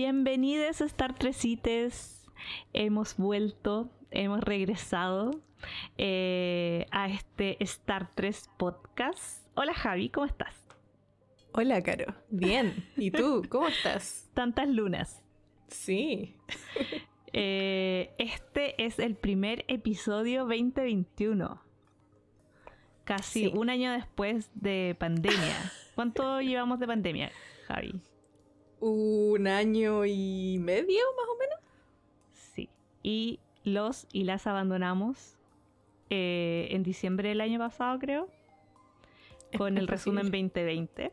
[0.00, 2.28] Bienvenidos a Star Tresites.
[2.74, 5.40] Hemos vuelto, hemos regresado
[5.96, 9.48] eh, a este Star 3 podcast.
[9.54, 10.54] Hola Javi, ¿cómo estás?
[11.52, 12.86] Hola Caro, bien.
[12.98, 13.42] ¿Y tú?
[13.48, 14.28] ¿Cómo estás?
[14.34, 15.24] Tantas lunas.
[15.68, 16.36] Sí.
[17.38, 21.62] Eh, este es el primer episodio 2021.
[23.04, 23.52] Casi Sí.
[23.54, 25.72] un año después de pandemia.
[25.94, 27.30] ¿Cuánto llevamos de pandemia,
[27.66, 28.00] Javi?
[28.80, 31.58] Un año y medio más o menos.
[32.32, 32.68] Sí.
[33.02, 35.36] Y los y las abandonamos
[36.10, 38.28] eh, en diciembre del año pasado, creo.
[39.56, 40.42] Con el Es resumen posible.
[40.50, 41.12] 2020.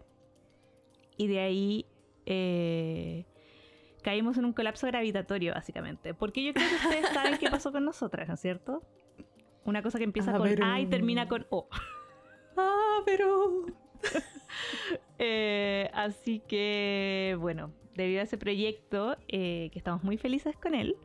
[1.18, 1.86] Y de ahí
[2.26, 3.26] eh,
[4.02, 6.14] caímos en un colapso gravitatorio, básicamente.
[6.14, 8.82] Porque yo creo que ustedes saben qué pasó con nosotras, ¿no es cierto?
[9.66, 11.68] Una cosa que empieza Ah, con pero- A y termina con O.
[12.58, 13.66] Ah, pero...
[15.20, 20.98] Eh, así que, bueno, debido a ese proyecto, eh, que estamos muy felices con él,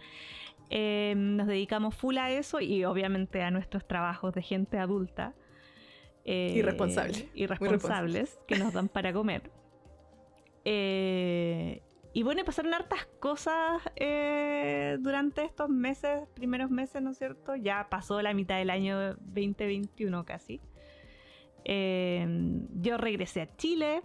[0.71, 5.35] eh, nos dedicamos full a eso y obviamente a nuestros trabajos de gente adulta.
[6.25, 9.51] Irresponsable, Irresponsables que nos dan para comer.
[10.65, 13.81] Y bueno, pasaron hartas cosas
[14.99, 17.55] durante estos meses, primeros meses, ¿no es cierto?
[17.55, 20.61] Ya pasó la mitad del año 2021 casi.
[21.71, 22.27] Eh,
[22.81, 24.01] yo regresé a Chile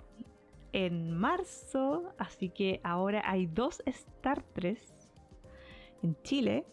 [0.73, 4.94] en marzo, así que ahora hay dos Star 3
[6.03, 6.66] en Chile.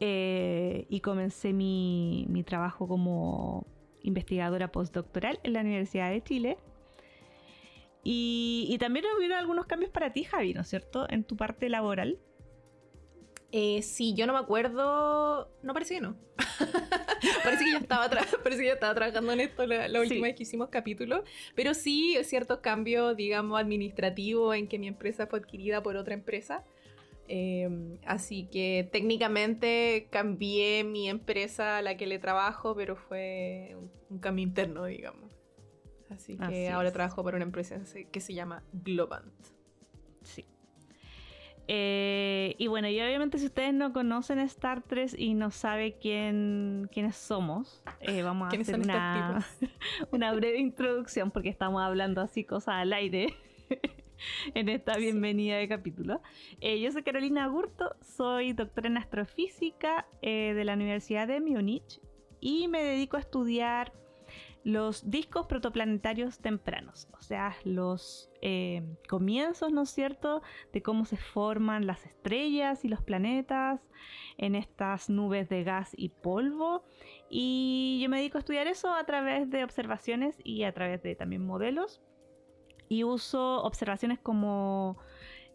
[0.00, 3.64] Eh, y comencé mi, mi trabajo como
[4.02, 6.58] investigadora postdoctoral en la Universidad de Chile.
[8.02, 11.06] Y, y también hubieron algunos cambios para ti, Javi, ¿no es cierto?
[11.08, 12.18] En tu parte laboral.
[13.52, 15.50] Eh, sí, yo no me acuerdo...
[15.62, 16.16] No, parece que no.
[17.44, 18.08] parece, que yo estaba
[18.42, 20.06] parece que yo estaba trabajando en esto la, la Sí.
[20.06, 21.24] última vez que hicimos capítulo.
[21.54, 26.64] Pero sí, ciertos cambios, digamos, administrativos en que mi empresa fue adquirida por otra empresa.
[27.28, 33.90] Eh, así que técnicamente cambié mi empresa a la que le trabajo, pero fue un,
[34.10, 35.32] un cambio interno, digamos.
[36.10, 36.94] Así que Así ahora es.
[36.94, 37.80] trabajo para una empresa
[38.12, 39.32] que se llama Globant.
[40.22, 40.44] Sí.
[41.68, 46.88] Eh, y bueno, y obviamente si ustedes no conocen Star 3 y no saben quién,
[46.92, 49.44] quiénes somos, eh, vamos a ¿Quiénes hacer una,
[50.12, 53.34] una breve introducción porque estamos hablando así cosas al aire
[54.54, 56.20] en esta bienvenida de capítulo.
[56.60, 62.00] Eh, yo soy Carolina Agurto, soy doctora en astrofísica de la Universidad de Múnich
[62.40, 63.92] y me dedico a estudiar
[64.66, 71.16] los discos protoplanetarios tempranos, o sea, los eh, comienzos, ¿no es cierto?, de cómo se
[71.16, 73.80] forman las estrellas y los planetas
[74.38, 76.82] en estas nubes de gas y polvo.
[77.30, 81.14] Y yo me dedico a estudiar eso a través de observaciones y a través de
[81.14, 82.02] también modelos.
[82.88, 84.98] Y uso observaciones como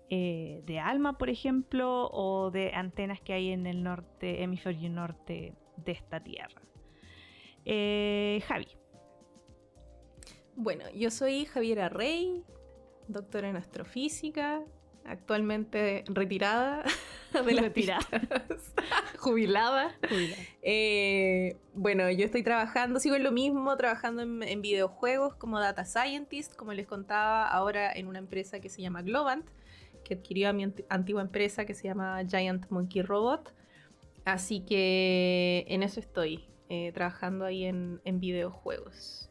[0.09, 5.53] eh, de ALMA, por ejemplo, o de antenas que hay en el norte, hemisferio norte
[5.75, 6.61] de esta Tierra.
[7.65, 8.80] Eh, Javi.
[10.63, 12.43] Bueno, yo soy Javiera Rey,
[13.07, 14.61] doctora en astrofísica,
[15.05, 16.83] actualmente retirada
[17.33, 17.63] de las
[19.17, 19.97] jubilada.
[20.61, 25.83] Eh, bueno, yo estoy trabajando, sigo en lo mismo, trabajando en, en videojuegos como data
[25.83, 29.49] scientist, como les contaba, ahora en una empresa que se llama Globant,
[30.03, 33.55] que adquirió a mi anti- antigua empresa que se llama Giant Monkey Robot.
[34.25, 39.30] Así que en eso estoy, eh, trabajando ahí en, en videojuegos.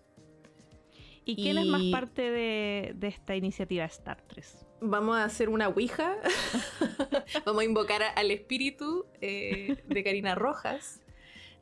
[1.24, 4.66] ¿Y quién es más parte de, de esta iniciativa Star 3?
[4.80, 6.16] Vamos a hacer una ouija.
[7.44, 11.02] Vamos a invocar a- al espíritu eh, de Karina Rojas.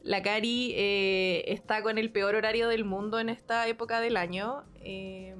[0.02, 4.64] La Cari eh, está con el peor horario del mundo en esta época del año.
[4.80, 5.34] eh,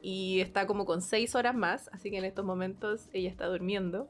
[0.00, 1.90] y está como con seis horas más.
[1.92, 4.08] Así que en estos momentos ella está durmiendo.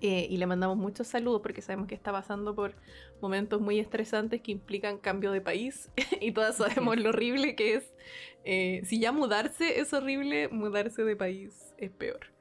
[0.00, 2.74] Eh, y le mandamos muchos saludos porque sabemos que está pasando por
[3.20, 5.90] momentos muy estresantes que implican cambio de país.
[6.20, 7.94] y todas sabemos lo horrible que es.
[8.44, 12.34] eh, si ya mudarse es horrible, mudarse de país es peor.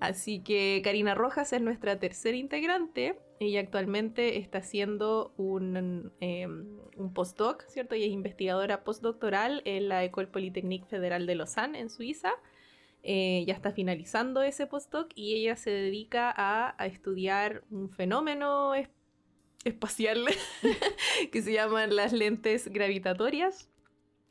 [0.00, 3.18] Así que Karina Rojas es nuestra tercera integrante.
[3.38, 7.94] Ella actualmente está haciendo un, eh, un postdoc, ¿cierto?
[7.94, 12.32] Ella es investigadora postdoctoral en la École Polytechnique Federal de Lausanne, en Suiza.
[13.02, 18.74] Eh, ya está finalizando ese postdoc y ella se dedica a, a estudiar un fenómeno
[18.74, 18.90] es-
[19.64, 20.26] espacial
[21.32, 23.68] que se llaman las lentes gravitatorias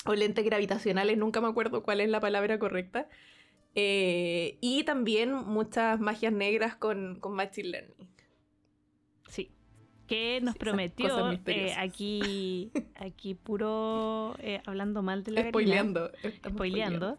[0.06, 3.10] o lentes gravitacionales, nunca me acuerdo cuál es la palabra correcta.
[3.76, 8.10] Eh, y también muchas magias negras con, con Machine Learning.
[9.28, 9.52] Sí.
[10.08, 16.12] Que nos Sí, prometió eh, aquí, aquí puro eh, hablando mal de la Spoileando.
[16.48, 17.18] spoileando,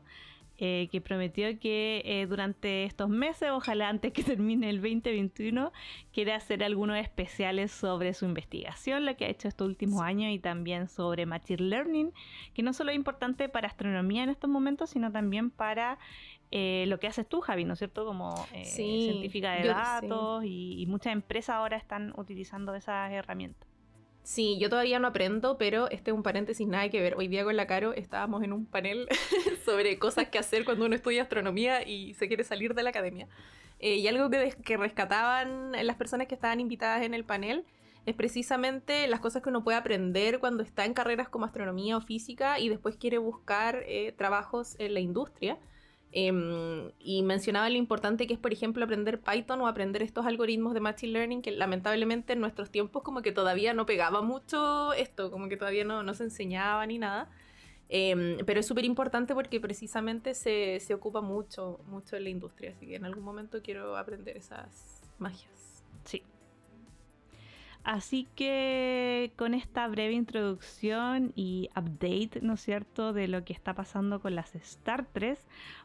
[0.62, 5.73] eh, que prometió que eh, durante estos meses, ojalá antes que termine el 2021,
[6.12, 10.39] quiere hacer algunos especiales sobre su investigación, lo que ha hecho estos últimos años y
[10.39, 12.12] también sobre Machine Learning,
[12.53, 15.99] que no solo es importante para astronomía en estos momentos, sino también para
[16.51, 18.05] eh, lo que haces tú, Javi, ¿no es cierto?
[18.05, 23.69] Como científica de datos y muchas empresas ahora están utilizando esas herramientas.
[24.22, 27.14] Sí, yo todavía no aprendo, pero este es un paréntesis, nada que ver.
[27.17, 29.08] Hoy día con la Caro estábamos en un panel
[29.64, 33.28] sobre cosas que hacer cuando uno estudia astronomía y se quiere salir de la academia.
[33.81, 37.64] Eh, y algo que, que rescataban las personas que estaban invitadas en el panel
[38.06, 42.00] es precisamente las cosas que uno puede aprender cuando está en carreras como astronomía o
[42.00, 45.58] física y después quiere buscar eh, trabajos en la industria.
[46.12, 50.75] Em, y mencionaba lo importante que es, por ejemplo, aprender Python o aprender estos algoritmos
[50.75, 55.31] de Machine Learning, que lamentablemente en nuestros tiempos como que todavía no pegaba mucho esto,
[55.31, 57.31] como que todavía no, no se enseñaba ni nada.
[57.89, 62.71] Em, pero es súper importante porque precisamente se, se, ocupa mucho, mucho en la industria,
[62.71, 65.83] así que en algún momento quiero aprender esas magias.
[66.05, 66.23] Sí,
[67.82, 73.75] Así que con esta breve introducción y update, ¿no es cierto?, de lo que está
[73.75, 75.38] pasando con las Star 3,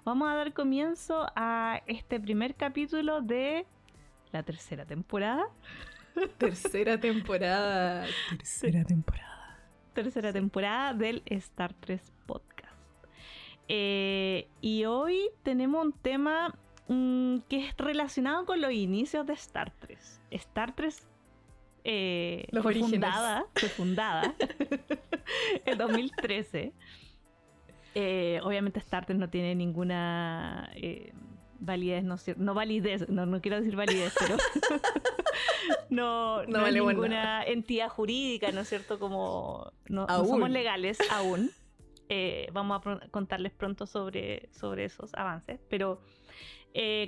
[0.04, 3.66] vamos a dar comienzo a este primer capítulo de
[4.34, 5.48] la tercera temporada.
[6.38, 8.06] Tercera temporada.
[8.30, 9.60] Tercera temporada.
[9.94, 12.74] Tercera temporada del Star 3 Podcast.
[13.70, 16.54] Eh, y hoy tenemos un tema
[16.90, 20.22] mm, que es relacionado con los inicios de Star 3.
[20.32, 21.08] Star 3
[21.88, 24.34] eh, fue, fundada, fue fundada
[25.66, 26.74] en 2013.
[27.94, 31.14] Eh, obviamente Starter no tiene ninguna eh,
[31.60, 34.36] validez, no, no validez, no, no, quiero decir validez, pero
[35.92, 38.98] no, no, ninguna entidad jurídica, ¿no es cierto?
[38.98, 41.52] Como no, somos legales aún.
[42.10, 46.02] Eh, vamos a contarles pronto sobre, sobre esos avances, pero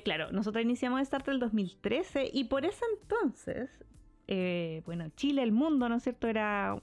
[0.04, 3.84] claro, nosotros iniciamos Starter el 2013 y por ese entonces
[4.28, 6.82] eh, bueno, Chile, el mundo, ¿no es cierto?, era,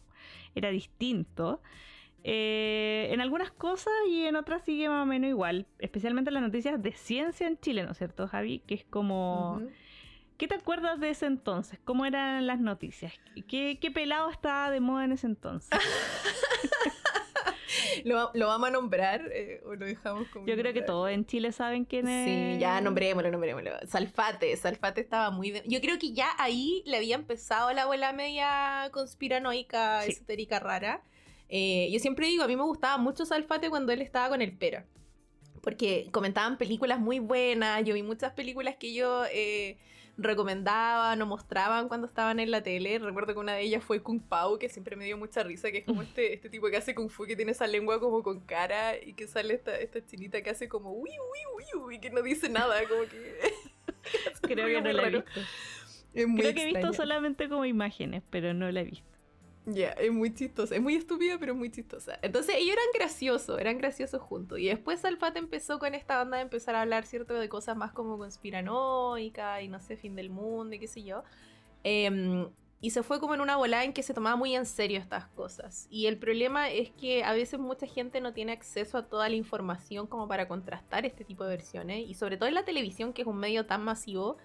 [0.55, 1.61] era distinto.
[2.27, 6.83] Eh, en algunas cosas y en otras sigue más o menos igual, especialmente las noticias
[6.83, 8.61] de ciencia en Chile, ¿no es cierto, Javi?
[8.61, 9.61] Que es como...
[10.39, 11.79] ¿Qué te acuerdas de ese entonces?
[11.85, 13.13] ¿Cómo eran las noticias?
[13.47, 15.71] ¿Qué, qué pelado estaba de moda en ese entonces?
[18.05, 20.47] ¿Lo, vamos a nombrar eh, o lo dejamos como.?
[20.47, 22.55] Yo creo que todos en Chile saben quién es.
[22.55, 23.73] Sí, ya nombrémoslo, nombrémoslo.
[23.87, 25.63] Salfate, Salfate estaba muy.
[25.67, 31.03] Yo creo que ya ahí le había empezado la abuela media conspiranoica, esotérica rara.
[31.49, 34.57] Eh, yo siempre digo, a mí me gustaba mucho Salfate cuando él estaba con el
[34.57, 34.87] Pera.
[35.63, 37.85] Porque comentaban películas muy buenas.
[37.85, 39.25] Yo vi muchas películas que yo.
[39.33, 39.79] Eh,
[40.17, 42.99] recomendaban o mostraban cuando estaban en la tele.
[42.99, 45.79] Recuerdo que una de ellas fue Kung Pao, que siempre me dio mucha risa, que
[45.79, 48.41] es como este, este tipo que hace Kung Fu, que tiene esa lengua como con
[48.41, 52.11] cara y que sale esta, esta chinita que hace como uy, uy, uy, y que
[52.11, 53.39] no dice nada, como que...
[54.43, 55.41] Creo que no la he visto.
[56.13, 59.14] Creo que he visto solamente como imágenes, pero no la he visto.
[59.67, 60.75] Ya, es muy chistosa.
[60.75, 62.19] Es muy estúpida, pero muy chistosa.
[62.23, 64.59] Entonces ellos eran graciosos, eran graciosos juntos.
[64.59, 67.35] Y después Salfate empezó con esta banda de empezar a hablar, ¿cierto?
[67.35, 71.23] De cosas más como conspiranoicas y no sé, fin del mundo y qué sé yo.
[71.83, 72.49] Em,
[72.83, 75.27] y se fue como en una volada en que se tomaba muy en serio estas
[75.29, 75.87] cosas.
[75.91, 79.37] Y el problema es que a veces mucha gente no tiene acceso a toda la
[79.37, 82.07] información como para contrastar este tipo de versiones.
[82.07, 84.37] Y sobre todo en la televisión, que es un medio tan masivo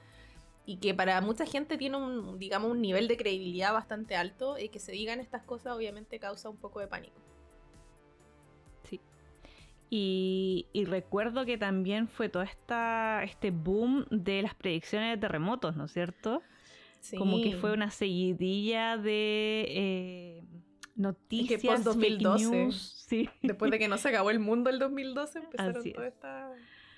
[0.69, 4.69] y que para mucha gente tiene un, digamos, un nivel de credibilidad bastante alto y
[4.69, 7.19] que se digan estas cosas obviamente causa un poco de pánico.
[8.83, 9.01] Sí.
[9.89, 15.85] Y, recuerdo que también fue todo esta, este boom de las predicciones de terremotos, ¿no
[15.85, 16.43] es cierto?
[16.99, 17.17] Sí.
[17.17, 20.43] Como que fue una seguidilla de eh,
[20.93, 21.63] noticias.
[21.63, 23.27] que 2012, sí.
[23.41, 26.51] después de que no se acabó el mundo el 2012, empezaron todas estas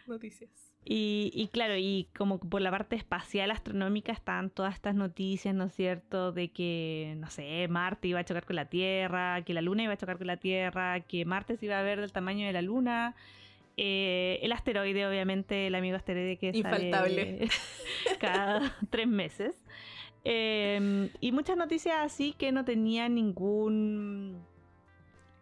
[0.07, 0.70] noticias.
[0.83, 5.75] Y, claro, y como por la parte espacial astronómica están todas estas noticias, ¿no es
[5.75, 6.31] cierto?
[6.31, 9.93] De que, no sé, Marte iba a chocar con la Tierra, que la Luna iba
[9.93, 12.63] a chocar con la Tierra, que Marte se iba a ver del tamaño de la
[12.63, 13.15] Luna.
[13.77, 17.47] Eh, el asteroide, obviamente, el amigo asteroide que Infaltable.
[18.19, 19.63] cada tres meses.
[20.23, 24.39] Em, y muchas noticias así que no tenían ningún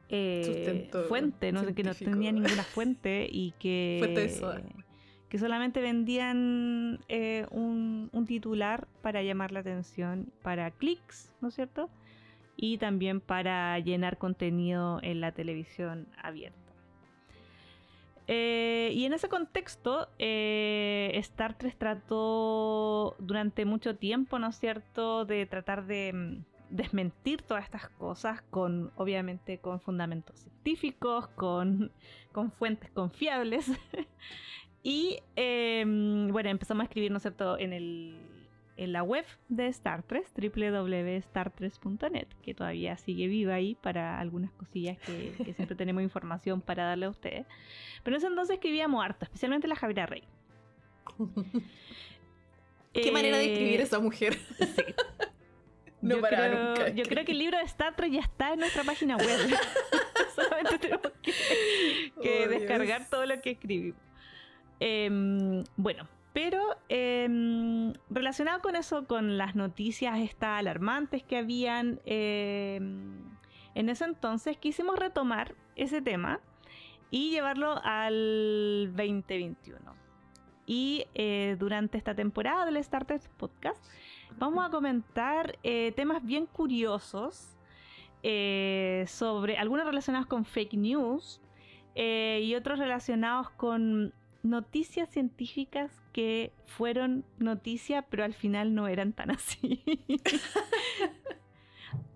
[0.10, 1.66] eh, fuente, ¿no?
[1.74, 3.98] que no tenía ninguna fuente y que...
[4.00, 4.89] Fuente de
[5.30, 11.90] que solamente vendían eh, un, titular para llamar la atención, para clics, ¿no es cierto?
[12.58, 16.58] Y también para llenar contenido en la televisión abierta.
[18.28, 25.26] Eh, y en ese contexto, eh, Star Trek trató durante mucho tiempo, ¿no es cierto?,
[25.26, 31.92] de tratar de, desmentir todas estas cosas con, obviamente, con fundamentos científicos, con,
[32.32, 33.66] con fuentes confiables.
[34.84, 38.16] y em, bueno, empezamos a escribir, ¿no es cierto?, en, el,
[38.78, 44.98] en la web de Star Trek, www.star3.net, que todavía sigue viva ahí para algunas cosillas
[45.00, 47.46] que, que siempre tenemos información para darle a ustedes.
[48.04, 50.24] Pero en ese entonces escribíamos harto, especialmente la Javiera Rey.
[52.94, 54.34] Qué manera de escribir Eh, esa mujer.
[54.58, 54.84] Sí.
[56.02, 58.60] No yo, creo, nunca yo creo que el libro de Star Trek ya está en
[58.60, 59.38] nuestra página web.
[60.34, 61.34] Solamente tenemos que,
[62.22, 63.10] que Oh, descargar Dios.
[63.10, 64.00] todo lo que escribimos.
[64.80, 73.30] Em, bueno, pero em, relacionado con eso, con las noticias estas alarmantes que habían em,
[73.76, 76.40] en ese entonces, quisimos retomar ese tema
[77.12, 79.96] y llevarlo al 2021.
[80.66, 83.84] Y eh, durante esta temporada del Star Trek Podcast
[84.38, 87.58] vamos a comentar eh, temas bien curiosos
[88.22, 91.42] eh, sobre algunos relacionados con fake news
[91.96, 99.32] y otros relacionados con noticias científicas que fueron noticia pero al final no eran tan
[99.32, 99.84] así.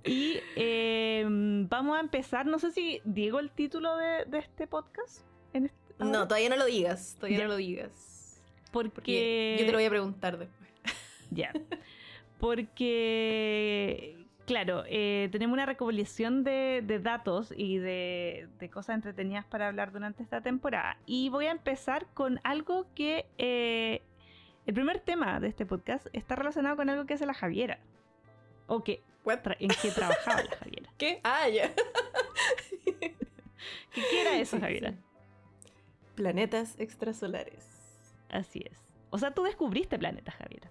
[0.05, 5.21] y eh, vamos a empezar, no sé si digo el título de, de este podcast.
[5.53, 7.43] En este- No, todavía no lo digas, todavía Ya.
[7.45, 8.41] no lo digas.
[8.71, 10.69] porque Porque yo te lo voy a preguntar después.
[11.31, 11.51] Ya.
[12.39, 19.67] Porque, claro, eh, tenemos una recopilación de, de datos y de, de cosas entretenidas para
[19.67, 20.97] hablar durante esta temporada.
[21.05, 23.25] Y voy a empezar con algo que...
[23.37, 24.01] eh,
[24.65, 27.79] el primer tema de este podcast está relacionado con algo que hace la Javiera.
[28.67, 29.03] O que,
[29.59, 30.89] en que trabajaba la Javiera.
[30.97, 31.19] ¿Qué?
[31.23, 31.69] Ah, ya.
[32.85, 33.15] ¿Qué,
[33.91, 34.95] qué era eso, Javiera?
[36.15, 37.67] Planetas extrasolares.
[38.29, 38.79] Así es.
[39.09, 40.69] O sea, tú descubriste planetas, Javiera.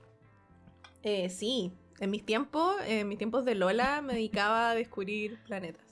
[1.03, 1.73] Eh, sí,
[2.03, 5.87] en mis tiempos, en mis tiempos de Lola, me dedicaba a descubrir planetas.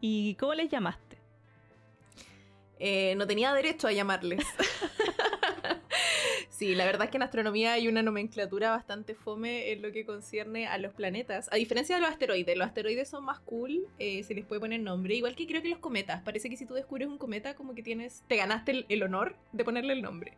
[0.00, 1.16] ¿Y cómo les llamaste?
[2.80, 4.44] Eh, no tenía derecho a llamarles.
[6.50, 10.04] sí, la verdad es que en astronomía hay una nomenclatura bastante fome en lo que
[10.04, 11.48] concierne a los planetas.
[11.52, 14.80] A diferencia de los asteroides, los asteroides son más cool, eh, se les puede poner
[14.80, 15.14] nombre.
[15.14, 16.20] Igual que creo que los cometas.
[16.24, 19.36] Parece que si tú descubres un cometa, como que tienes, te ganaste el, el honor
[19.52, 20.36] de ponerle el nombre.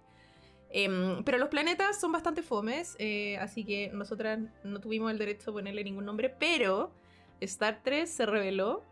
[0.73, 5.51] Em, pero los planetas son bastante fomes, eh, así que nosotras no tuvimos el derecho
[5.51, 6.93] a ponerle ningún nombre, pero
[7.41, 8.85] Star Trek se reveló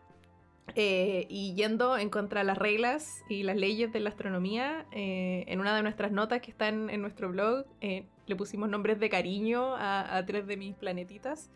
[0.74, 5.44] eh, y yendo en contra de las reglas y las leyes de la astronomía, eh,
[5.46, 9.76] en una de nuestras notas que están en nuestro blog, le pusimos nombres de cariño
[9.76, 11.48] a, a tres de mis planetitas.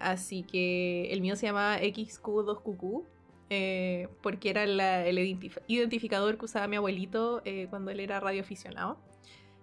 [0.00, 3.04] Así que el mío se llama XQ2QQ,
[3.54, 8.18] eh, porque era la- el identif- identificador que usaba mi abuelito eh, cuando él era
[8.18, 8.98] radioaficionado.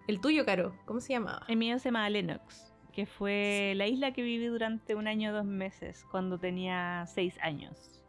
[0.07, 1.43] El tuyo, Caro, ¿cómo se llamaba?
[1.47, 5.45] El mío se llama Lennox, que fue la isla que viví durante un año dos
[5.45, 7.99] meses, cuando tenía seis años.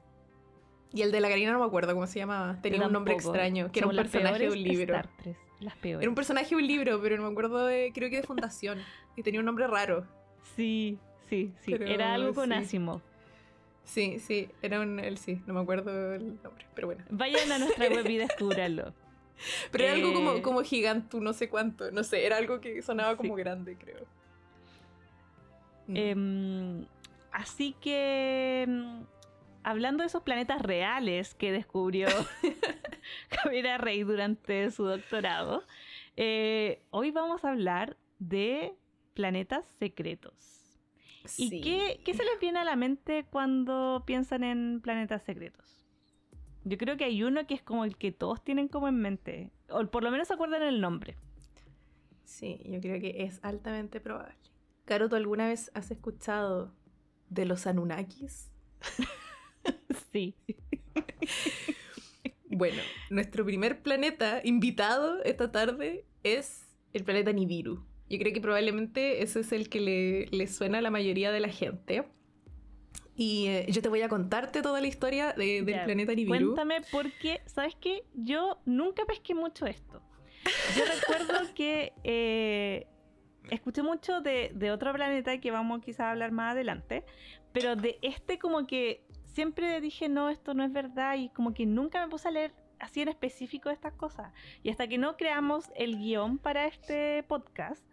[0.92, 2.60] Y el de la Karina no me acuerdo cómo se llamaba.
[2.60, 4.94] Tenía un nombre extraño, que era un Somos personaje de un libro.
[4.96, 6.02] Star Trek, las peores.
[6.02, 8.78] Era un personaje de un libro, pero no me acuerdo de, creo que de Fundación.
[9.16, 10.06] Y tenía un nombre raro.
[10.56, 11.70] Sí, sí, sí.
[11.72, 12.54] Pero Era algo con sí.
[12.54, 13.00] Asimov.
[13.84, 17.04] Sí, sí, era un, él sí, no me acuerdo el nombre, pero bueno.
[17.10, 18.94] Vayan a nuestra web y descúbranlo.
[19.72, 22.82] Pero era algo Eh, como, como gigantu, no sé cuánto, no sé, era algo que
[22.82, 23.42] sonaba como Sí.
[23.42, 24.04] grande, creo.
[25.86, 25.96] Mm.
[25.96, 26.86] Em,
[27.32, 29.04] así que, em,
[29.64, 32.06] hablando de esos planetas reales que descubrió
[33.30, 35.64] Javiera Rey durante su doctorado,
[36.16, 38.74] eh, hoy vamos a hablar de
[39.14, 40.59] planetas secretos.
[41.36, 41.60] ¿Y Sí.
[41.60, 45.86] qué, qué se les viene a la mente cuando piensan en planetas secretos?
[46.64, 49.50] Yo creo que hay uno que es como el que todos tienen como en mente,
[49.68, 51.16] o por lo menos se acuerdan el nombre.
[52.24, 54.34] Sí, yo creo que es altamente probable.
[54.84, 56.74] Caro, ¿tú alguna vez has escuchado
[57.28, 58.50] de los Anunnakis?
[60.12, 60.34] Sí.
[62.52, 67.84] Bueno, nuestro primer planeta invitado esta tarde es el planeta Nibiru.
[68.10, 71.40] Yo creo que probablemente ese es el que le, le suena a la mayoría de
[71.40, 72.04] la gente.
[73.16, 76.54] Y eh, yo te voy a contarte toda la historia de- del Ya, planeta Nibiru.
[76.54, 78.04] Cuéntame porque, ¿sabes qué?
[78.14, 80.02] Yo nunca pesqué mucho esto.
[80.76, 82.86] Yo recuerdo que eh,
[83.50, 87.04] escuché mucho de, de otro planeta que vamos quizás a hablar más adelante,
[87.52, 91.66] pero de este como que siempre dije, no, esto no es verdad y como que
[91.66, 94.32] nunca me puse a leer así en específico estas cosas.
[94.62, 97.84] Y hasta que no creamos el guion para este podcast,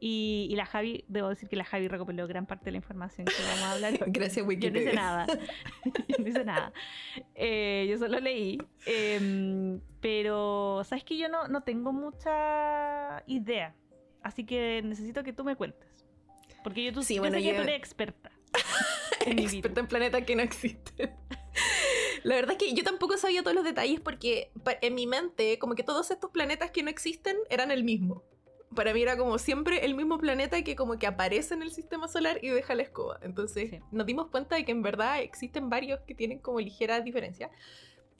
[0.00, 3.26] y, y la Javi, debo decir que la Javi recopiló gran parte de la información
[3.26, 4.82] que vamos a hablar Gracias, yo no Wikipedia.
[4.82, 5.26] hice nada.
[6.08, 6.72] yo no hice nada.
[7.34, 8.58] Eh, yo solo leí.
[8.86, 13.74] Em, pero, ¿sabes que Yo no, no tengo mucha idea.
[14.22, 16.04] Así que necesito que tú me cuentes.
[16.62, 18.30] Porque yo, tú, Sí, yo bueno, sé que yo- tú eres experta.
[19.26, 21.14] en experta en planetas que no existen.
[22.22, 25.74] La verdad es que yo tampoco sabía todos los detalles porque en mi mente como
[25.74, 28.22] que todos estos planetas que no existen eran el mismo.
[28.74, 32.08] Para mí era como siempre el mismo planeta que como que aparece en el sistema
[32.08, 33.18] solar y deja la escoba.
[33.22, 33.80] Entonces Sí.
[33.92, 37.50] nos dimos cuenta de que en verdad existen varios que tienen como ligeras diferencias.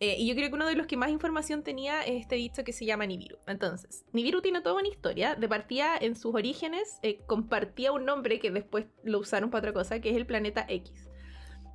[0.01, 2.65] Eh, y yo creo que uno de los que más información tenía es este bicho
[2.65, 3.39] que se llama Nibiru.
[3.47, 5.37] Entonces, Nibiru tiene toda una historia.
[5.37, 9.73] De partida, en sus orígenes, eh, compartía un nombre que después lo usaron para otra
[9.73, 11.09] cosa, que es el planeta X.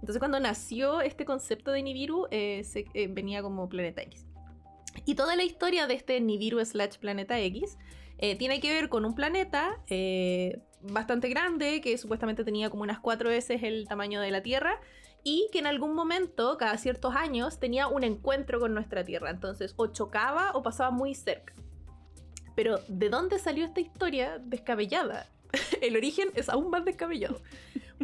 [0.02, 4.26] Entonces, cuando nació este concepto de Nibiru, eh, se- eh, venía como planeta X.
[5.06, 7.78] Y toda la historia de este Nibiru slash planeta X
[8.20, 13.00] eh, tiene que ver con un planeta eh, bastante grande, que supuestamente tenía como unas
[13.00, 14.80] cuatro veces el tamaño de la Tierra,
[15.24, 19.30] y que en algún momento, cada ciertos años, tenía un encuentro con nuestra Tierra.
[19.32, 21.54] Entonces, o chocaba o pasaba muy cerca.
[22.56, 25.28] Pero, ¿de dónde salió esta historia descabellada?
[25.82, 27.42] El origen es aún más descabellado.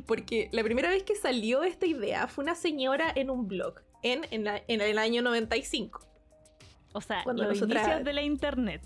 [0.06, 4.26] Porque la primera vez que salió esta idea fue una señora en un blog, en,
[4.32, 6.02] en, la- en el año 95.
[6.94, 8.82] O sea, Cuando los nosotras- inicios de la internet.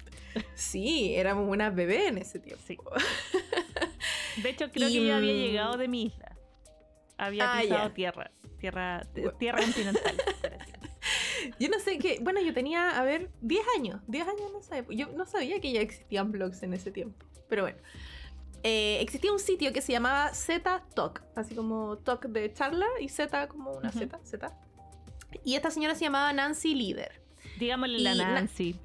[0.56, 2.62] Sí, éramos unas bebés en ese tiempo.
[2.68, 2.78] Sí.
[4.42, 6.36] De hecho, creo Y, que ya había mm, llegado de mi isla.
[7.18, 8.32] Había Ah, pisado tierra.
[8.60, 10.16] Tierra, Bu- tierra continental.
[11.60, 12.20] Yo no sé qué.
[12.22, 14.02] Bueno, yo tenía, a ver, 10 años.
[14.08, 14.96] 10 años esa época.
[14.96, 17.26] Yo no sabía que ya existían blogs en ese tiempo.
[17.48, 17.78] Pero bueno.
[18.64, 21.24] Eh, existía un sitio que se llamaba Z Talk.
[21.36, 23.92] Así como talk de charla y Z como una.
[23.92, 24.20] Z.
[24.24, 24.54] Z.
[25.46, 27.22] Y esta señora se llamaba Nancy Leader.
[27.58, 28.76] Digámosle la na- Nancy.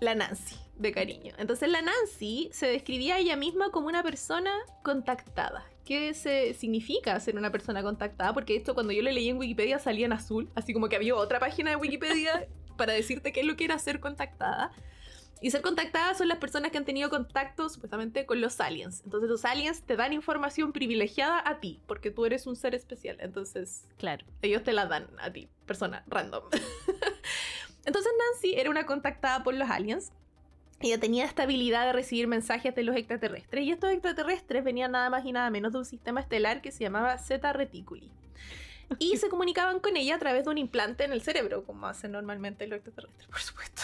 [0.00, 1.34] La Nancy, de cariño.
[1.38, 5.64] Entonces la Nancy se describía a ella misma como una persona contactada.
[5.84, 8.32] ¿Qué se significa ser una persona contactada?
[8.34, 11.14] Porque esto cuando yo lo leí en Wikipedia salía en azul, así como que había
[11.16, 14.70] otra página de Wikipedia para decirte qué es lo que era ser contactada.
[15.40, 19.02] Y ser contactada son las personas que han tenido contacto supuestamente con los aliens.
[19.04, 23.18] Entonces los aliens te dan información privilegiada a ti, porque tú eres un ser especial.
[23.20, 24.26] Entonces Claro.
[24.42, 26.42] ellos te la dan a ti, persona random.
[27.84, 30.12] Entonces Nancy era una contactada por los aliens.
[30.80, 33.64] Ella tenía esta habilidad de recibir mensajes de los extraterrestres.
[33.64, 36.84] Y estos extraterrestres venían nada más y nada menos de un sistema estelar que se
[36.84, 38.10] llamaba Zeta Reticuli.
[38.98, 42.12] Y se comunicaban con ella a través de un implante en el cerebro, como hacen
[42.12, 43.82] normalmente los extraterrestres, por supuesto.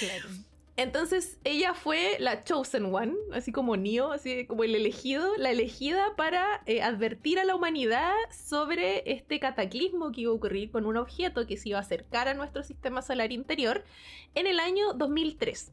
[0.00, 0.28] Claro.
[0.76, 6.16] Entonces ella fue la chosen one, así como Neo, así como el elegido, la elegida
[6.16, 10.96] para eh, advertir a la humanidad sobre este cataclismo que iba a ocurrir con un
[10.96, 13.84] objeto que se iba a acercar a nuestro sistema solar interior
[14.34, 15.70] en el año 2003.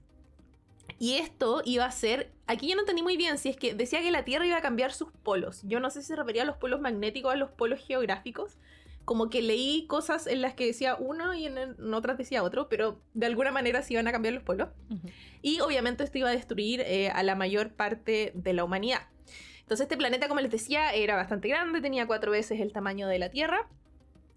[1.01, 4.03] Y esto iba a ser, aquí yo no entendí muy bien si es que decía
[4.03, 5.63] que la Tierra iba a cambiar sus polos.
[5.63, 8.59] Yo no sé si se refería a los polos magnéticos o a los polos geográficos.
[9.03, 12.69] Como que leí cosas en las que decía uno y en, en otras decía otro,
[12.69, 14.69] pero de alguna manera se iban a cambiar los polos.
[15.41, 19.01] Y obviamente esto iba a destruir eh, a la mayor parte de la humanidad.
[19.61, 23.17] Entonces este planeta, como les decía, era bastante grande, tenía cuatro veces el tamaño de
[23.17, 23.67] la Tierra.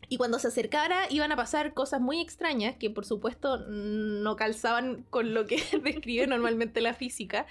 [0.08, 5.04] Y cuando se acercara iban a pasar cosas muy extrañas que por supuesto no calzaban
[5.10, 7.46] con lo que describe normalmente la física,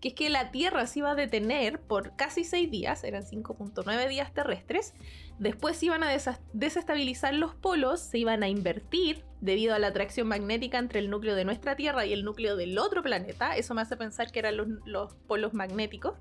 [0.00, 4.08] que es que la Tierra se iba a detener por casi seis días, eran 5.9
[4.08, 4.92] días terrestres,
[5.38, 6.10] después iban a
[6.52, 11.34] desestabilizar los polos, se iban a invertir debido a la atracción magnética entre el núcleo
[11.34, 14.56] de nuestra Tierra y el núcleo del otro planeta, eso me hace pensar que eran
[14.84, 16.18] los polos magnéticos.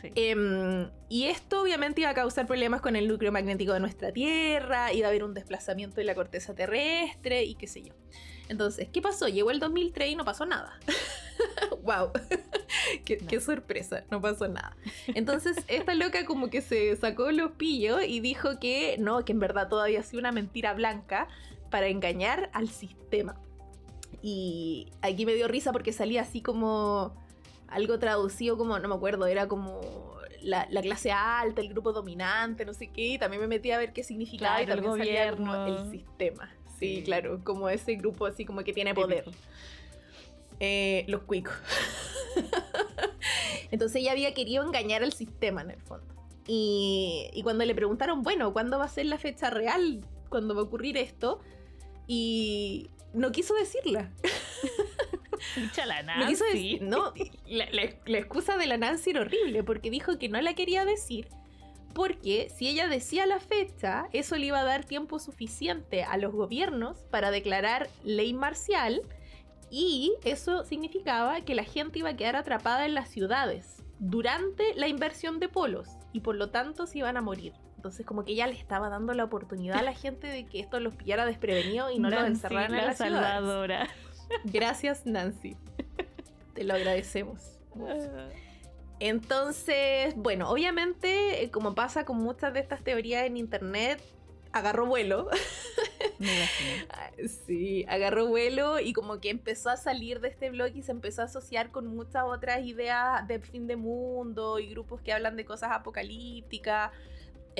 [0.00, 0.12] Sí.
[0.14, 4.92] Em, y esto obviamente iba a causar problemas con el núcleo magnético de nuestra Tierra,
[4.92, 7.94] iba a haber un desplazamiento de la corteza terrestre y qué sé yo.
[8.48, 9.28] Entonces, ¿qué pasó?
[9.28, 10.78] Llegó el 2003 y no pasó nada.
[11.82, 12.12] ¡Wow!
[13.04, 14.76] qué, qué sorpresa, no pasó nada.
[15.08, 19.40] Entonces, esta loca como que se sacó los pillos y dijo que no, que en
[19.40, 21.28] verdad todavía ha sido una mentira blanca
[21.70, 23.36] para engañar al sistema.
[24.22, 27.14] Y aquí me dio risa porque salía así como
[27.68, 29.80] algo traducido como, no me acuerdo, era como
[30.42, 33.78] la, la clase alta, el grupo dominante, no sé qué, y también me metí a
[33.78, 36.50] ver qué significaba y Claro, el también salía como el sistema.
[36.78, 37.02] Sí, Sí.
[37.04, 39.24] claro, como ese grupo así como que tiene poder.
[40.60, 41.54] Eh, los cuicos.
[43.70, 46.06] Entonces ella había querido engañar al sistema en el fondo.
[46.46, 50.04] Y, y cuando le preguntaron, bueno, ¿cuándo va a ser la fecha real?
[50.30, 51.40] ¿Cuándo va a ocurrir esto?
[52.06, 54.10] Y no quiso decirla.
[55.86, 56.44] La Nancy.
[56.44, 56.82] decir.
[56.82, 57.12] No,
[57.46, 60.84] la, la- la excusa de la Nancy era horrible porque dijo que no la quería
[60.84, 61.28] decir.
[61.94, 66.32] Porque si ella decía la fecha, eso le iba a dar tiempo suficiente a los
[66.32, 69.02] gobiernos para declarar ley marcial
[69.70, 74.86] y eso significaba que la gente iba a quedar atrapada en las ciudades durante la
[74.88, 77.52] inversión de polos y por lo tanto se iban a morir.
[77.76, 80.80] Entonces como que ella le estaba dando la oportunidad a la gente de que esto
[80.80, 83.42] los pillara desprevenidos y no los Nancy, encerraran en la las ciudades.
[84.44, 85.56] Gracias, Nancy.
[86.54, 87.58] Te lo agradecemos.
[89.00, 94.02] Entonces, bueno, obviamente, eh, como pasa con muchas de estas teorías en internet,
[94.52, 95.28] agarró vuelo.
[96.90, 97.10] Ah,
[97.46, 101.22] sí, agarró vuelo y como que empezó a salir de este blog y se empezó
[101.22, 105.44] a asociar con muchas otras ideas de fin de mundo y grupos que hablan de
[105.44, 106.90] cosas apocalípticas.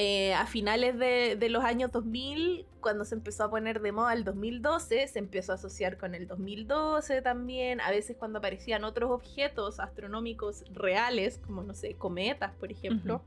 [0.01, 4.13] Eh, a finales de, de, los años 2000, cuando se empezó a poner de moda
[4.13, 7.81] el 2012, se empezó a asociar con el 2012 también.
[7.81, 13.25] A veces cuando aparecían otros objetos astronómicos reales, como no sé, cometas, por ejemplo,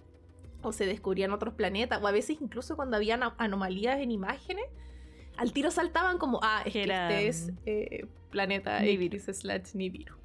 [0.62, 4.64] o se descubrían otros planetas, o a veces incluso cuando habían anomalías en imágenes,
[5.36, 10.21] al tiro saltaban como, ah, es que este es eh, planeta Nibiru slash Nibiru.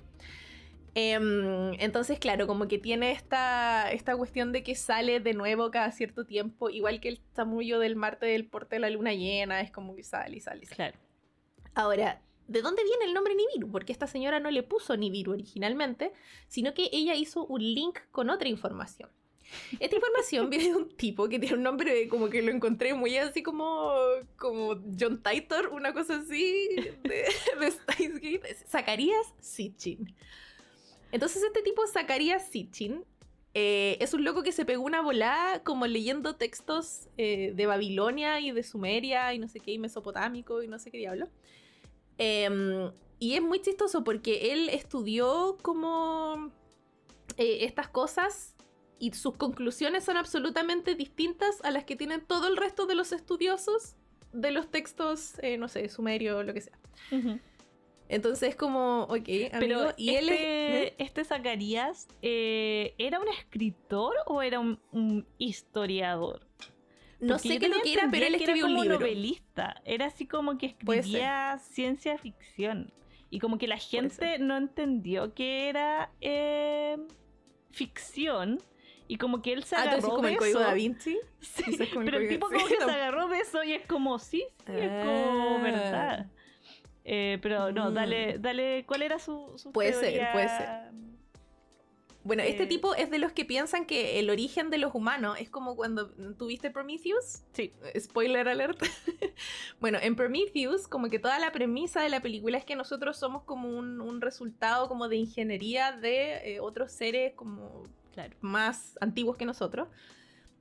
[0.99, 5.93] Em, entonces, claro, como que tiene esta, esta cuestión de que sale de nuevo cada
[5.93, 9.71] cierto tiempo, igual que el chamullo del Marte del porte de la luna llena, es
[9.71, 10.65] como que sale y sale.
[10.65, 10.75] sale.
[10.75, 10.99] Claro.
[11.75, 13.71] Ahora, ¿de dónde viene el nombre Nibiru?
[13.71, 16.13] Porque esta señora no le puso Nibiru originalmente,
[16.49, 19.11] sino que ella hizo un link con otra información.
[19.79, 23.19] Esta información viene de un tipo que tiene un nombre como que lo encontré muy
[23.19, 23.93] así como,
[24.39, 26.69] como John Titor, una cosa así
[27.03, 27.27] de,
[27.61, 30.17] de Zacarías Sitchin.
[31.13, 33.05] Entonces este tipo, Zacarías Sitchin,
[33.59, 38.39] eh, es un loco que se pegó una volada como leyendo textos eh, de Babilonia
[38.39, 41.31] y de Sumeria y no sé qué, y mesopotámico y no sé qué diablo.
[42.19, 46.53] Em, y es muy chistoso porque él estudió como
[47.39, 48.55] eh, estas cosas
[48.99, 53.11] y sus conclusiones son absolutamente distintas a las que tienen todo el resto de los
[53.13, 53.97] estudiosos
[54.35, 56.79] de los textos, no sé, sumerio o lo que sea.
[58.09, 64.61] Entonces como, ok, Pero y él este, este Zacarías, eh, ¿era un escritor o era
[64.61, 66.47] un, historiador?
[67.19, 69.81] No sé qué lo que era, pero él escribió era como un novelista.
[69.85, 72.93] Era así como que escribía ciencia ficción.
[73.31, 76.97] Y como que la gente no entendió que era eh,
[77.73, 78.63] ficción.
[79.09, 81.19] Y como que él se ah, agarró como el código da Vinci.
[81.41, 84.73] Sí, pero el tipo como que se agarró de eso y es como, sí, sí,
[84.73, 85.61] es como ah.
[85.63, 86.31] verdad.
[87.09, 88.43] Eh, pero no, dale, mm.
[88.43, 90.69] dale, ¿cuál era su, su Puede ser, puede ser.
[92.25, 95.37] Bueno, este eh, tipo es de los que piensan que el origen de los humanos
[95.39, 97.45] es como cuando tuviste Prometheus.
[97.53, 97.73] Sí.
[97.97, 98.83] Spoiler alert.
[99.81, 103.45] bueno, en Prometheus, como que toda la premisa de la película es que nosotros somos
[103.45, 107.85] como un, resultado como de ingeniería de eh, otros seres como
[108.41, 109.87] más antiguos que nosotros.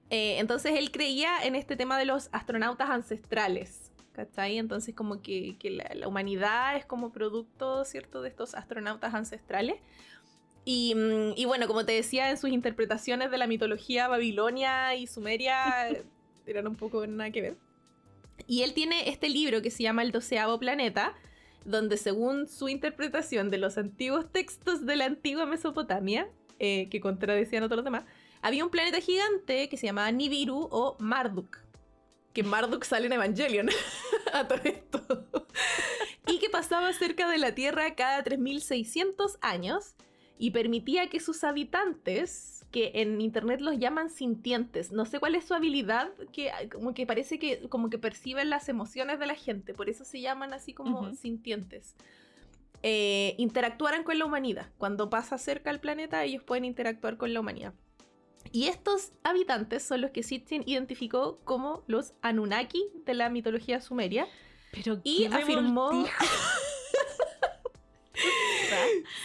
[0.10, 3.85] entonces él creía en este tema de los astronautas ancestrales.
[4.16, 4.58] ¿Cachai?
[4.58, 9.76] Entonces como que, la, humanidad es como producto, ¿cierto?, de estos astronautas ancestrales.
[10.64, 15.06] Y, mm, y, bueno, como te decía, en sus interpretaciones de la mitología babilonia y
[15.06, 15.90] sumeria
[16.48, 17.56] eran un poco nada que ver.
[18.48, 21.14] Y él tiene este libro que se llama El doceavo planeta,
[21.66, 27.64] donde según su interpretación de los antiguos textos de la antigua Mesopotamia, eh, que contradecían
[27.64, 28.06] a todos los demás,
[28.42, 31.65] había un planeta gigante que se llamaba Nibiru o Marduk
[32.36, 33.70] que Marduk sale en Evangelion
[34.34, 35.26] a todo esto.
[36.28, 39.96] y que pasaba cerca de la Tierra cada 3600 años
[40.38, 45.46] y permitía que sus habitantes, que en internet los llaman sintientes, no sé cuál es
[45.46, 49.74] su habilidad, que como que parece que como que perciben las emociones de la gente,
[49.74, 51.96] por eso se llaman así como sintientes.
[52.84, 54.68] Eh, interactuaran con la humanidad.
[54.78, 57.74] Cuando pasa cerca al planeta, ellos pueden interactuar con la humanidad.
[58.52, 64.28] Y estos habitantes son los que Sitchin identificó como los Anunnaki de la mitología sumeria.
[64.72, 66.06] Pero y afirmó.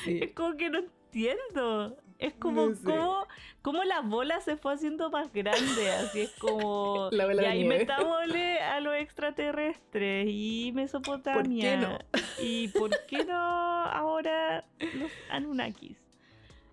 [0.07, 1.97] Es como que no entiendo.
[2.19, 2.69] Es como
[3.63, 5.91] cómo, la bola se fue haciendo más grande.
[5.91, 7.09] Así es como.
[7.13, 11.41] La bola y ahí metámosle a los extraterrestres y Mesopotamia.
[11.41, 11.99] ¿Por qué no?
[12.43, 15.97] ¿Y por qué no ahora los Anunnakis?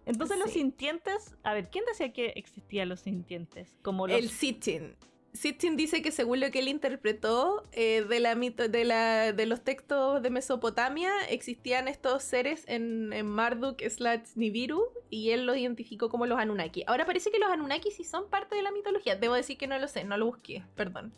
[0.07, 3.75] Entonces los sintientes, a ver, ¿quién decía que existían los sintientes?
[3.81, 4.95] Como El Sitchin.
[5.33, 9.63] Sitchin dice que según lo que él interpretó eh, de, la, de, la, de los
[9.63, 16.25] textos de Mesopotamia, existían estos seres en, Marduk slash Nibiru y él los identificó como
[16.25, 16.83] los Anunnaki.
[16.87, 19.15] Ahora parece que los Anunnaki sí son parte de la mitología.
[19.15, 21.13] Debo decir que no lo sé, no lo busqué, perdón.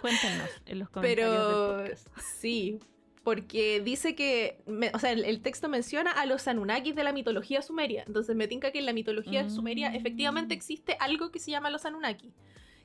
[0.00, 1.98] Cuéntenos en los comentarios.
[2.04, 2.78] Pero sí,
[3.26, 4.62] porque dice que,
[4.94, 8.04] o sea, el, texto menciona a los Anunnakis de la mitología sumeria.
[8.06, 10.58] Entonces me tinca que en la mitología sumeria efectivamente mm.
[10.58, 12.32] existe algo que se llama los Anunnaki.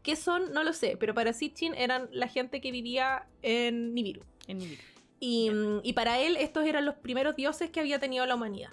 [0.01, 0.51] ¿Qué son?
[0.51, 4.23] No lo sé, pero para Sitchin eran la gente que vivía en Nibiru.
[4.47, 4.81] En Nibiru.
[5.19, 5.51] Y,
[5.83, 8.71] y, para él estos eran los primeros dioses que había tenido la humanidad.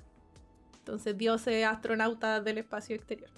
[0.79, 3.29] Entonces dioses astronautas del espacio exterior.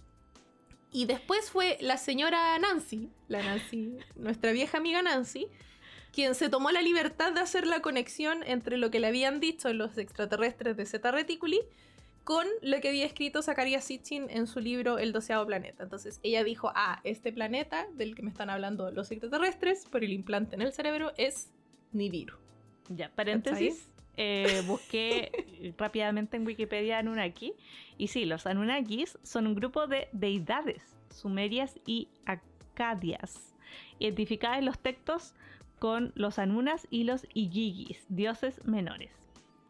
[0.93, 5.49] Y después fue la señora Nancy, la Nancy, nuestra vieja amiga Nancy,
[6.13, 9.73] quien se tomó la libertad de hacer la conexión entre lo que le habían dicho
[9.73, 11.61] los extraterrestres de Zeta Reticuli
[12.25, 15.83] con lo que había escrito Zakaria Sitchin en su libro El doceavo planeta.
[15.83, 20.13] Entonces ella dijo, ah, este planeta del que me están hablando los extraterrestres por el
[20.13, 21.51] implante en el cerebro es
[21.93, 22.37] Nibiru.
[22.89, 23.89] Ya, paréntesis.
[24.17, 27.55] Eh, busqué rápidamente en Wikipedia Anunnaki.
[27.97, 33.55] Y sí, los Anunnakis son un grupo de deidades sumerias y acadias,
[33.99, 35.35] identificadas en los textos
[35.81, 39.11] con los Anunas y los Igigis, dioses menores.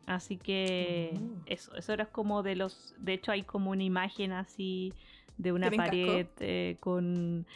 [0.06, 1.42] Así que oh.
[1.46, 2.94] eso, eso era como de los.
[2.98, 4.92] De hecho, hay como una imagen así
[5.38, 7.46] de una pared eh, con.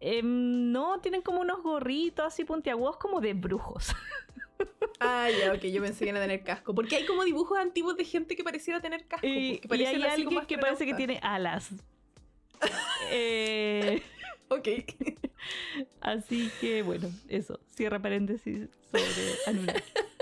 [0.00, 3.94] Em, no, tienen como unos gorritos así puntiagudos como de brujos.
[5.00, 6.74] Ah, ya, ok, yo pensé que iban a tener casco.
[6.74, 9.24] Porque hay como dibujos antiguos de gente que pareciera tener casco.
[9.24, 11.70] Y, y hay alguien que parece que tiene alas.
[13.12, 14.02] eh,
[14.48, 14.68] ok.
[16.00, 17.60] Así que bueno, eso.
[17.70, 19.82] Cierra paréntesis sobre Anunnaki.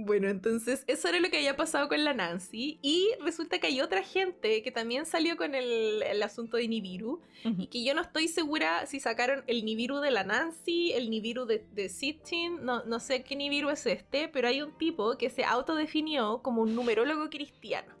[0.00, 2.78] Bueno, entonces eso era lo que había pasado con la Nancy.
[2.82, 7.20] Y resulta que hay otra gente que también salió con el, asunto de Nibiru.
[7.44, 11.46] Y que yo no estoy segura si sacaron el Nibiru de la Nancy, el Nibiru
[11.46, 12.64] de, de Sitchin.
[12.64, 16.62] No, no sé qué Nibiru es este, pero hay un tipo que se autodefinió como
[16.62, 17.97] un numerólogo cristiano.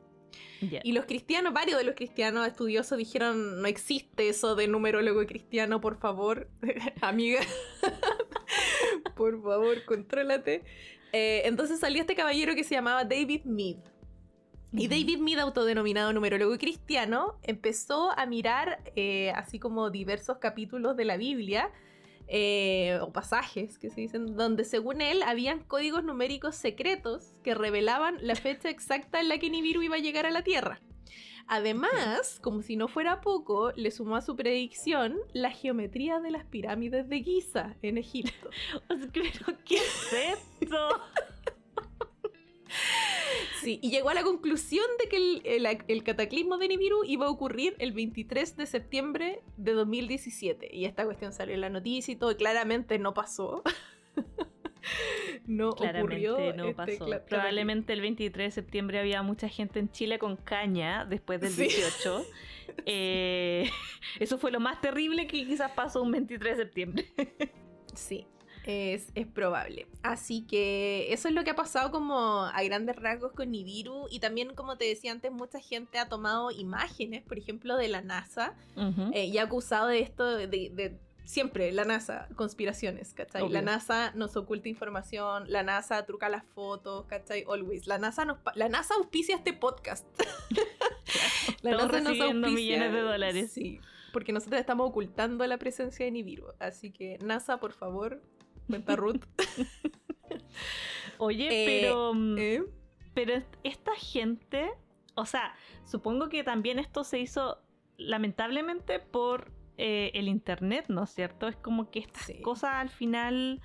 [0.60, 5.80] Y los cristianos, varios de los cristianos estudiosos dijeron, no existe eso de numerólogo cristiano,
[5.80, 6.48] por favor,
[7.00, 7.40] amiga,
[9.16, 10.64] por favor, contrólate.
[11.12, 13.76] Eh, entonces salió este caballero que se llamaba David Mead.
[14.72, 21.06] Y David Mead, autodenominado numerólogo cristiano, empezó a mirar eh, así como diversos capítulos de
[21.06, 21.70] la Biblia
[22.28, 28.18] eh, o pasajes que se dicen, donde según él habían códigos numéricos secretos que revelaban
[28.20, 30.80] la fecha exacta en la que Nibiru iba a llegar a la Tierra.
[31.50, 36.44] Además, como si no fuera poco, le sumó a su predicción la geometría de las
[36.44, 38.50] pirámides de Giza en Egipto.
[39.64, 40.12] ¿qué es
[40.60, 40.76] esto?
[43.68, 47.76] Sí, y llegó a la conclusión de que el, cataclismo de Nibiru iba a ocurrir
[47.78, 50.74] el 23 de septiembre de 2017.
[50.74, 53.62] Y esta cuestión salió en la noticia y todo, claramente no pasó.
[55.46, 56.54] no ocurrió.
[56.54, 57.10] No este pasó.
[57.28, 62.24] Probablemente el 23 de septiembre había mucha gente en Chile con caña después del 18.
[62.86, 63.68] Eh,
[64.20, 67.12] eso fue lo más terrible que quizás pasó un 23 de septiembre.
[67.92, 68.26] sí.
[68.68, 69.86] Es, probable.
[70.02, 74.08] Así que eso es lo que ha pasado como a grandes rasgos con Nibiru.
[74.10, 78.02] Y también, como te decía antes, mucha gente ha tomado imágenes, por ejemplo, de la
[78.02, 78.54] NASA
[79.14, 83.48] eh, y ha acusado de esto, de, siempre la NASA, conspiraciones, ¿cachai?
[83.48, 87.46] La NASA nos oculta información, la NASA truca las fotos, ¿cachai?
[87.48, 87.86] Always.
[87.86, 90.06] La NASA, nos, la NASA auspicia este podcast.
[91.62, 92.50] la NASA nos auspicia.
[92.50, 93.50] millones de dólares.
[93.50, 93.80] Sí,
[94.12, 96.48] porque nosotros estamos ocultando la presencia de Nibiru.
[96.58, 98.20] Así que NASA, por favor,
[98.68, 99.24] Cuenta Ruth.
[101.18, 102.14] Oye, eh, pero.
[102.14, 102.62] Mm, ¿eh?
[103.14, 104.70] Pero esta gente.
[105.14, 105.54] O sea,
[105.84, 107.58] supongo que también esto se hizo
[107.96, 111.48] lamentablemente por eh, el internet, ¿no es cierto?
[111.48, 113.60] Es como que estas cosas al final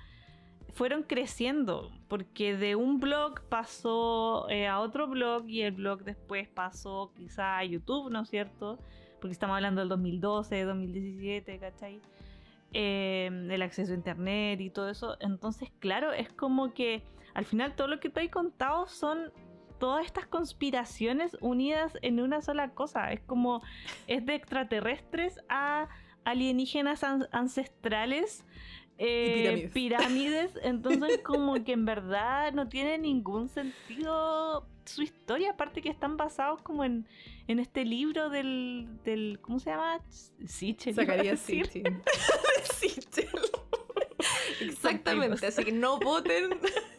[0.72, 7.12] fueron creciendo, porque de un blog pasó a otro blog y el blog después pasó
[7.14, 8.80] quizá a YouTube, ¿no es cierto?
[9.20, 12.00] Porque estamos hablando del 2012, 2017, ¿cachai?
[12.76, 15.16] Em, el acceso a internet y todo eso.
[15.20, 19.32] Entonces, claro, es como que al final todo lo que te he contado son
[19.78, 23.12] todas estas conspiraciones unidas en una sola cosa.
[23.12, 23.62] Es como,
[24.08, 25.88] es de extraterrestres a
[26.24, 28.44] alienígenas ancestrales.
[28.98, 30.52] Eh, pirámides.
[30.62, 36.60] entonces como que en verdad no tiene ningún sentido su historia, aparte que están basados
[36.62, 37.06] como en,
[37.48, 40.00] en este libro del, del ¿cómo se llama?
[40.46, 40.94] Sichel.
[40.94, 42.00] Sacaría Sichel.
[44.60, 46.50] Exactamente, así que no voten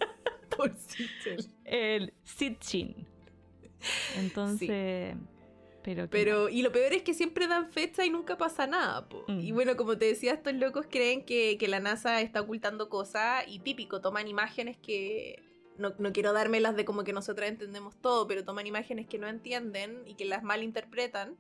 [0.58, 1.46] por Sichel.
[1.64, 3.08] El Sitchin.
[4.18, 5.16] Entonces...
[5.86, 9.08] Pero, Pero y lo peor es que siempre dan fecha y nunca pasa nada.
[9.28, 9.56] Y mm.
[9.56, 13.60] bueno, como te decía, estos locos creen que, que la NASA está ocultando cosas y
[13.60, 15.44] típico, toman imágenes que
[15.78, 19.28] no, no, quiero dármelas de como que nosotras entendemos todo, pero toman imágenes que no
[19.28, 21.36] entienden y que las malinterpretan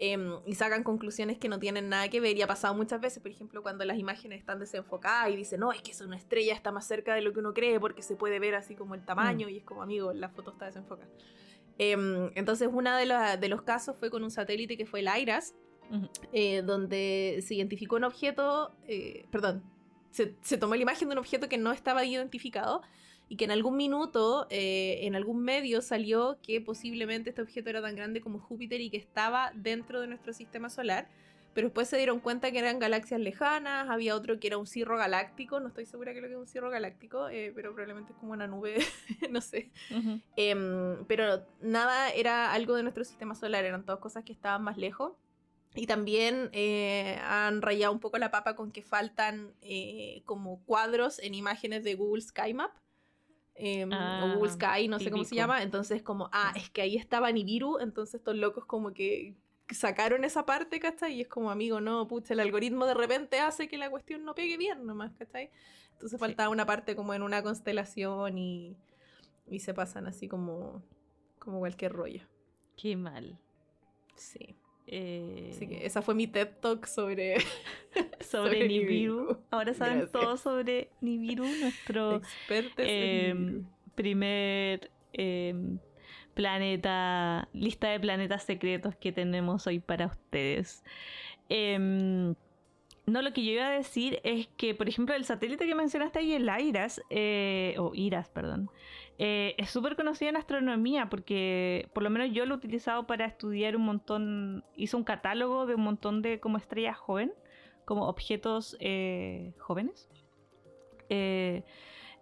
[0.00, 2.36] em, y sacan conclusiones que no tienen nada que ver.
[2.36, 5.70] Y ha pasado muchas veces, por ejemplo, cuando las imágenes están desenfocadas y dicen, no,
[5.70, 8.16] es que es una estrella, está más cerca de lo que uno cree porque se
[8.16, 9.50] puede ver así como el tamaño mm.
[9.50, 11.08] y es como, amigo, la foto está desenfocada.
[11.78, 13.06] Em, entonces, uno de,
[13.38, 15.54] de, los casos fue con un satélite que fue el IRAS,
[16.32, 19.62] eh, donde se identificó un objeto, eh, perdón,
[20.10, 22.82] se, se tomó la imagen de un objeto que no estaba identificado
[23.28, 27.82] y que en algún minuto, eh, en algún medio salió que posiblemente este objeto era
[27.82, 31.08] tan grande como Júpiter y que estaba dentro de nuestro sistema solar,
[31.56, 34.98] pero después se dieron cuenta que eran galaxias lejanas, había otro que era un cirro
[34.98, 38.18] galáctico, no estoy segura que lo que es un cirro galáctico, eh, pero probablemente es
[38.18, 38.76] como una nube,
[39.30, 39.70] no sé.
[40.36, 44.76] Em, pero nada era algo de nuestro sistema solar, eran todas cosas que estaban más
[44.76, 45.14] lejos.
[45.74, 51.18] Y también eh, han rayado un poco la papa con que faltan eh, como cuadros
[51.20, 52.72] en imágenes de Google Sky Map.
[53.54, 55.62] Em, o Google ah, Sky, no sé cómo se llama.
[55.62, 57.78] Entonces, como, ah, es que ahí estaba Nibiru.
[57.78, 59.36] Entonces, estos locos, como que
[59.74, 61.14] sacaron esa parte, ¿cachai?
[61.14, 64.34] Y es como, amigo, no, pucha, el algoritmo de repente hace que la cuestión no
[64.34, 65.50] pegue bien nomás, ¿cachai?
[65.92, 68.76] Entonces faltaba una parte como en una constelación y,
[69.48, 70.82] y se pasan así como,
[71.38, 72.22] como cualquier rollo.
[72.76, 73.38] Qué mal.
[74.14, 74.56] Sí.
[74.86, 75.50] Eh...
[75.52, 77.36] Así que esa fue mi TED Talk sobre,
[78.20, 79.38] sobre, Nibiru.
[79.50, 82.20] Ahora saben todo sobre Nibiru, nuestro
[82.78, 83.62] eh,
[83.94, 85.78] primer eh,
[86.36, 90.84] planeta, lista de planetas secretos que tenemos hoy para ustedes.
[91.48, 92.34] Em,
[93.06, 96.18] no, lo que yo iba a decir es que, por ejemplo, el satélite que mencionaste
[96.18, 98.70] ahí, el IRAS, eh, o IRAS, perdón,
[99.18, 103.24] eh, es súper conocido en astronomía porque, por lo menos yo lo he utilizado para
[103.24, 107.32] estudiar un montón, hizo un catálogo de un montón de como estrellas joven,
[107.86, 110.06] como objetos eh, jóvenes.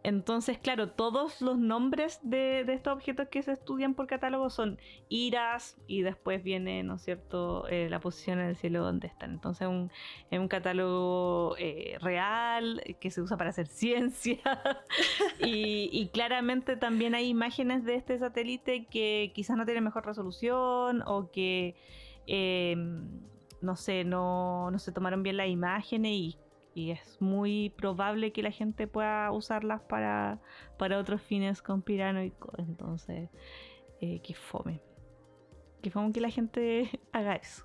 [0.05, 5.79] Entonces, claro, todos los nombres de, estos objetos que se estudian por catálogo son iras
[5.87, 9.31] y después viene, ¿no es cierto?, eh, la posición en el cielo donde están.
[9.31, 9.91] Entonces, un,
[10.31, 14.43] es un catálogo eh, real que se usa para hacer ciencia
[15.41, 21.31] y, claramente también hay imágenes de este satélite que quizás no tienen mejor resolución o
[21.33, 21.77] que...
[22.27, 23.09] Em,
[23.63, 26.39] no sé, no, no se tomaron bien las imágenes y
[26.75, 30.41] y es muy probable que la gente pueda usarlas para,
[30.77, 32.59] para otros fines conspiranoicos.
[32.59, 33.31] Entonces,
[34.01, 34.81] eh, que fome.
[35.83, 37.65] Que fome que la gente haga eso.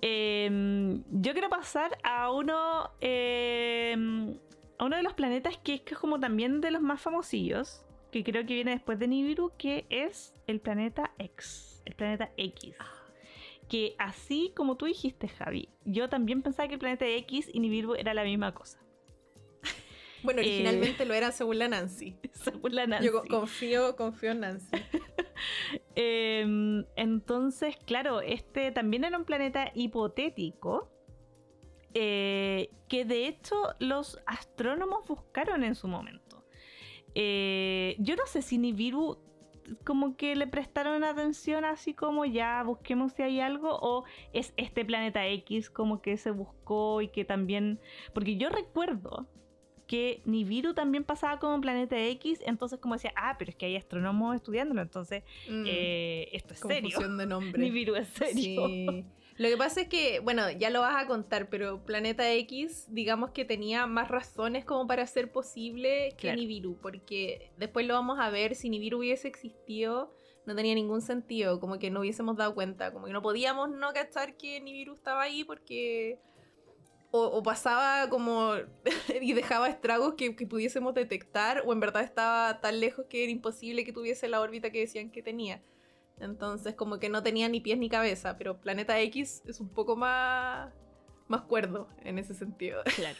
[0.00, 4.36] Em, yo quiero pasar a uno, em,
[4.78, 7.86] a uno de los planetas que es, que es como también de los más famosillos,
[8.10, 12.74] que creo que viene después de Nibiru, que es el planeta X, el planeta X.
[12.80, 13.03] Ah
[13.68, 17.94] que así como tú dijiste, Javi, yo también pensaba que el planeta X y Nibiru
[17.94, 18.84] era la misma cosa.
[20.24, 22.16] Bueno, originalmente eh, lo era según la Nancy.
[22.32, 23.06] Según la Nancy.
[23.06, 24.68] Yo confío, confío en Nancy.
[25.96, 30.90] Em, entonces, claro, este también era un planeta hipotético.
[31.92, 36.44] Eh, que de hecho los astrónomos buscaron en su momento.
[37.14, 39.18] Eh, yo no sé si Nibiru
[39.84, 44.84] como que le prestaron atención así como ya busquemos si hay algo o es este
[44.84, 47.80] planeta X como que se buscó y que también
[48.12, 49.26] porque yo recuerdo
[49.86, 53.76] que Nibiru también pasaba como planeta X, entonces como decía, ah, pero es que hay
[53.76, 55.64] astrónomos estudiándolo, entonces mm.
[55.66, 56.98] eh, esto es serio.
[56.98, 57.60] de nombre.
[57.60, 58.66] Nibiru es serio.
[58.66, 59.04] Sí.
[59.36, 63.30] Lo que pasa es que, bueno, ya lo vas a contar, pero Planeta X, digamos
[63.30, 68.30] que tenía más razones como para ser posible que Nibiru, porque después lo vamos a
[68.30, 70.14] ver, si Nibiru hubiese existido,
[70.46, 73.92] no tenía ningún sentido, como que no hubiésemos dado cuenta, como que no podíamos no
[73.92, 76.20] cachar que Nibiru estaba ahí porque...
[77.16, 78.54] O, pasaba como
[79.20, 83.30] y dejaba estragos que, que pudiésemos detectar, o en verdad estaba tan lejos que era
[83.30, 85.62] imposible que tuviese la órbita que decían que tenía.
[86.20, 89.96] Entonces como que no tenía ni pies ni cabeza, pero Planeta X es un poco
[89.96, 90.72] más,
[91.28, 92.82] más cuerdo en ese sentido.
[92.96, 93.18] Claro.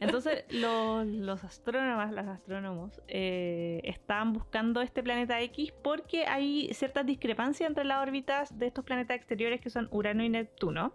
[0.00, 7.68] Entonces los, astrónomos, las astrónomos, eh, están buscando este planeta X porque hay ciertas discrepancias
[7.68, 10.94] entre las órbitas de estos planetas exteriores que son Urano y Neptuno.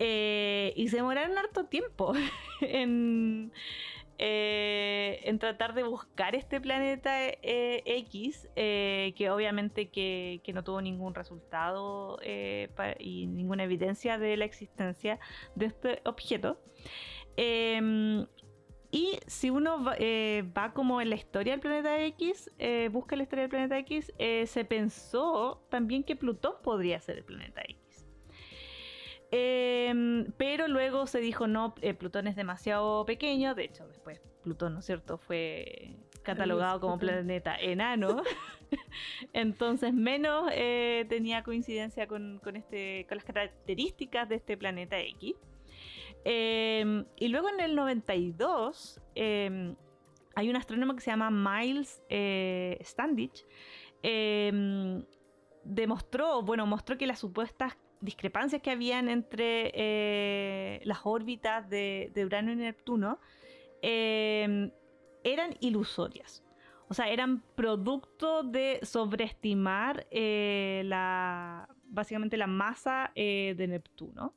[0.00, 2.12] Eh, y se demoraron harto tiempo
[2.60, 3.52] en,
[4.20, 10.82] eh, en tratar de buscar este planeta eh, X, eh, que obviamente que, no tuvo
[10.82, 12.18] ningún resultado
[12.98, 15.20] y ninguna evidencia de la existencia
[15.54, 16.60] de este objeto.
[17.36, 18.26] Em,
[18.90, 19.96] y si uno va,
[20.56, 22.50] va, como en la historia del planeta X,
[22.90, 27.62] busca la historia del planeta X, se pensó también que Plutón podría ser el planeta
[27.62, 27.87] X.
[29.30, 33.54] Em, pero luego se dijo, no, eh, Plutón es demasiado pequeño.
[33.54, 38.22] De hecho, después Plutón, ¿no es cierto?, fue catalogado como planeta enano.
[39.32, 45.36] Entonces, menos eh, tenía coincidencia con, este, con las características de este planeta X.
[46.24, 49.76] Em, y luego en el 92 em,
[50.34, 53.46] hay un astrónomo que se llama Miles eh, Standich.
[55.64, 62.52] demostró, bueno, mostró que las supuestas discrepancias que habían entre eh, las órbitas de, Urano
[62.52, 63.18] y Neptuno
[63.82, 64.70] em,
[65.24, 66.44] eran ilusorias.
[66.88, 74.34] O sea, eran producto de sobreestimar eh, la, básicamente la masa eh, de Neptuno.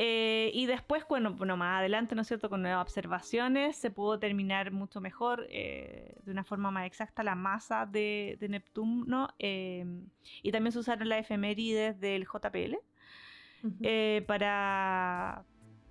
[0.00, 2.48] Eh, y después, bueno, bueno, más adelante, ¿no es cierto?
[2.48, 7.34] Con nuevas observaciones se pudo terminar mucho mejor, eh, de una forma más exacta, la
[7.34, 9.28] masa de, de Neptuno.
[9.40, 10.06] Em,
[10.40, 12.76] y también se usaron las efemérides del JPL
[13.82, 15.44] eh, para,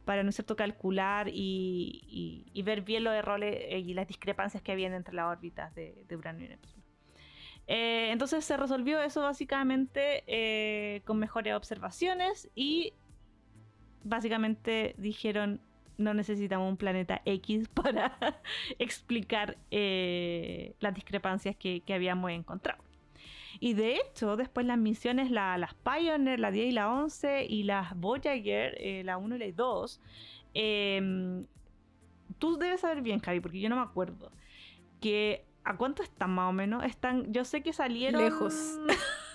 [0.05, 4.71] para, ¿no es cierto?, calcular y, y, ver bien los errores y las discrepancias que
[4.71, 6.83] habían entre las órbitas de, de Urano y Neptuno.
[7.67, 12.93] entonces se resolvió eso básicamente con mejores observaciones y
[14.07, 15.61] básicamente dijeron
[15.97, 18.17] no necesitamos un planeta X para
[18.79, 22.83] explicar eh, las discrepancias que, habíamos encontrado.
[23.59, 27.97] Y de hecho, después las misiones, las Pioneer, la 10 y la 11, y las
[27.99, 30.01] Voyager, eh, la 1 y la 2,
[30.53, 31.43] em,
[32.37, 34.31] tú debes saber bien, Javi, porque yo no me acuerdo,
[35.01, 36.83] que ¿a cuánto están más o menos?
[36.83, 38.21] Están, yo sé que salieron...
[38.21, 38.53] Lejos.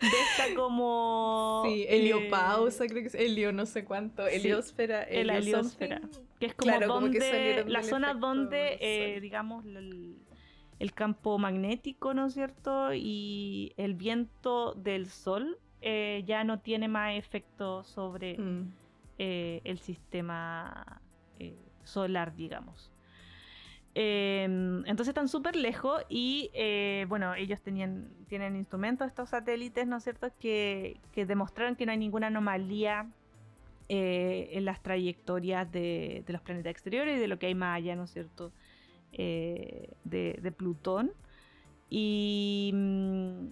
[0.00, 1.62] de esta como...
[1.66, 5.02] Sí, heliopausa, eh, creo que es helio no sé cuánto, heliosfera.
[5.02, 6.00] el heliosfera.
[6.38, 12.94] Que es como donde, la zona donde, eh, digamos, el, campo magnético, ¿no es cierto?
[12.94, 18.72] Y el viento del sol eh, ya no tiene más efecto sobre mm.
[19.18, 21.00] el sistema
[21.84, 22.90] solar, digamos.
[23.98, 29.96] Em, entonces están súper lejos y eh, bueno, ellos tenían, tienen instrumentos, estos satélites, ¿no
[29.96, 33.08] es cierto?, que, demostraron que no hay ninguna anomalía
[33.88, 37.96] eh, en las trayectorias de, los planetas exteriores y de lo que hay más allá,
[37.96, 38.52] ¿no es cierto?,
[39.12, 41.12] eh, de, Plutón.
[41.88, 43.46] Y, mm,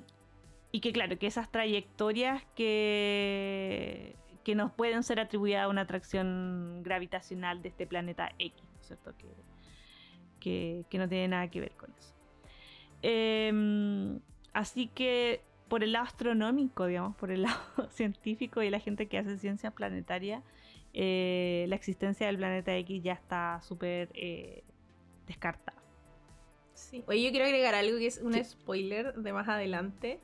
[0.73, 4.15] y que claro, que esas trayectorias que,
[4.45, 8.87] que nos pueden ser atribuidas a una atracción gravitacional de este planeta X, ¿no es
[8.89, 9.54] cierto?, que
[10.45, 12.15] que, no tiene nada que ver con eso.
[13.03, 14.21] Em,
[14.53, 19.19] así que por el lado astronómico, digamos, por el lado científico y la gente que
[19.19, 20.43] hace ciencia planetaria,
[20.93, 24.63] eh, la existencia del planeta X ya está súper eh,
[25.27, 25.83] descartada.
[26.75, 27.05] Sí.
[27.07, 30.21] Oye, yo quiero agregar algo que es un spoiler de más adelante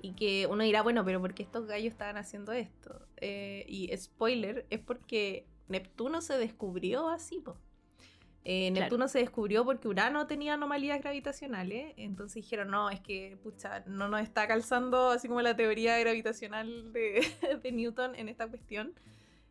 [0.00, 3.00] y que uno dirá, bueno, pero ¿por qué estos gallos estaban haciendo esto?
[3.16, 7.56] Eh, y spoiler es porque Neptuno se descubrió así, po.
[8.50, 13.84] Eh, Neptuno se descubrió porque Urano tenía anomalías gravitacionales, entonces dijeron, no, es que, pucha,
[13.84, 18.94] no nos está calzando así como la teoría gravitacional de, Newton en esta cuestión.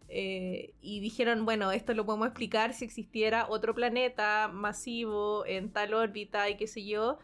[0.10, 5.94] Eh, y dijeron, bueno, esto lo podemos explicar si existiera otro planeta masivo en tal
[5.94, 7.20] órbita y qué sé yo,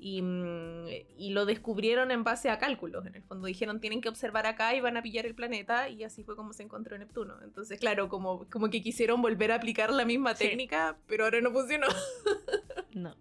[0.00, 0.86] Mm,
[1.16, 3.04] y, lo descubrieron en base a cálculos.
[3.06, 5.88] En el fondo dijeron, tienen que observar acá y van a pillar el planeta.
[5.88, 7.34] Y así fue como se encontró Neptuno.
[7.42, 11.50] Entonces, claro, como, como que quisieron volver a aplicar la misma técnica, pero ahora no
[11.50, 11.86] funcionó.
[12.94, 13.16] no.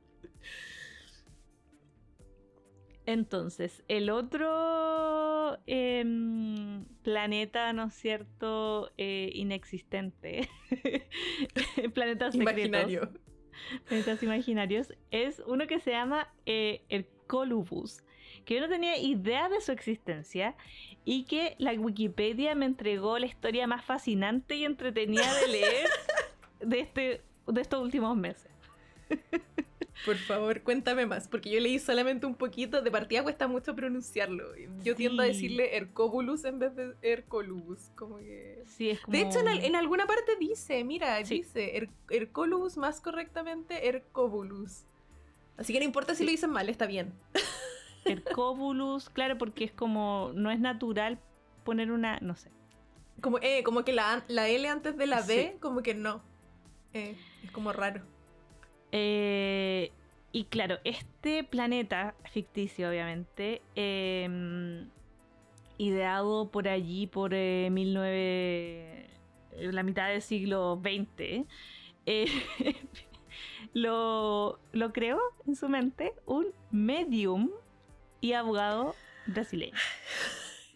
[3.06, 8.92] Entonces, el otro em, planeta, ¿no es cierto?
[8.98, 10.50] Eh, inexistente.
[11.94, 13.10] planeta Imaginario
[13.88, 18.04] planetas imaginarios, es uno que se llama eh, el Colubus,
[18.46, 20.56] que yo no tenía idea de su existencia
[21.04, 25.90] y que la Wikipedia me entregó la historia más fascinante y entretenida de leer
[26.60, 28.52] de, este, de estos últimos meses.
[30.06, 34.56] Por favor, cuéntame más, porque yo leí solamente un poquito, de partida cuesta mucho pronunciarlo.
[34.84, 38.64] Yo tiendo a decirle Hercobulus en vez de Hercolubus, como que...
[38.68, 44.86] Sí, es De hecho, en, alguna parte dice, mira, dice Hercolubus más correctamente Hercobulus.
[45.58, 47.14] Así que no importa si lo dicen mal, está bien.
[48.06, 51.20] Hercobulus, claro, porque es como, no es natural
[51.64, 52.52] poner una, no sé.
[53.20, 56.22] Como, eh, como que la, la L antes de la B, como que no.
[56.94, 58.04] Eh, es como raro.
[58.92, 59.92] Eh,
[60.32, 64.90] y claro, este planeta ficticio, obviamente, em,
[65.78, 68.10] ideado por allí por 19...
[68.12, 69.10] Eh,
[69.54, 71.48] eh, la mitad del siglo XX,
[73.74, 77.50] lo, lo creó en su mente un medium
[78.22, 79.74] y abogado brasileño.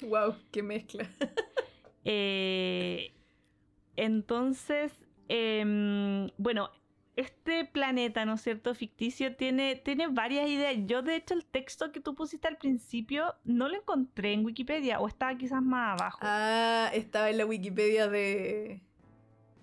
[0.01, 0.36] ¡Wow!
[0.51, 1.07] ¡Qué mezcla!
[3.95, 6.72] entonces, em, bueno,
[7.22, 10.76] este planeta, ¿no es cierto?, ficticio, tiene, tiene varias ideas.
[10.86, 15.00] Yo, de hecho, el texto que tú pusiste al principio no lo encontré en Wikipedia,
[15.00, 16.20] o estaba quizás más abajo.
[16.22, 18.82] Ah, estaba en la Wikipedia de...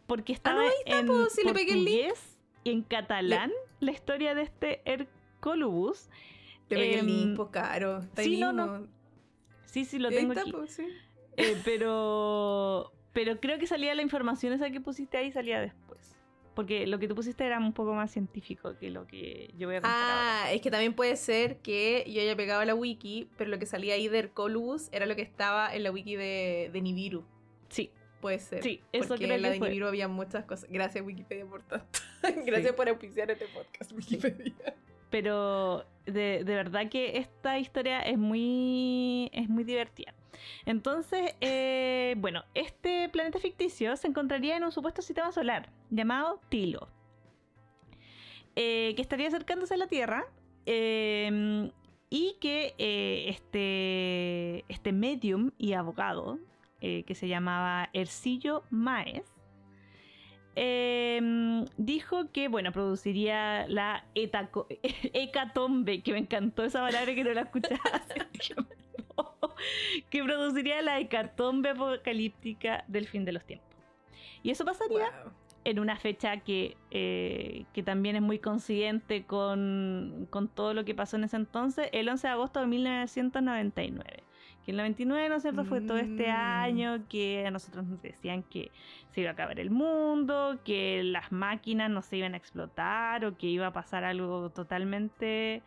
[0.07, 6.09] Porque estaba ah, en portugués y en catalán la historia de este Hercolubus.
[6.71, 8.03] Le pegué el link, pues, caro.
[8.17, 8.87] sí, no, no.
[9.67, 10.51] Sí, sí, lo tengo aquí.
[10.51, 16.18] Pues, eh, pero, pero creo que salía la información esa que pusiste ahí, salía después.
[16.59, 19.77] Porque lo que tú pusiste era un poco más científico que lo que yo voy
[19.77, 19.93] a contar.
[19.95, 23.61] Ah, es que también puede ser que yo haya pegado a la wiki, pero lo
[23.61, 27.25] que salía ahí de Hercolubus era lo que estaba en la wiki de, Nibiru.
[27.69, 27.93] Sí.
[28.21, 28.65] Puede ser.
[28.65, 29.69] Sí, eso porque creo en la que de fue.
[29.69, 30.69] Nibiru había muchas cosas.
[30.69, 32.01] Gracias Wikipedia por tanto.
[32.45, 34.75] Gracias por auspiciar este podcast, Wikipedia.
[35.11, 40.13] pero de, de verdad que esta historia es muy, es muy divertida.
[40.67, 46.89] Entonces, eh, bueno, este planeta ficticio se encontraría en un supuesto sistema solar llamado Tilo,
[48.57, 50.25] eh, que estaría acercándose a la Tierra
[50.67, 51.71] eh,
[52.11, 56.39] y que eh, este, este medium y abogado,
[56.81, 59.25] eh, que se llamaba Ercillo Maes,
[60.61, 61.21] eh,
[61.77, 64.67] dijo que, bueno, produciría la etaco-
[65.13, 67.79] hecatombe, que me encantó esa palabra que no la escuchaba
[70.11, 73.69] que produciría la hecatombe apocalíptica del fin de los tiempos.
[74.43, 75.33] Y eso pasaría Wow.
[75.65, 80.95] en una fecha que, eh, que también es muy coincidente con, con todo lo que
[80.95, 84.23] pasó en ese entonces, el 11 de agosto de 1999.
[84.65, 85.65] Que el 99, ¿no es cierto?
[85.65, 86.37] Fue todo este Mm.
[86.37, 88.71] año que a nosotros nos decían que
[89.11, 93.37] se iba a acabar el mundo, que las máquinas no se iban a explotar o
[93.37, 95.63] que iba a pasar algo totalmente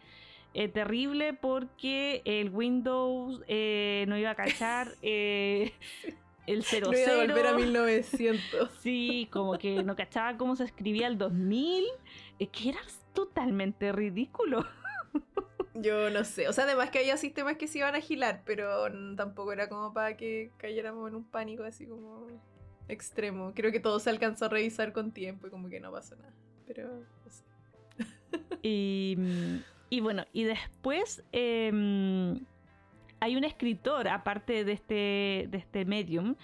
[0.53, 5.73] eh, terrible porque el Windows eh, no iba a cachar eh,
[6.47, 6.91] el 00.
[6.91, 8.71] No iba a volver a 1900.
[8.81, 11.85] Sí, como que no cachaba cómo se escribía el 2000.
[12.39, 12.79] Es que era
[13.13, 14.65] totalmente ridículo.
[15.73, 16.49] Yo no sé.
[16.49, 19.93] O sea, además que había sistemas que se iban a agilar, pero tampoco era como
[19.93, 22.27] para que cayéramos en un pánico así como
[22.89, 23.53] extremo.
[23.55, 26.33] Creo que todo se alcanzó a revisar con tiempo y como que no pasó nada.
[26.67, 27.43] Pero no sé.
[28.61, 29.57] Y, mm,
[29.91, 32.39] y bueno, y después em,
[33.19, 36.35] hay un escritor, aparte de este, de este medium,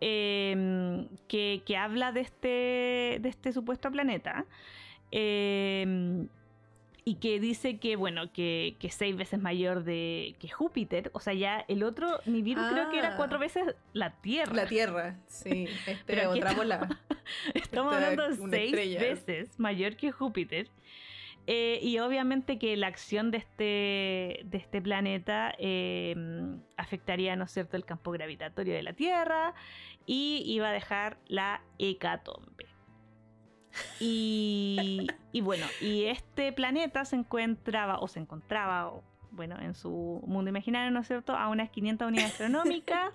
[0.00, 4.46] em, que, que habla de este, de este supuesto planeta.
[5.10, 6.28] em,
[7.06, 11.10] y que dice que, bueno, que, que seis veces mayor de que Júpiter.
[11.12, 13.16] O sea, ya el otro Nibiru creo que era Ah.
[13.18, 14.54] cuatro veces la Tierra.
[14.54, 15.66] La Tierra, sí.
[15.86, 16.88] Este, Pero otra bola.
[17.54, 19.00] Estamos Esta hablando de seis estrella.
[19.00, 20.70] veces mayor que Júpiter.
[21.46, 26.14] Eh, y obviamente que la acción de este, de este planeta eh,
[26.76, 29.54] afectaría, ¿no es cierto?, el campo gravitatorio de la Tierra
[30.06, 32.66] y iba a dejar la hecatombe.
[34.00, 40.22] Y, y bueno, y este planeta se encontraba, o se encontraba, o, bueno, en su
[40.26, 43.12] mundo imaginario, ¿no es cierto?, a unas 500 unidades astronómicas,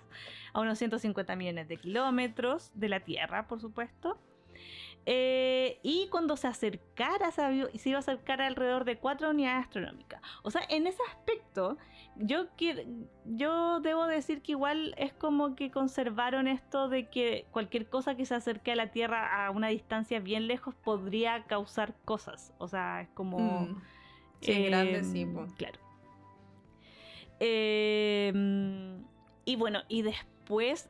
[0.53, 4.19] a unos 150 millones de kilómetros de la Tierra, por supuesto.
[5.05, 9.65] Eh, y cuando se acercara, se iba se iba a acercar alrededor de 4 unidades
[9.65, 10.21] astronómicas.
[10.43, 11.77] O sea, en ese aspecto,
[12.15, 12.45] yo,
[13.25, 18.25] yo debo decir que igual es como que conservaron esto de que cualquier cosa que
[18.25, 22.53] se acerque a la Tierra a una distancia bien lejos podría causar cosas.
[22.57, 23.39] O sea, es como...
[23.39, 23.81] Mm.
[24.41, 25.25] Sí, grande, Em, sí.
[25.25, 25.47] po.
[25.57, 25.79] Claro.
[27.39, 29.03] Em,
[29.45, 30.27] y bueno, y después,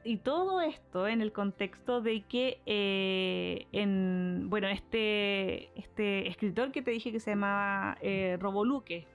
[0.05, 6.81] y todo esto en el contexto de que, eh, en, bueno, este, este escritor que
[6.81, 9.05] te dije que se llamaba eh, Roboluque,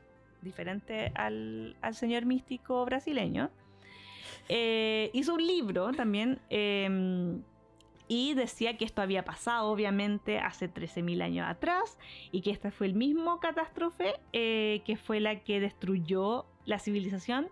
[0.43, 3.51] diferente al, al señor místico brasileño,
[4.51, 6.39] eh, hizo un libro también.
[6.51, 7.43] em,
[8.07, 11.99] y decía que esto había pasado obviamente hace 13.000 años atrás
[12.33, 17.49] y que esta fue el mismo catástrofe eh, que fue la que destruyó la civilización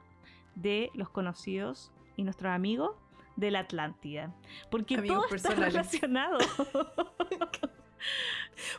[0.54, 2.96] de los conocidos y nuestros amigos
[3.36, 4.34] de la Atlántida.
[4.70, 5.74] Porque Amigos todo está personales.
[5.74, 6.38] relacionado.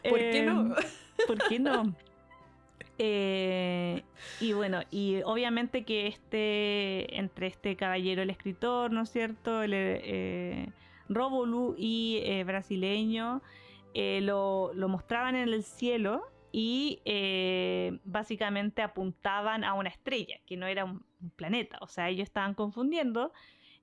[0.09, 0.61] ¿Por qué no?
[0.61, 0.75] Em,
[1.27, 1.95] ¿Por qué no?
[2.99, 4.03] Eh,
[4.39, 9.63] y bueno, y obviamente que este, entre este caballero, el escritor, ¿no es cierto?
[9.63, 10.69] El eh,
[11.77, 13.41] y eh, brasileño,
[13.93, 16.23] eh, lo, lo mostraban en el cielo
[16.53, 21.79] y eh, básicamente apuntaban a una estrella, que no era un, un planeta.
[21.81, 23.33] O sea, ellos estaban confundiendo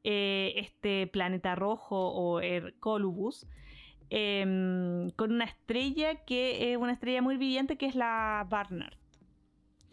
[0.05, 3.47] eh, este planeta rojo o Hercolubus
[4.09, 8.95] em, con una estrella que es una estrella muy brillante que es la Barnard.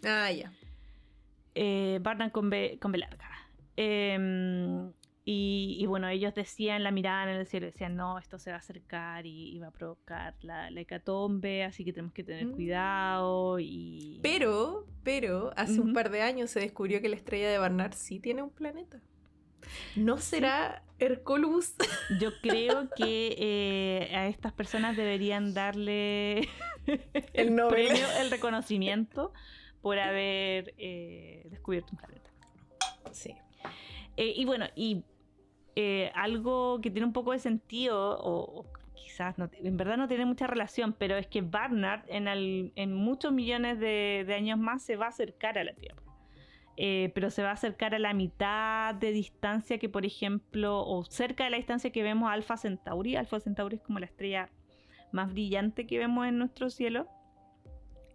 [0.05, 0.53] Ah, ya.
[1.55, 3.27] Eh, Barnard con B, con B larga.
[5.29, 8.55] Y, y bueno, ellos decían, la miraban en el cielo, decían, no, esto se va
[8.55, 12.45] a acercar y, y va a provocar la, la hecatombe, así que tenemos que tener
[12.45, 12.53] Mm.
[12.53, 14.21] cuidado y...
[14.23, 18.21] Pero, pero, hace un par de años se descubrió que la estrella de Barnard sí
[18.21, 19.01] tiene un planeta.
[19.97, 21.73] ¿No será Hercolubus?
[22.21, 26.47] Yo creo que eh, a estas personas deberían darle
[27.33, 29.33] El premio, el reconocimiento
[29.81, 32.29] por haber eh, descubierto un planeta.
[33.11, 33.35] Sí.
[34.15, 35.03] Eh, y bueno, y
[35.79, 38.65] eh, algo que tiene un poco de sentido, o,
[38.95, 44.25] quizás en verdad no tiene mucha relación, pero es que Barnard en, muchos millones de,
[44.35, 46.01] años más se va a acercar a la Tierra.
[46.77, 51.05] eh, pero se va a acercar a la mitad de distancia que, por ejemplo, o
[51.05, 53.15] cerca de la distancia que vemos Alfa Centauri.
[53.15, 54.49] Alfa Centauri es como la estrella
[55.11, 57.07] más brillante que vemos en nuestro cielo.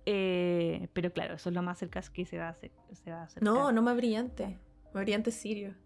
[0.05, 2.73] Eh, pero claro, eso es lo más cerca que se va a, se
[3.07, 3.45] va a acercar.
[3.45, 4.59] No, no más brillante.
[4.93, 5.77] Más brillante es Sirio.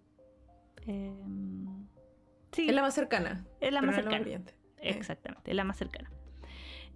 [0.86, 1.86] Em,
[2.52, 3.44] sí, Es la más cercana.
[3.60, 4.20] es la más la cercana.
[4.22, 4.54] brillante.
[4.78, 6.10] Exactamente, es la más cercana.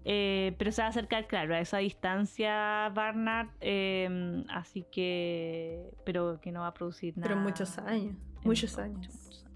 [0.05, 5.91] Eh, pero se va a acercar, claro, a esa distancia Barnard, eh, así que.
[6.07, 7.29] Pero que no va a producir nada.
[7.29, 8.17] Pero muchos años.
[8.43, 8.97] Muchos muchos, años.
[9.09, 9.47] muchos.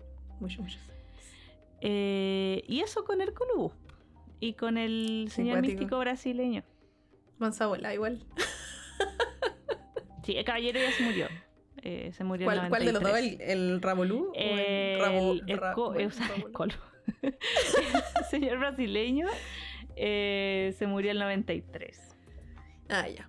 [0.40, 0.90] Muchos, muchos años.
[1.80, 3.72] Eh, y eso con Herculubus
[4.40, 5.78] y con el señor Simpático.
[5.80, 6.62] místico brasileño.
[7.38, 8.24] Mansa bola, igual.
[10.24, 11.28] Sí, el caballero ya se murió.
[11.86, 13.10] Eh, se murió en ¿Cuál, cuál de los dos?
[13.12, 13.50] 93.
[13.50, 14.30] ¿El, el Rabolú?
[14.30, 15.74] o el Rabo, El- Ra-
[16.36, 16.74] el colo.
[17.20, 17.34] el
[18.30, 19.26] señor brasileño
[19.96, 22.16] eh, se murió en el 93.
[22.88, 23.28] Ah, ya.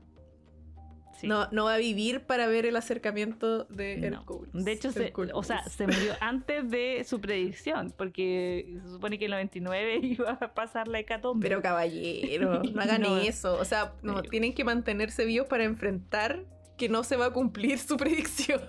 [1.19, 1.27] Sí.
[1.27, 4.25] No, no va a vivir para ver el acercamiento de No.
[4.53, 9.25] De hecho, se, o sea, se murió antes de su predicción, porque se supone que
[9.25, 11.47] en el 99 iba a pasar la hecatombe.
[11.47, 13.17] Pero caballero, no hagan No.
[13.17, 13.57] eso.
[13.57, 16.43] O sea, no, tienen que mantenerse vivos para enfrentar
[16.77, 18.61] que no se va a cumplir su predicción.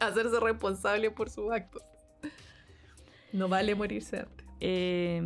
[0.00, 1.82] Hacerse responsable por sus actos.
[3.32, 4.46] No vale morirse antes.
[4.60, 5.22] Eh,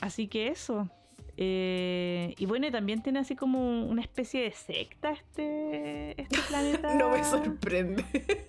[0.00, 0.88] así que eso.
[1.36, 6.94] Eh, y bueno, también tiene así como una especie de secta este, este planeta.
[6.94, 8.04] No me sorprende.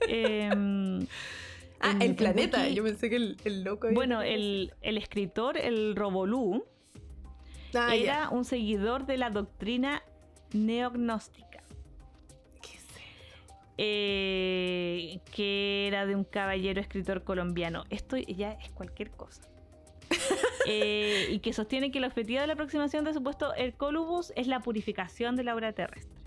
[0.07, 1.07] Eh,
[1.81, 2.67] Ah, el planeta.
[2.69, 3.89] Yo pensé que el, el loco.
[3.93, 6.65] bueno, el, el escritor, el Robolú.
[7.75, 10.01] Ah, era un seguidor de la doctrina
[10.53, 11.54] neognóstica.
[13.77, 17.83] Eh, que era de un caballero escritor colombiano.
[17.89, 19.41] Esto ya es cualquier cosa.
[20.67, 24.61] Eh, y que sostiene que el objetivo de la aproximación de supuesto Hercolubus es la
[24.61, 26.25] purificación de la aura terrestre.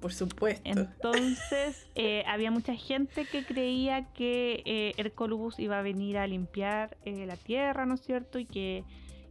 [0.00, 0.62] Por supuesto.
[0.64, 6.96] Entonces, eh, había mucha gente que creía que eh, Hercolubus iba a venir a limpiar
[7.04, 8.38] eh, la tierra, ¿no es cierto?
[8.38, 8.84] Y que,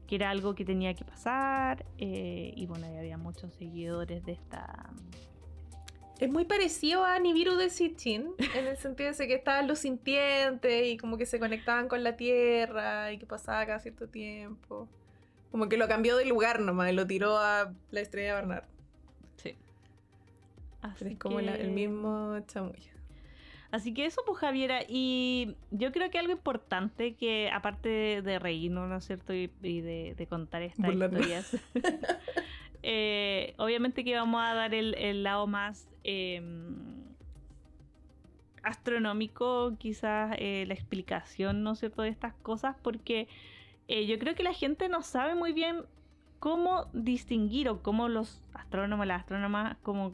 [0.07, 1.85] que era algo que tenía que pasar.
[1.97, 4.91] y bueno, había muchos seguidores de esta.
[6.19, 10.87] Es muy parecido a Nibiru de Sitchin, en el sentido de que estaban los sintientes
[10.87, 14.87] y como que se conectaban con la tierra y que pasaba cada cierto tiempo.
[15.51, 18.63] Como que lo cambió de lugar nomás, lo tiró a la estrella de Bernard.
[19.37, 19.55] Sí.
[20.97, 22.97] Pero es como la- el mismo chamullo.
[23.69, 28.87] Así que eso, pues Javiera, y yo creo que algo importante que aparte de, reírnos,
[28.89, 29.33] ¿no es cierto?
[29.33, 31.57] Y, y de, de contar estas historias,
[32.89, 36.41] eh, obviamente que vamos a dar el, el lado más eh,
[38.63, 43.27] astronómico, quizás eh, la explicación, ¿no es cierto?, de estas cosas, porque
[43.89, 45.83] eh, yo creo que la gente no sabe muy bien
[46.39, 50.13] cómo distinguir o cómo los astrónomos, las astrónomas, como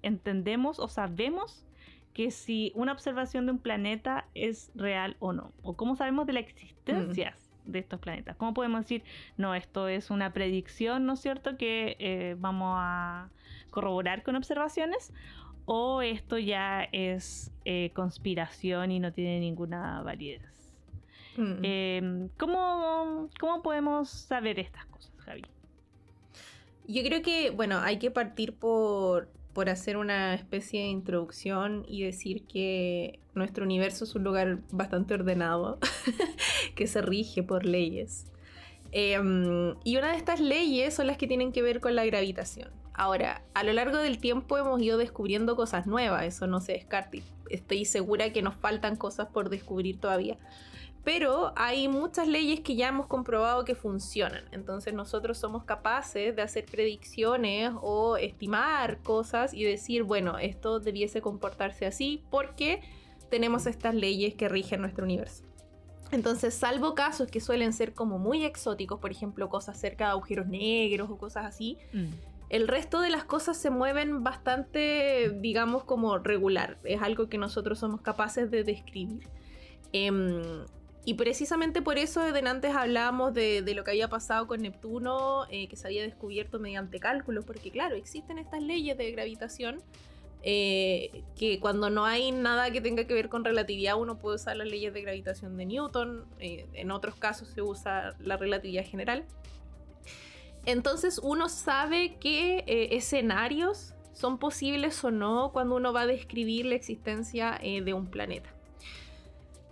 [0.00, 1.66] entendemos o sabemos
[2.14, 6.32] que si una observación de un planeta es real o no, o cómo sabemos de
[6.32, 8.36] la existencia de estos planetas.
[8.36, 9.02] ¿Cómo podemos decir,
[9.36, 13.30] no, esto es una predicción, ¿no es cierto?, que eh, vamos a
[13.70, 15.12] corroborar con observaciones,
[15.66, 20.42] o esto ya es eh, conspiración y no tiene ninguna validez.
[21.36, 21.52] Mm.
[21.62, 25.42] Eh, ¿cómo, ¿Cómo podemos saber estas cosas, Javi?
[26.86, 32.02] Yo creo que, bueno, hay que partir por, por hacer una especie de introducción y
[32.02, 35.78] decir que nuestro universo es un lugar bastante ordenado,
[36.74, 38.26] que se rige por leyes.
[38.92, 42.70] Em, y una de estas leyes son las que tienen que ver con la gravitación.
[42.92, 47.16] Ahora, a lo largo del tiempo hemos ido descubriendo cosas nuevas, eso no se descarta.
[47.16, 50.36] y Estoy segura que nos faltan cosas por descubrir todavía.
[51.04, 54.44] Pero hay muchas leyes que ya hemos comprobado que funcionan.
[54.52, 61.20] Entonces nosotros somos capaces de hacer predicciones o estimar cosas y decir, bueno, esto debiese
[61.20, 62.80] comportarse así porque
[63.30, 65.44] tenemos estas leyes que rigen nuestro universo.
[66.10, 70.46] Entonces, salvo casos que suelen ser como muy exóticos, por ejemplo, cosas cerca de agujeros
[70.46, 71.78] negros o cosas así,
[72.50, 76.78] el resto de las cosas se mueven bastante, digamos, como regular.
[76.84, 79.28] Es algo que nosotros somos capaces de describir.
[79.92, 80.64] Em,
[81.06, 85.68] y precisamente por eso de antes hablábamos de, lo que había pasado con Neptuno, eh,
[85.68, 89.82] que se había descubierto mediante cálculos, porque claro, existen estas leyes de gravitación.
[90.46, 94.58] Eh, que cuando no hay nada que tenga que ver con relatividad uno puede usar
[94.58, 99.24] las leyes de gravitación de Newton, eh, en otros casos se usa la relatividad general.
[100.66, 106.74] Entonces uno sabe qué escenarios son posibles o no cuando uno va a describir la
[106.74, 108.54] existencia de un planeta.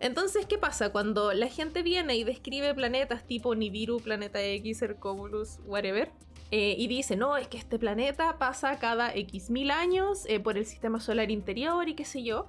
[0.02, 0.90] Entonces, ¿qué pasa?
[0.90, 6.10] Cuando la gente viene y describe planetas tipo Nibiru, Planeta X, Hercobulus, whatever,
[6.54, 10.58] Eh, y dice, no, es que este planeta pasa cada X mil años eh, por
[10.58, 12.46] el sistema solar interior y qué sé yo.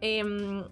[0.00, 0.62] Em,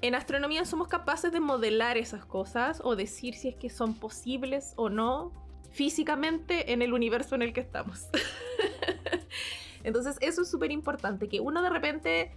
[0.00, 4.74] en astronomía somos capaces de modelar esas cosas o decir si es que son posibles
[4.76, 5.32] o no
[5.72, 8.06] físicamente en el universo en el que estamos.
[9.82, 12.30] Entonces eso es súper importante, que uno de repente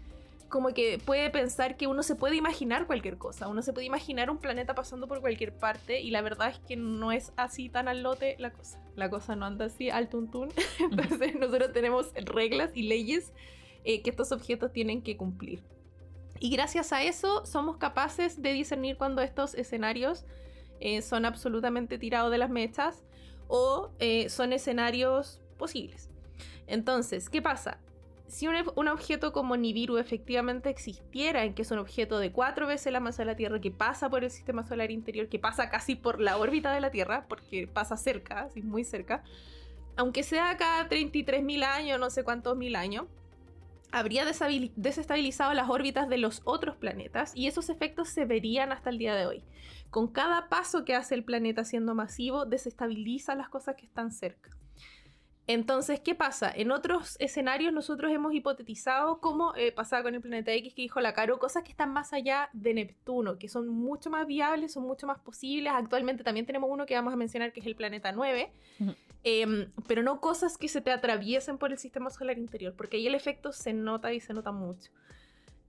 [0.50, 4.30] como que puede pensar que uno se puede imaginar cualquier cosa, uno se puede imaginar
[4.30, 7.88] un planeta pasando por cualquier parte y la verdad es que no es así tan
[7.88, 8.80] al lote la cosa.
[8.96, 10.50] La cosa no anda así al tuntún.
[10.80, 13.34] Entonces nosotros tenemos reglas y leyes
[13.84, 15.64] eh, que estos objetos tienen que cumplir.
[16.40, 20.26] Y gracias a eso somos capaces de discernir cuando estos escenarios
[20.80, 23.04] eh, son absolutamente tirados de las mechas
[23.48, 26.10] o eh, son escenarios posibles.
[26.68, 27.80] Entonces, ¿qué pasa?
[28.28, 32.92] Si un, objeto como Nibiru efectivamente existiera, en que es un objeto de cuatro veces
[32.92, 35.96] la masa de la Tierra, que pasa por el sistema solar interior, que pasa casi
[35.96, 39.24] por la órbita de la Tierra, porque pasa cerca, así muy cerca,
[39.96, 43.06] aunque sea cada 33.000 años, no sé cuántos mil años,
[43.92, 48.98] habría desestabilizado las órbitas de los otros planetas y esos efectos se verían hasta el
[48.98, 49.44] día de hoy.
[49.90, 54.57] Con cada paso que hace el planeta siendo masivo, desestabiliza las cosas que están cerca.
[55.50, 56.52] Entonces, ¿qué pasa?
[56.54, 61.00] En otros escenarios nosotros hemos hipotetizado cómo eh, pasaba con el planeta X que dijo
[61.00, 64.84] la Caro, cosas que están más allá de Neptuno, que son mucho más viables, son
[64.84, 65.72] mucho más posibles.
[65.74, 68.52] Actualmente también tenemos uno que vamos a mencionar que es el planeta 9,
[69.24, 73.08] em, pero no cosas que se te atraviesen por el sistema solar interior, porque ahí
[73.08, 74.92] el efecto se nota y se nota mucho.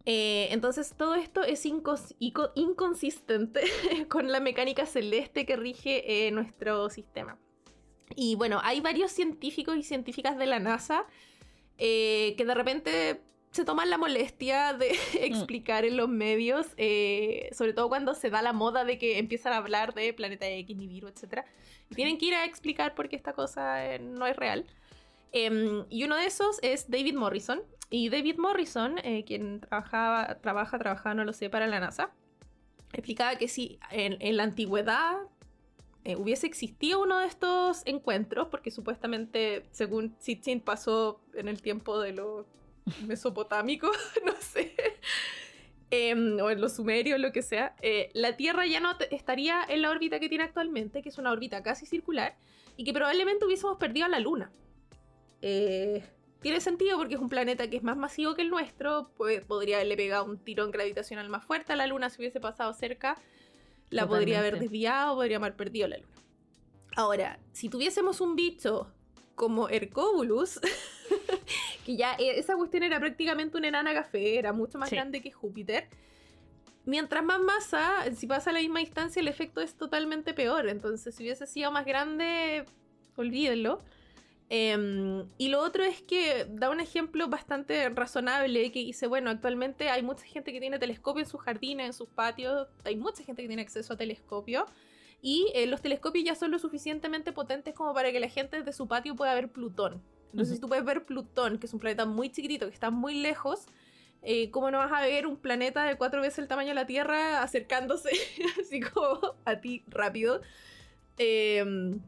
[0.06, 3.60] Eh, entonces todo esto es inconsistente
[4.08, 7.38] con la mecánica celeste que rige eh, nuestro sistema.
[8.14, 11.06] Y bueno, hay varios científicos y científicas de la NASA
[11.78, 13.20] eh, que de repente
[13.52, 18.42] se toman la molestia de explicar en los medios, eh, sobre todo cuando se da
[18.42, 21.44] la moda de que empiezan a hablar de Planeta X, Nibiru, etc.
[21.94, 24.66] tienen que ir a explicar por qué esta cosa eh, no es real.
[25.30, 27.62] Em, y uno de esos es David Morrison.
[27.90, 32.10] Y David Morrison, quien trabajaba, trabaja, trabajaba, no lo sé, para la NASA,
[32.92, 35.16] explicaba que si en la antigüedad
[36.08, 42.00] eh, hubiese existido uno de estos encuentros, porque supuestamente, según Sitchin, pasó en el tiempo
[42.00, 42.46] de los
[43.06, 43.94] mesopotámicos,
[44.24, 44.74] no sé,
[45.90, 49.82] em, o en los sumerios, lo que sea, eh, la Tierra ya no estaría en
[49.82, 52.38] la órbita que tiene actualmente, que es una órbita casi circular,
[52.78, 54.50] y que probablemente hubiésemos perdido a la Luna.
[55.42, 56.02] Eh,
[56.40, 59.76] tiene sentido porque es un planeta que es más masivo que el nuestro, pues podría
[59.76, 63.18] haberle pegado un tirón gravitacional más fuerte a la Luna si hubiese pasado cerca
[63.90, 66.12] la podría haber desviado, podría haber perdido la luna.
[66.96, 68.88] Ahora, si tuviésemos un bicho
[69.34, 70.60] como Hercóbulus,
[71.86, 75.30] que ya e, esa cuestión era prácticamente una enana café, era mucho más grande que
[75.30, 75.88] Júpiter.
[76.84, 80.68] Mientras más masa, si pasa a la misma distancia, el efecto es totalmente peor.
[80.68, 82.64] Entonces, si hubiese sido más grande,
[83.14, 83.82] olvídenlo.
[84.50, 89.90] Em, y lo otro es que da un ejemplo bastante razonable que dice, bueno, actualmente
[89.90, 93.42] hay mucha gente que tiene telescopio en sus jardines, en sus patios, hay mucha gente
[93.42, 94.64] que tiene acceso a telescopio
[95.20, 98.72] y eh, los telescopios ya son lo suficientemente potentes como para que la gente de
[98.72, 100.02] su patio pueda ver Plutón.
[100.30, 103.66] Entonces tú puedes ver Plutón, que es un planeta muy chiquitito, que está muy lejos.
[104.22, 106.86] Eh, ¿Cómo no vas a ver un planeta de cuatro veces el tamaño de la
[106.86, 108.10] Tierra acercándose
[108.60, 110.40] así como a ti rápido?
[111.18, 112.00] Em,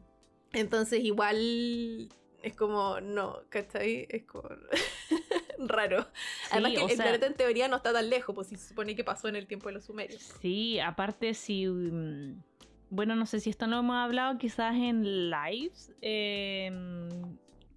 [0.53, 2.09] entonces igual
[2.43, 4.07] es como, no, ¿cachai?
[4.09, 4.49] Es como
[5.59, 6.07] raro.
[6.51, 9.03] Además que el planeta en teoría no está tan lejos, pues si se supone que
[9.03, 10.21] pasó en el tiempo de los sumerios.
[10.41, 11.67] Sí, aparte si...
[11.67, 12.41] Mm,
[12.89, 16.69] bueno, no sé si esto no hemos hablado quizás en lives, eh,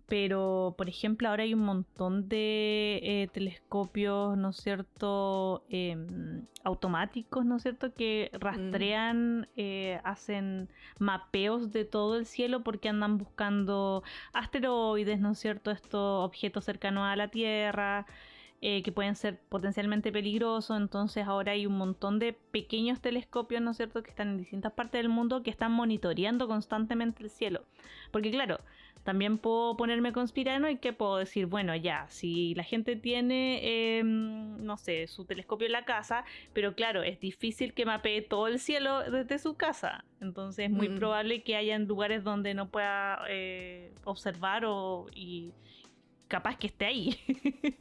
[0.07, 7.45] pero por ejemplo ahora hay un montón de eh, telescopios, ¿no es cierto?, em, automáticos,
[7.45, 8.37] ¿no es cierto?, que mm.
[8.39, 14.03] rastrean, eh, hacen mapeos de todo el cielo porque andan buscando
[14.33, 18.07] asteroides, ¿no es cierto?, estos objetos cercanos a la Tierra.
[18.67, 20.79] Eh, que pueden ser potencialmente peligrosos.
[20.79, 24.73] Entonces ahora hay un montón de pequeños telescopios, ¿no es cierto?, que están en distintas
[24.73, 27.67] partes del mundo que están monitoreando constantemente el cielo.
[28.11, 28.61] Porque claro,
[29.05, 34.65] también puedo ponerme conspirano y que puedo decir, bueno, ya, si la gente tiene, em,
[34.65, 36.25] no sé, su telescopio en la casa,
[36.55, 40.05] pero claro, es difícil que mapee todo el cielo desde su casa.
[40.23, 40.97] Entonces es muy mm.
[40.97, 45.53] probable que haya lugares donde no pueda eh, observar o, y
[46.27, 47.17] capaz que esté ahí.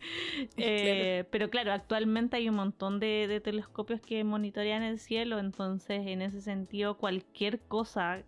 [0.57, 6.05] Eh, pero claro, actualmente hay un montón de, de telescopios que monitorean el cielo, entonces
[6.07, 8.23] en ese sentido cualquier cosa,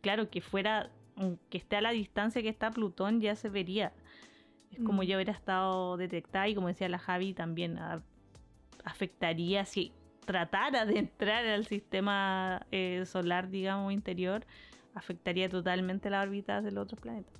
[0.00, 0.90] claro, que fuera
[1.50, 3.92] que esté a la distancia que está Plutón, ya se vería.
[4.70, 5.06] Es como mm.
[5.06, 7.78] ya hubiera estado detectada y como decía la Javi, también
[8.84, 9.92] afectaría si
[10.24, 14.46] tratara de entrar al sistema eh, solar, digamos, interior,
[14.94, 17.32] afectaría totalmente la órbita del otro planeta.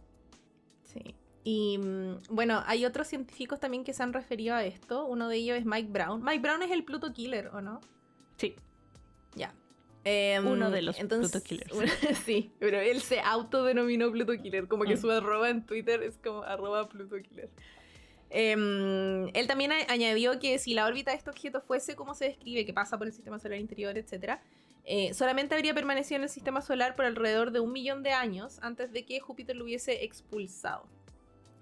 [0.83, 1.14] Sí.
[1.45, 5.07] Y mm, bueno, hay otros científicos también que se han referido a esto.
[5.07, 6.22] Uno de ellos es Mike Brown.
[6.22, 7.80] Mike Brown es el Pluto Killer, ¿o no?
[8.37, 8.55] Sí.
[10.05, 10.40] Ya.
[10.40, 11.72] Uno Em, de los Pluto Killers.
[12.24, 14.66] sí, pero él se autodenominó Pluto Killer.
[14.66, 15.00] Como que mm.
[15.00, 17.50] su arroba en Twitter es como arroba Pluto Killer.
[18.34, 22.64] Em, él también añadió que si la órbita de este objeto fuese como se describe,
[22.64, 24.38] que pasa por el sistema solar interior, etc.,
[24.84, 28.59] eh, solamente habría permanecido en el sistema solar por alrededor de un millón de años
[28.62, 30.86] antes de que Júpiter lo hubiese expulsado.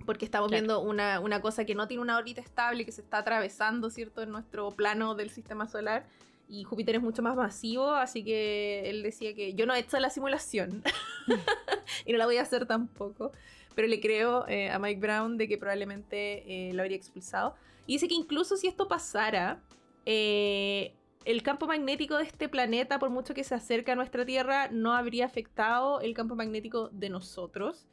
[0.06, 3.18] Porque estamos viendo una, una, cosa que no tiene una órbita estable, que se está
[3.18, 6.06] atravesando, ¿cierto?, en nuestro plano del sistema solar.
[6.50, 9.98] Y Júpiter es mucho más masivo, así que él decía que yo no he hecho
[10.00, 10.82] la simulación
[12.04, 13.32] y no la voy a hacer tampoco
[13.74, 17.54] pero le creo eh, a Mike Brown de que probablemente eh, lo habría expulsado.
[17.86, 19.62] Y dice que incluso si esto pasara,
[20.06, 20.94] eh,
[21.24, 24.94] el campo magnético de este planeta, por mucho que se acerque a nuestra Tierra, no
[24.94, 27.86] habría afectado el campo magnético de nosotros.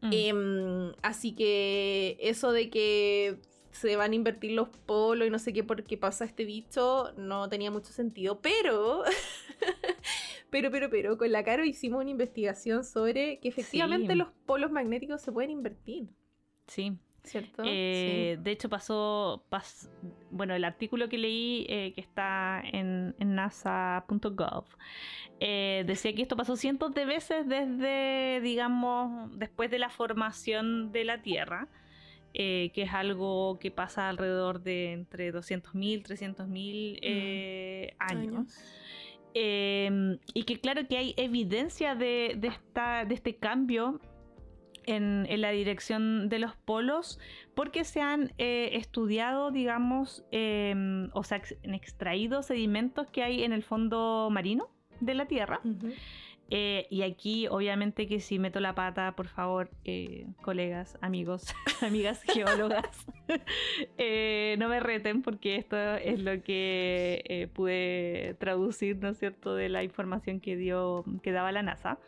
[0.00, 0.10] Mm.
[0.12, 3.38] Em, así que eso de que
[3.72, 7.48] se van a invertir los polos y no sé qué porque pasa este bicho no
[7.48, 8.40] tenía mucho sentido.
[8.40, 9.02] Pero
[10.52, 15.22] Pero, pero, pero, con la Caro hicimos una investigación sobre que efectivamente los polos magnéticos
[15.22, 16.10] se pueden invertir.
[16.66, 16.98] Sí.
[17.24, 17.62] ¿Cierto?
[17.64, 19.46] Eh, de hecho, pasó,
[20.30, 24.64] bueno, el artículo que leí eh, que está en, nasa.gov
[25.40, 31.04] eh, decía que esto pasó cientos de veces desde, digamos, después de la formación de
[31.04, 31.68] la Tierra.
[32.32, 37.96] Que es algo que pasa alrededor de entre 200.000, 300.000 mm.
[37.98, 38.58] años.
[39.34, 44.00] Em, y que claro que hay evidencia de, esta, de este cambio
[44.84, 47.18] en, la dirección de los polos
[47.54, 53.52] porque se han eh, estudiado, digamos, em, o sea, han extraído sedimentos que hay en
[53.52, 54.68] el fondo marino
[55.00, 55.60] de la Tierra.
[56.54, 61.46] Eh, y aquí, obviamente, que si meto la pata, por favor, eh, colegas, amigos,
[61.80, 63.06] amigas geólogas,
[63.96, 69.70] eh, no me reten porque esto es lo que pude traducir, ¿no es cierto?, de
[69.70, 71.98] la información que, dio, que daba la NASA.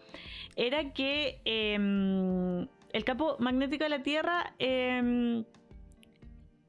[0.56, 5.44] Era que em, el campo magnético de la Tierra em,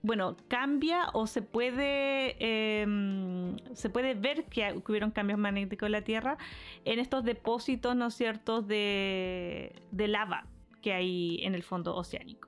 [0.06, 6.04] bueno, cambia o se puede, em, se puede ver que, hubieron cambios magnéticos en la
[6.04, 6.38] Tierra
[6.86, 10.46] en estos depósitos, ¿no es cierto?, de, lava
[10.84, 12.48] que hay en el fondo oceánico.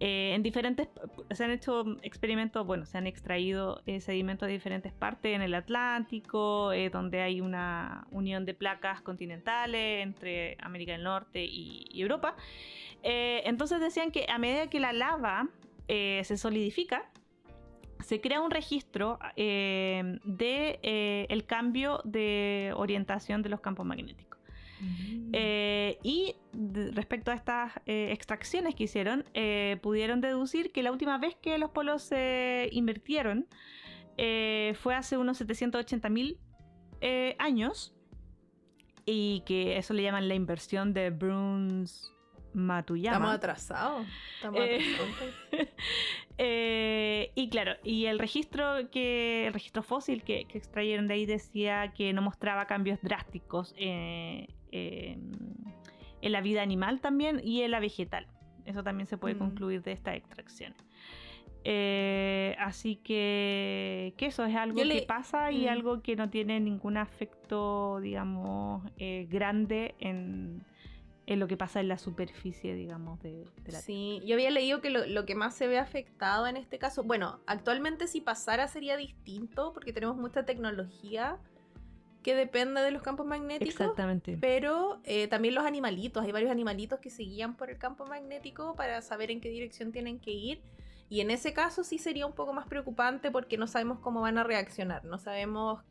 [0.00, 0.88] Eh, en diferentes,
[1.30, 5.54] se han hecho experimentos, bueno, se han extraído eh, sedimentos de diferentes partes en el
[5.54, 12.34] Atlántico, eh, donde hay una unión de placas continentales entre América del Norte y Europa.
[13.04, 15.48] entonces decían que a medida que la lava
[15.88, 17.10] eh, se solidifica,
[18.00, 24.40] se crea un registro eh, de eh, el cambio de orientación de los campos magnéticos.
[24.80, 25.36] Mm.
[26.02, 26.34] y
[26.92, 29.24] respecto a estas extracciones que hicieron,
[29.80, 33.46] pudieron deducir que la última vez que los polos se invirtieron
[34.16, 36.40] fue hace unos 780 mil
[37.38, 37.94] años
[39.06, 42.11] y que eso le llaman la inversión de Bruns
[42.54, 43.16] Matuyama.
[43.16, 44.06] Estamos atrasados.
[44.34, 44.80] Estamos eh,
[46.38, 51.92] eh, y claro, y el registro que el registro fósil que, extrayeron de ahí decía
[51.96, 58.26] que no mostraba cambios drásticos eh, en la vida animal también y en la vegetal.
[58.64, 59.38] Eso también se puede mm.
[59.38, 60.74] concluir de esta extracción.
[62.58, 65.68] así que, que, eso es algo que pasa y mm.
[65.68, 68.84] algo que no tiene ningún afecto, digamos,
[69.28, 70.64] grande en,
[71.26, 74.90] en lo que pasa en la superficie, digamos, de, la Sí, yo había leído que
[74.90, 79.72] lo, que más se ve afectado en este caso, bueno, actualmente si pasara sería distinto
[79.72, 81.38] porque tenemos mucha tecnología
[82.22, 83.74] que depende de los campos magnéticos.
[83.74, 84.38] Exactamente.
[84.40, 88.74] Pero eh, también los animalitos, hay varios animalitos que se guían por el campo magnético
[88.76, 90.62] para saber en qué dirección tienen que ir.
[91.08, 94.38] Y en ese caso sí sería un poco más preocupante porque no sabemos cómo van
[94.38, 95.82] a reaccionar, no sabemos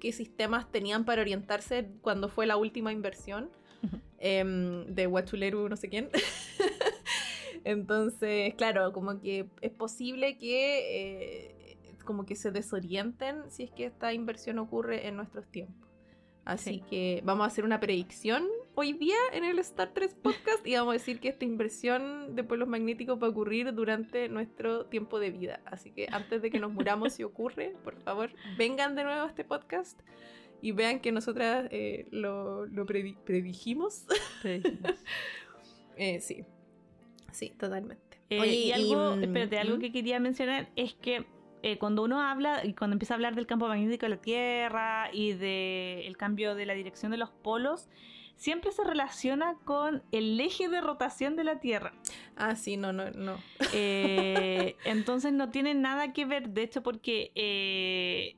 [0.00, 3.50] qué sistemas tenían para orientarse cuando fue la última inversión.
[4.18, 6.08] Em, de Huachuleru, no sé quién.
[7.64, 13.84] Entonces, claro, como que es posible que eh, como que se desorienten si es que
[13.84, 15.86] esta inversión ocurre en nuestros tiempos.
[16.46, 18.46] Así que vamos a hacer una predicción
[18.76, 22.44] hoy día en el Star 3 Podcast y vamos a decir que esta inversión de
[22.44, 25.60] pueblos magnéticos va a ocurrir durante nuestro tiempo de vida.
[25.64, 29.26] Así que antes de que nos muramos si ocurre, por favor, vengan de nuevo a
[29.26, 30.00] este podcast
[30.60, 32.86] y vean que nosotras eh, lo, lo
[33.24, 34.06] predijimos.
[35.96, 36.44] Eh, sí,
[37.32, 38.20] sí, totalmente.
[38.28, 41.26] Eh, Oye, y algo, mm, espérate, algo que quería mencionar es que
[41.80, 45.32] cuando uno habla, y cuando empieza a hablar del campo magnético de la Tierra y
[45.32, 47.88] del cambio de la dirección de los polos,
[48.36, 51.92] siempre se relaciona con el eje de rotación de la Tierra.
[52.36, 53.38] Ah, sí, no, no, no.
[54.84, 58.36] Entonces no tiene nada que ver, de hecho, porque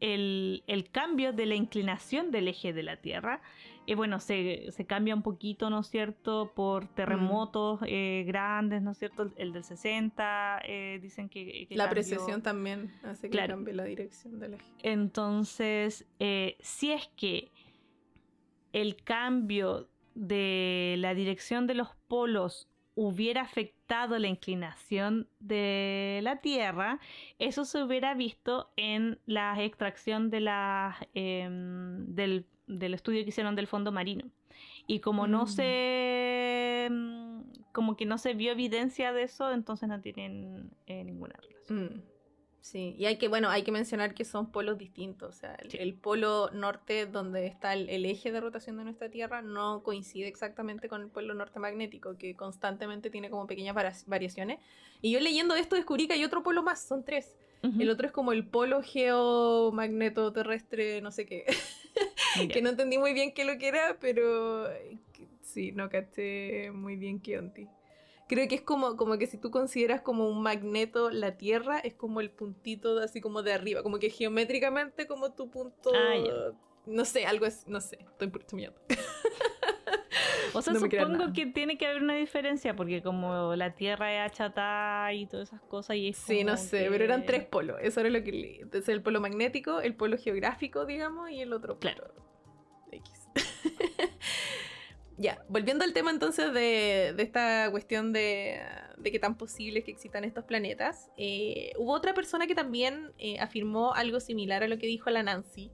[0.00, 3.40] el, el, cambio de la inclinación del eje de la Tierra,
[3.86, 8.26] eh, bueno, se, se, cambia un poquito, ¿no es cierto?, por terremotos mm.
[8.26, 9.30] grandes, ¿no es cierto?
[9.36, 10.62] El, del 60,
[11.00, 11.66] dicen que...
[11.68, 14.64] que la precesión también hace que cambie la dirección del eje.
[14.82, 16.06] Entonces,
[16.60, 17.50] si es que
[18.72, 22.67] el cambio de la dirección de los polos
[23.00, 26.98] hubiera afectado la inclinación de la Tierra,
[27.38, 33.68] eso se hubiera visto en la extracción de la, em, del, estudio que hicieron del
[33.68, 34.24] fondo marino.
[34.88, 35.46] Y como no mm.
[35.46, 36.84] se.
[36.86, 41.84] Em, como que no se vio evidencia de eso, entonces no tienen eh, ninguna relación.
[41.84, 42.17] Mm.
[42.60, 45.36] Sí, y hay que, bueno, hay que mencionar que son polos distintos.
[45.36, 49.82] O sea, el, polo norte, donde está el, eje de rotación de nuestra Tierra, no
[49.82, 54.58] coincide exactamente con el polo norte magnético, que constantemente tiene como pequeñas variaciones.
[55.00, 57.36] Y yo leyendo esto descubrí que hay otro polo más, son tres.
[57.62, 61.44] El otro es como el polo geomagneto terrestre, no sé qué.
[62.52, 64.68] que no entendí muy bien qué lo que era, pero
[65.42, 67.77] sí, no caché muy bien qué onda
[68.28, 71.94] creo que es como, como que si tú consideras como un magneto la Tierra, es
[71.94, 75.90] como el puntito de, así como de arriba, como que geométricamente como tu punto...
[75.94, 76.52] Ah,
[76.86, 78.80] no sé, algo es, no sé, estoy chumeando.
[80.54, 85.12] O sea, supongo que tiene que haber una diferencia porque como la Tierra es achatada
[85.12, 88.22] y todas esas cosas y Sí, no sé, pero eran tres polos, eso era lo
[88.22, 88.60] que.
[88.62, 92.14] Entonces el polo magnético, el polo geográfico, digamos, y el otro Claro.
[92.90, 93.28] X.
[95.18, 98.60] Ya, volviendo al tema entonces de, esta cuestión de,
[98.96, 103.12] de qué tan posible es que existan estos planetas, eh, hubo otra persona que también
[103.18, 105.72] eh, afirmó algo similar a lo que dijo la Nancy,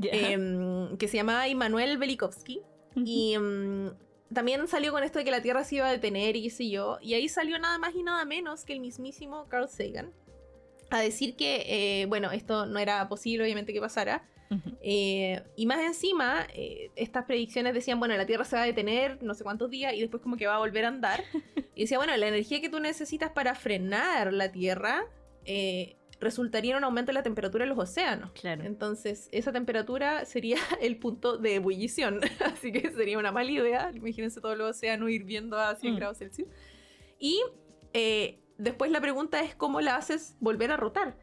[0.00, 2.60] em, que se llamaba Immanuel Velikovsky,
[2.94, 3.92] y em,
[4.32, 6.70] también salió con esto de que la Tierra se iba a detener y qué sé
[6.70, 10.12] yo, y ahí salió nada más y nada menos que el mismísimo Carl Sagan
[10.90, 14.24] a decir que, eh, bueno, esto no era posible obviamente que pasara,
[14.80, 19.22] eh, y más encima, eh, estas predicciones decían, bueno, la Tierra se va a detener
[19.22, 21.24] no sé cuántos días y después como que va a volver a andar.
[21.74, 25.06] y decía, bueno, la energía que tú necesitas para frenar la Tierra
[25.44, 28.32] eh, resultaría en un aumento de la temperatura de los océanos.
[28.32, 28.64] Claro.
[28.64, 32.20] Entonces, esa temperatura sería el punto de ebullición.
[32.44, 33.90] Así que sería una mala idea.
[33.94, 35.96] Imagínense todo el océano hirviendo a 100 mm.
[35.96, 36.48] grados Celsius.
[37.18, 37.40] Y
[38.58, 41.16] después la pregunta es cómo la haces volver a rotar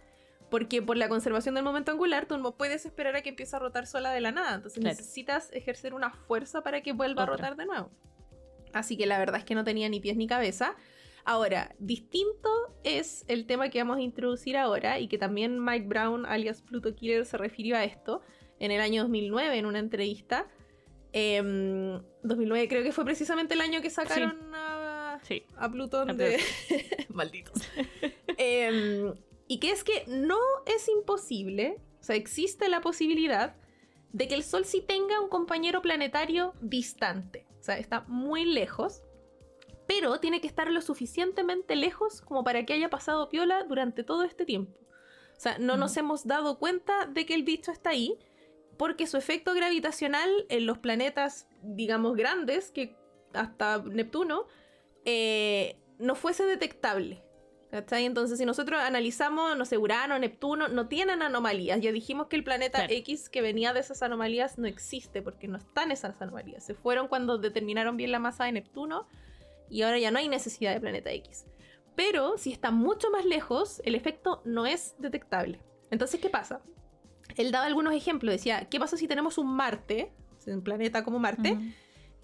[0.53, 3.59] porque por la conservación del momento angular tú no puedes esperar a que empiece a
[3.59, 4.53] rotar sola de la nada.
[4.53, 7.89] Entonces necesitas ejercer una fuerza para que vuelva a rotar de nuevo.
[8.71, 10.75] Así que la verdad es que no tenía ni pies ni cabeza.
[11.25, 12.51] Ahora, distinto
[12.83, 16.93] es el tema que vamos a introducir ahora y que también Mike Brown, alias Pluto
[16.93, 18.21] Killer, se refirió a esto
[18.59, 20.45] en el año 2009 en una entrevista.
[21.13, 25.19] 2009 em, creo que fue precisamente el año que sacaron A,
[25.57, 26.39] a, Plutón de...
[27.09, 27.59] Malditos.
[28.37, 29.15] eh,
[29.53, 33.55] y que es que no es imposible, o sea, existe la posibilidad
[34.11, 37.45] de que el Sol sí tenga un compañero planetario distante.
[37.59, 39.03] O sea, está muy lejos,
[39.85, 44.23] pero tiene que estar lo suficientemente lejos como para que haya pasado piola durante todo
[44.23, 44.75] este tiempo.
[45.37, 48.17] O sea, no nos hemos dado cuenta de que el bicho está ahí,
[48.75, 52.95] porque su efecto gravitacional en los planetas, digamos, grandes, que
[53.33, 54.47] hasta Neptuno,
[55.05, 57.23] eh, no fuese detectable.
[57.73, 61.81] Entonces, si nosotros analizamos, no sé, Urano, Neptuno, no tienen anomalías.
[61.81, 65.57] Ya dijimos que el planeta X que venía de esas anomalías no existe porque no
[65.57, 66.63] están esas anomalías.
[66.63, 69.07] Se fueron cuando determinaron bien la masa de Neptuno
[69.69, 71.45] y ahora ya no hay necesidad de planeta X.
[71.95, 75.59] Pero si está mucho más lejos, el efecto no es detectable.
[75.89, 76.61] Entonces, ¿qué pasa?
[77.37, 78.33] Él daba algunos ejemplos.
[78.33, 80.11] Decía, ¿qué pasa si tenemos un Marte,
[80.45, 81.57] un planeta como Marte?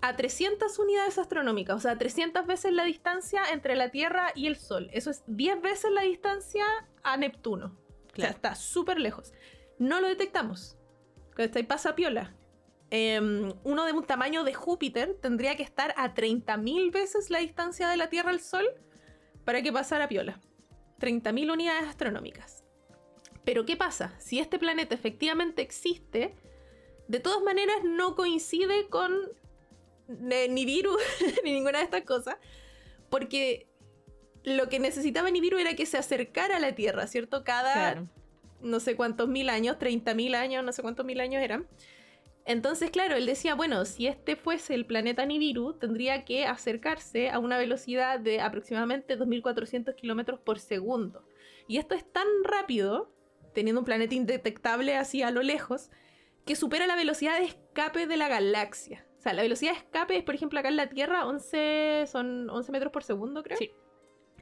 [0.01, 4.55] A 300 unidades astronómicas, o sea, 300 veces la distancia entre la Tierra y el
[4.55, 4.89] Sol.
[4.93, 6.65] Eso es 10 veces la distancia
[7.03, 7.77] a Neptuno.
[8.13, 9.33] O sea, está súper lejos.
[9.77, 10.77] No lo detectamos.
[11.37, 12.35] Está ahí pasa piola.
[12.91, 17.87] Em, uno de un tamaño de Júpiter tendría que estar a 30.000 veces la distancia
[17.87, 18.65] de la Tierra al Sol
[19.45, 20.39] para que pasara piola.
[20.99, 22.63] 30.000 unidades astronómicas.
[23.45, 24.13] Pero ¿qué pasa?
[24.19, 26.35] Si este planeta efectivamente existe,
[27.07, 29.11] de todas maneras no coincide con
[30.09, 31.01] ni virus,
[31.43, 32.35] ni ninguna de estas cosas,
[33.09, 33.67] porque
[34.43, 37.43] lo que necesitaba Nibiru era que se acercara a la Tierra, ¿cierto?
[37.43, 38.03] Cada
[38.61, 41.67] no sé cuántos mil años, 30 mil años, no sé cuántos mil años eran.
[42.45, 47.39] Entonces, claro, él decía, bueno, si este fuese el planeta Nibiru, tendría que acercarse a
[47.39, 51.23] una velocidad de aproximadamente 2.400 kilómetros por segundo.
[51.67, 53.13] Y esto es tan rápido,
[53.53, 55.91] teniendo un planeta indetectable así a lo lejos,
[56.45, 59.05] que supera la velocidad de escape de la galaxia.
[59.19, 62.49] O sea, la velocidad de escape es, por ejemplo, acá en la Tierra, 11, son
[62.49, 63.57] 11 metros por segundo, creo.
[63.57, 63.69] Sí.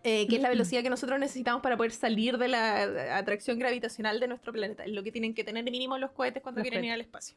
[0.03, 4.19] Eh, que es la velocidad que nosotros necesitamos para poder salir de la atracción gravitacional
[4.19, 4.85] de nuestro planeta.
[4.85, 7.35] Es lo que tienen que tener mínimo los cohetes cuando quieren ir al espacio.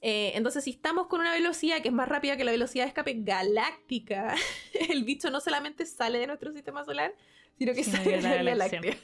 [0.00, 2.88] Eh, entonces, si estamos con una velocidad que es más rápida que la velocidad de
[2.90, 4.36] escape galáctica,
[4.90, 7.12] el bicho no solamente sale de nuestro sistema solar,
[7.58, 8.96] sino que sale de la, galaxia.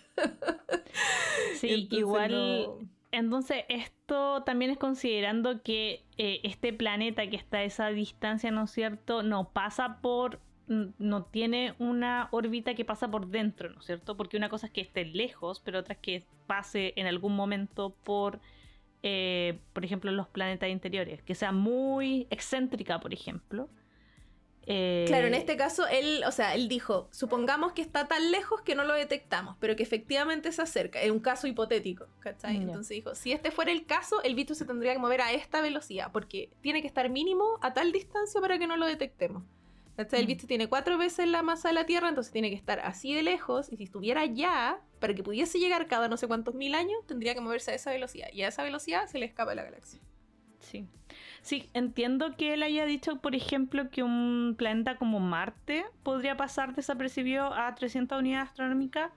[1.60, 2.88] sí, igual.
[3.14, 8.64] Entonces, esto también es considerando que eh, este planeta que está a esa distancia, ¿no
[8.64, 13.86] es cierto?, no pasa por no tiene una órbita que pasa por dentro, ¿no es
[13.86, 14.16] cierto?
[14.16, 17.90] Porque una cosa es que esté lejos, pero otra es que pase en algún momento
[18.02, 18.40] por,
[19.02, 23.68] eh, por ejemplo, los planetas interiores, que sea muy excéntrica, por ejemplo.
[24.66, 28.62] Eh, claro, en este caso, él, o sea, él dijo, supongamos que está tan lejos
[28.62, 31.00] que no lo detectamos, pero que efectivamente se acerca.
[31.00, 32.56] Es un caso hipotético, ¿cachai?
[32.56, 35.60] Entonces dijo, si este fuera el caso, el bicho se tendría que mover a esta
[35.60, 39.42] velocidad, porque tiene que estar mínimo a tal distancia para que no lo detectemos.
[39.96, 40.26] El mm.
[40.26, 43.22] bicho tiene cuatro veces la masa de la Tierra, entonces tiene que estar así de
[43.22, 43.72] lejos.
[43.72, 47.34] Y si estuviera allá, para que pudiese llegar cada no sé cuántos mil años, tendría
[47.34, 48.28] que moverse a esa velocidad.
[48.32, 50.00] Y a esa velocidad se le escapa la galaxia.
[50.60, 50.88] Sí.
[51.44, 56.74] Sí, entiendo que él haya dicho, por ejemplo, que un planeta como Marte podría pasar
[56.74, 59.12] desapercibido a 300 unidades astronómicas,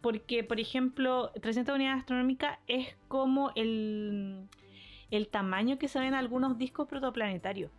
[0.00, 4.46] porque, por ejemplo, 300 unidades astronómicas es como el,
[5.10, 7.72] el tamaño que se ven algunos discos protoplanetarios.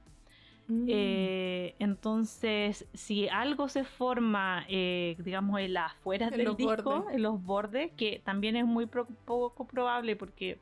[0.67, 0.87] Mm.
[0.89, 7.41] Eh, entonces, si algo se forma, eh, digamos, en las afueras del disco, en los
[7.41, 10.59] bordes, que también es muy poco probable porque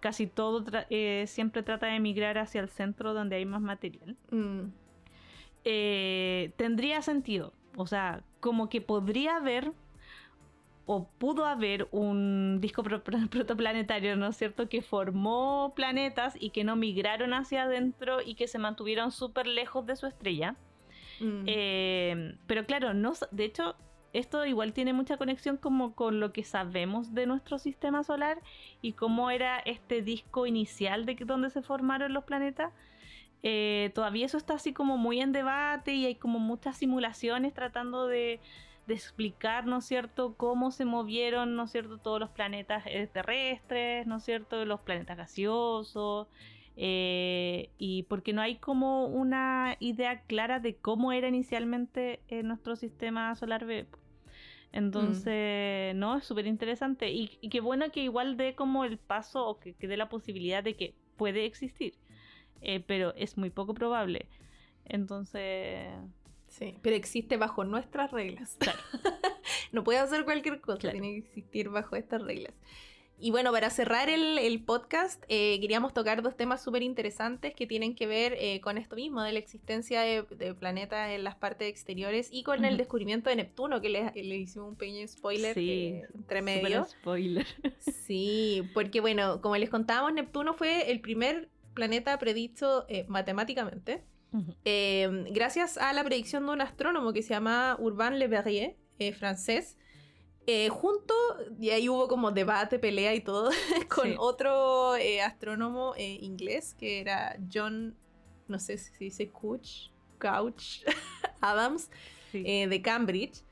[0.00, 4.16] casi todo eh, siempre trata de migrar hacia el centro donde hay más material.
[4.30, 4.72] Mm.
[5.64, 7.52] Eh, tendría sentido.
[7.76, 9.72] O sea, como que podría haber
[10.86, 12.82] o pudo haber un disco
[13.30, 18.48] protoplanetario, ¿no es cierto?, que formó planetas y que no migraron hacia adentro y que
[18.48, 20.56] se mantuvieron súper lejos de su estrella.
[21.20, 21.44] Mm.
[21.46, 23.76] Eh, pero claro, no, de hecho,
[24.12, 28.40] esto igual tiene mucha conexión como con lo que sabemos de nuestro sistema solar
[28.82, 32.72] y cómo era este disco inicial de donde se formaron los planetas.
[33.42, 38.06] Eh, todavía eso está así como muy en debate y hay como muchas simulaciones tratando
[38.06, 38.40] de,
[38.88, 44.04] explicar, ¿no es cierto?, cómo se movieron, ¿no es cierto?, todos los planetas eh, terrestres,
[44.08, 46.26] ¿no es cierto?, los planetas gaseosos.
[46.76, 53.32] Eh, y porque no hay como una idea clara de cómo era inicialmente nuestro sistema
[53.36, 53.64] solar
[54.72, 55.98] entonces, mm.
[55.98, 57.10] no, es súper interesante.
[57.10, 60.76] Y, qué bueno que igual dé como el paso o que, dé la posibilidad de
[60.76, 61.94] que puede existir.
[62.60, 64.26] Eh, pero es muy poco probable.
[64.84, 65.88] Entonces.
[66.46, 68.56] Sí, pero existe bajo nuestras reglas.
[68.58, 68.78] Claro.
[69.72, 72.54] no puede hacer cualquier cosa, tiene que existir bajo estas reglas.
[73.22, 77.94] Y bueno, para cerrar el, podcast, eh, queríamos tocar dos temas súper interesantes que tienen
[77.94, 82.28] que ver eh, con esto mismo, de la existencia de, planetas en las partes exteriores
[82.32, 86.40] y con el descubrimiento de Neptuno, que le, le hicimos un pequeño spoiler sí, entre
[86.42, 86.84] medio.
[86.84, 87.46] spoiler.
[87.80, 94.02] Sí, porque bueno, como les contábamos, Neptuno fue el primer planeta predicho eh, matemáticamente.
[95.30, 98.76] gracias a la predicción de un astrónomo que se llama Urbain Le Verrier,
[99.18, 99.76] francés,
[100.46, 101.14] eh, junto,
[101.60, 103.50] y ahí hubo como debate, pelea y todo,
[103.88, 107.96] con otro eh, astrónomo eh, inglés que era John,
[108.48, 110.84] no sé si dice Couch, Couch
[111.40, 111.90] Adams,
[112.32, 113.42] de Cambridge,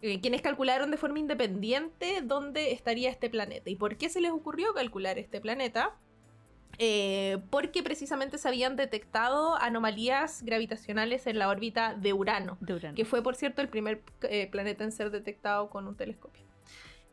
[0.00, 3.70] quienes calcularon de forma independiente dónde estaría este planeta.
[3.70, 5.96] ¿Y por qué se les ocurrió calcular este planeta?
[6.80, 12.56] Eh, porque precisamente se habían detectado anomalías gravitacionales en la órbita de Urano,
[12.94, 16.44] que fue por cierto el primer eh, planeta en ser detectado con un telescopio.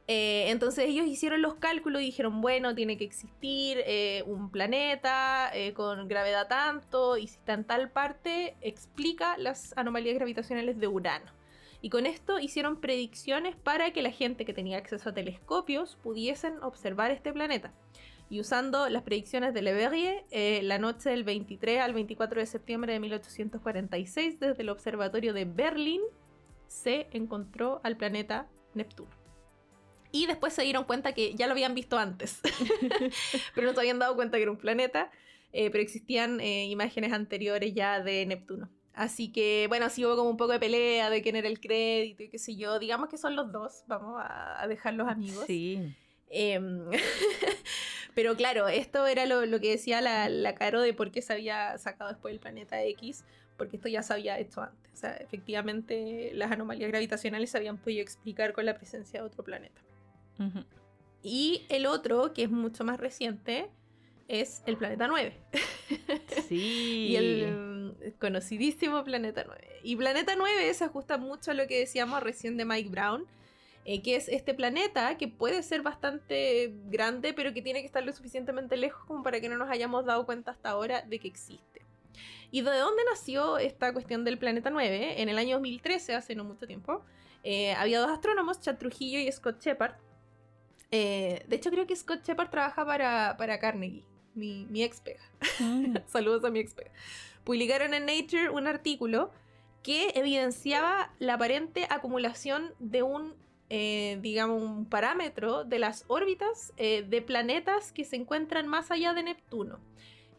[0.08, 3.84] Eh, entonces ellos hicieron los cálculos y dijeron, bueno, tiene que existir
[4.28, 10.80] un planeta con gravedad tanto y si está en tal parte, explica las anomalías gravitacionales
[10.80, 11.32] de Urano.
[11.82, 16.62] Y con esto hicieron predicciones para que la gente que tenía acceso a telescopios pudiesen
[16.62, 17.74] observar este planeta
[18.30, 22.46] y usando las predicciones de Le Verrier, eh, la noche del 23 al 24 de
[22.46, 26.02] septiembre de 1846, desde el observatorio de Berlín,
[26.68, 29.12] se encontró al planeta Neptuno.
[30.12, 32.40] Y después se dieron cuenta que ya lo habían visto antes,
[33.56, 35.12] pero no se habían dado cuenta que era un planeta,
[35.52, 38.70] eh, pero existían eh, imágenes anteriores ya de Neptuno.
[38.94, 42.24] Así que, bueno, sí hubo como un poco de pelea de quién era el crédito
[42.24, 42.80] y qué sé yo.
[42.80, 45.44] Digamos que son los dos, vamos a, a dejar los amigos.
[45.46, 45.94] Sí.
[46.30, 46.90] Em,
[48.16, 51.78] pero claro, esto era lo, que decía la, la, Caro de por qué se había
[51.78, 53.26] sacado después el planeta X,
[53.58, 54.94] porque esto ya se había hecho antes.
[54.94, 59.44] O sea, efectivamente las anomalías gravitacionales se habían podido explicar con la presencia de otro
[59.44, 59.82] planeta.
[61.22, 63.70] Y el otro, que es mucho más reciente,
[64.28, 65.34] es el planeta 9.
[66.48, 67.08] Sí.
[67.10, 69.80] y el mm, conocidísimo planeta 9.
[69.84, 73.26] Y planeta 9 se ajusta mucho a lo que decíamos recién de Mike Brown,
[73.86, 78.04] eh, que es este planeta que puede ser bastante grande, pero que tiene que estar
[78.04, 81.28] lo suficientemente lejos como para que no nos hayamos dado cuenta hasta ahora de que
[81.28, 81.82] existe.
[82.52, 85.22] ¿Y de dónde nació esta cuestión del planeta 9?
[85.22, 87.04] En el año 2013, hace no mucho tiempo,
[87.44, 89.94] eh, había dos astrónomos, Chad Trujillo y Scott Shepard.
[90.90, 94.04] Eh, de hecho, creo que Scott Shepard trabaja para, para Carnegie,
[94.34, 95.22] mi, mi ex pega.
[95.60, 95.98] Mm.
[96.08, 96.92] Saludos a mi ex pega.
[97.44, 99.32] Publicaron en Nature un artículo
[99.84, 103.36] que evidenciaba la aparente acumulación de un,
[103.70, 109.14] eh, digamos, un parámetro de las órbitas eh, de planetas que se encuentran más allá
[109.14, 109.80] de Neptuno.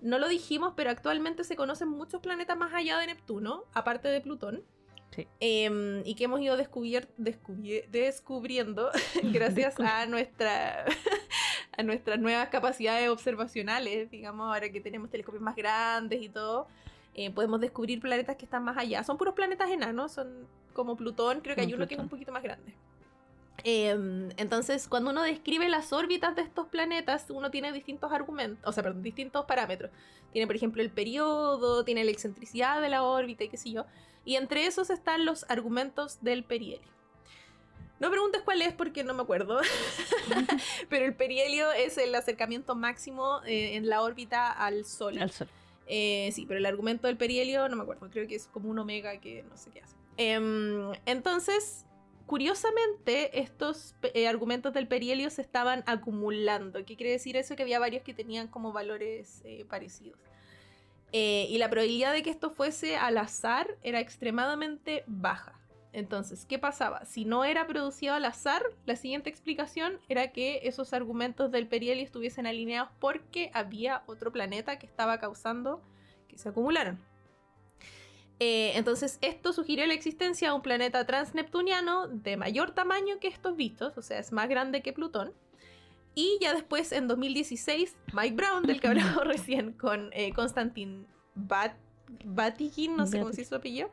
[0.00, 4.20] No lo dijimos, pero actualmente se conocen muchos planetas más allá de Neptuno, aparte de
[4.20, 4.62] Plutón.
[5.10, 5.26] Sí.
[5.40, 8.90] Em, y que hemos ido descubriendo
[9.32, 10.84] gracias a nuestra
[11.76, 16.66] a nuestras nuevas capacidades observacionales, digamos, ahora que tenemos telescopios más grandes y todo,
[17.14, 19.04] eh, podemos descubrir planetas que están más allá.
[19.04, 22.32] Son puros planetas enanos, son como Plutón, creo que hay uno que es un poquito
[22.32, 22.74] más grande.
[23.64, 28.72] Em, entonces, cuando uno describe las órbitas de estos planetas, uno tiene distintos argumentos, o
[28.72, 29.90] sea, perdón, distintos parámetros.
[30.32, 33.86] Tiene, por ejemplo, el periodo, tiene la excentricidad de la órbita y qué sé yo.
[34.24, 36.96] Y entre esos están los argumentos del perihelio.
[37.98, 39.60] No preguntes cuál es porque no me acuerdo.
[40.90, 45.18] Pero el perihelio es el acercamiento máximo eh, en la órbita al Sol.
[45.18, 45.48] Al sol.
[45.86, 48.10] Eh, sí, pero el argumento del perihelio no me acuerdo.
[48.10, 49.94] Creo que es como un omega que no sé qué hace.
[50.16, 51.85] Em, entonces,
[52.26, 56.84] curiosamente, estos eh, argumentos del perihelio se estaban acumulando.
[56.84, 57.56] ¿Qué quiere decir eso?
[57.56, 60.18] Que había varios que tenían como valores eh, parecidos.
[61.12, 65.58] Eh, y la probabilidad de que esto fuese al azar era extremadamente baja.
[65.92, 67.06] Entonces, ¿qué pasaba?
[67.06, 72.04] Si no era producido al azar, la siguiente explicación era que esos argumentos del perihelio
[72.04, 75.80] estuviesen alineados porque había otro planeta que estaba causando
[76.28, 77.02] que se acumularan.
[78.38, 83.56] Eh, entonces, esto sugirió la existencia de un planeta transneptuniano de mayor tamaño que estos
[83.56, 85.32] vistos, o sea, es más grande que Plutón.
[86.14, 91.76] Y ya después, en 2016, Mike Brown, del que hablamos recién, con eh, Konstantin Bat
[92.90, 93.90] no sé cómo se su apellido,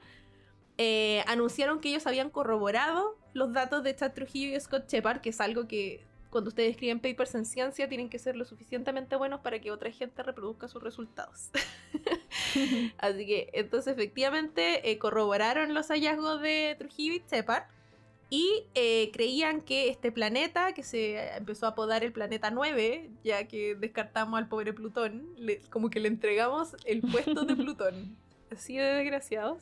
[0.78, 5.30] eh, anunciaron que ellos habían corroborado los datos de Chad Trujillo y Scott Shepard, que
[5.30, 9.40] es algo que cuando ustedes escriben papers en ciencia tienen que ser lo suficientemente buenos
[9.42, 11.52] para que otra gente reproduzca sus resultados.
[12.98, 17.64] Así que entonces efectivamente eh, corroboraron los hallazgos de Trujillo y Shepard
[18.30, 23.48] y eh, creían que este planeta, que se empezó a apodar el planeta 9, ya
[23.48, 28.18] que descartamos al pobre Plutón, le- como que le entregamos el puesto de Plutón,
[28.52, 29.62] así de desgraciados,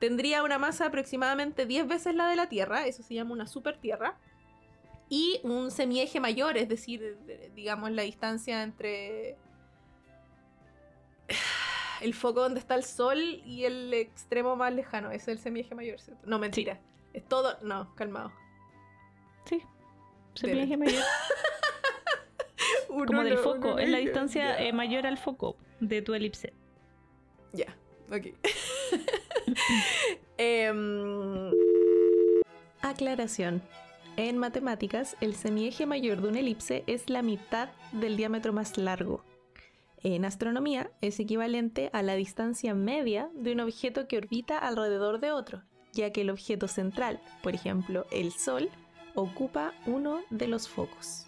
[0.00, 3.78] tendría una masa aproximadamente 10 veces la de la Tierra, eso se llama una super
[3.78, 4.18] Tierra,
[5.08, 9.36] y un semieje mayor, es decir, de- digamos la distancia entre
[12.00, 15.74] el foco donde está el Sol y el extremo más lejano, ese es el semieje
[15.74, 16.26] mayor, ¿cierto?
[16.26, 16.80] No, mentira.
[17.12, 17.56] Es todo.
[17.62, 18.32] No, calmado.
[19.46, 19.62] Sí.
[20.34, 21.02] Semieje mayor.
[22.88, 23.78] Como del foco.
[23.78, 26.52] Es la distancia eh, mayor al foco de tu elipse.
[27.52, 27.76] Ya,
[28.10, 28.26] ok.
[30.38, 31.50] Em,
[32.82, 33.62] aclaración.
[34.16, 39.24] En matemáticas, el semieje mayor de una elipse es la mitad del diámetro más largo.
[40.04, 45.32] En astronomía, es equivalente a la distancia media de un objeto que orbita alrededor de
[45.32, 48.70] otro, ya que el objeto central, por ejemplo, el Sol,
[49.16, 51.26] ocupa uno de los focos.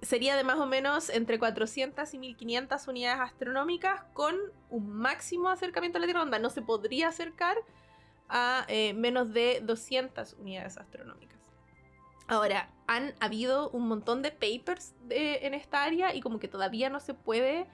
[0.00, 4.36] Sería de más o menos entre 400 y 1500 unidades astronómicas con
[4.70, 6.22] un máximo acercamiento a la Tierra.
[6.22, 7.56] Onda, no se podría acercar
[8.28, 11.37] a eh, menos de 200 unidades astronómicas.
[12.28, 16.90] Ahora, han habido un montón de papers de- en esta área y como que todavía
[16.90, 17.66] no se puede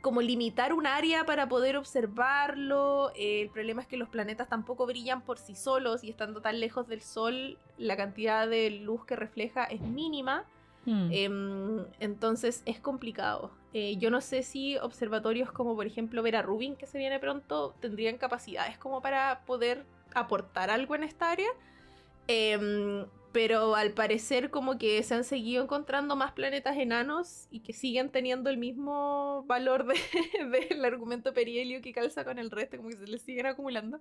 [0.00, 3.12] como limitar un área para poder observarlo.
[3.14, 6.58] Eh, el problema es que los planetas tampoco brillan por sí solos y estando tan
[6.58, 10.44] lejos del Sol, la cantidad de luz que refleja es mínima.
[10.86, 11.08] Mm.
[11.12, 13.50] Em, entonces es complicado.
[13.74, 17.74] Eh, yo no sé si observatorios como por ejemplo Vera Rubin, que se viene pronto,
[17.80, 21.50] tendrían capacidades como para poder aportar algo en esta área.
[23.32, 28.10] Pero al parecer como que se han seguido encontrando más planetas enanos y que siguen
[28.10, 29.94] teniendo el mismo valor de-
[30.70, 34.00] del argumento perihelio que calza con el resto, como que se les siguen acumulando.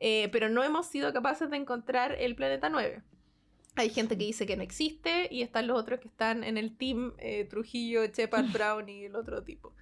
[0.00, 3.02] Eh, pero no hemos sido capaces de encontrar el planeta 9.
[3.76, 6.74] Hay gente que dice que no existe y están los otros que están en el
[6.76, 9.72] team eh, Trujillo, Shepard, Brown y el otro tipo.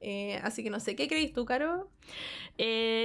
[0.00, 1.88] Eh, así que no sé, ¿qué crees tú, Caro?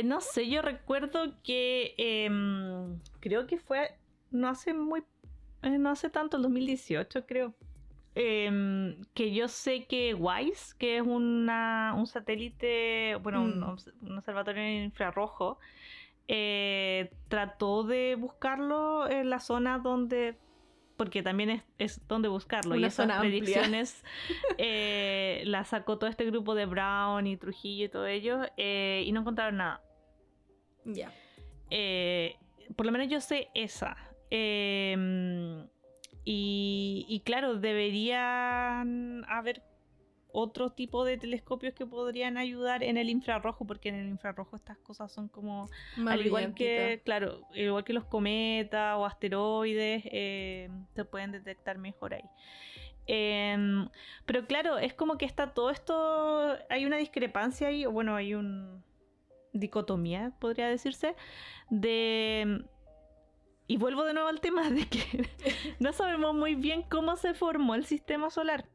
[0.03, 3.91] No sé, yo recuerdo que em, creo que fue
[4.31, 5.03] no hace muy,
[5.63, 7.53] eh, no hace tanto, el 2018 creo.
[8.19, 13.77] em, que yo sé que WISE, que es una, un satélite, bueno, un, Mm.
[14.09, 15.59] un observatorio en infrarrojo,
[16.27, 20.35] eh, trató de buscarlo en la zona donde,
[20.97, 24.03] porque también es, es donde buscarlo, y esas zona predicciones
[24.57, 29.11] eh, las sacó todo este grupo de Brown y Trujillo y todo ello, eh, y
[29.11, 29.83] no encontraron nada.
[30.85, 31.11] Ya.
[32.75, 33.95] Por lo menos yo sé esa.
[34.31, 35.65] Eh,
[36.25, 39.63] y, y claro, deberían haber
[40.39, 44.77] otro tipo de telescopios que podrían ayudar en el infrarrojo, porque en el infrarrojo estas
[44.77, 50.69] cosas son como, Más al igual que, claro, igual que los cometas o asteroides, eh,
[50.95, 52.29] se pueden detectar mejor ahí.
[53.07, 53.89] Em,
[54.25, 58.35] pero claro, es como que está todo esto, hay una discrepancia ahí, o bueno, hay
[58.35, 58.83] un
[59.53, 61.15] dicotomía, podría decirse,
[61.69, 62.63] de...
[63.67, 64.99] Y vuelvo de nuevo al tema de que
[65.79, 68.65] no sabemos muy bien cómo se formó el sistema solar.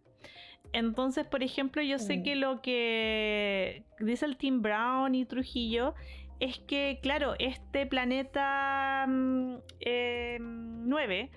[0.73, 2.23] Entonces, por ejemplo, yo sé Mm.
[2.23, 5.95] que lo que dice el Team Brown y Trujillo
[6.41, 11.31] es que, claro, este planeta mm, eh, 9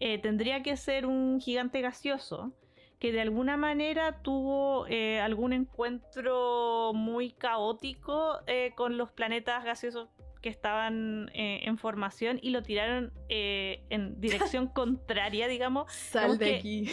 [0.00, 2.52] eh, tendría que ser un gigante gaseoso
[2.98, 10.08] que de alguna manera tuvo eh, algún encuentro muy caótico eh, con los planetas gaseosos
[10.40, 15.92] que estaban eh, en formación y lo tiraron eh, en dirección contraria, digamos.
[15.92, 16.90] Sal de que- aquí.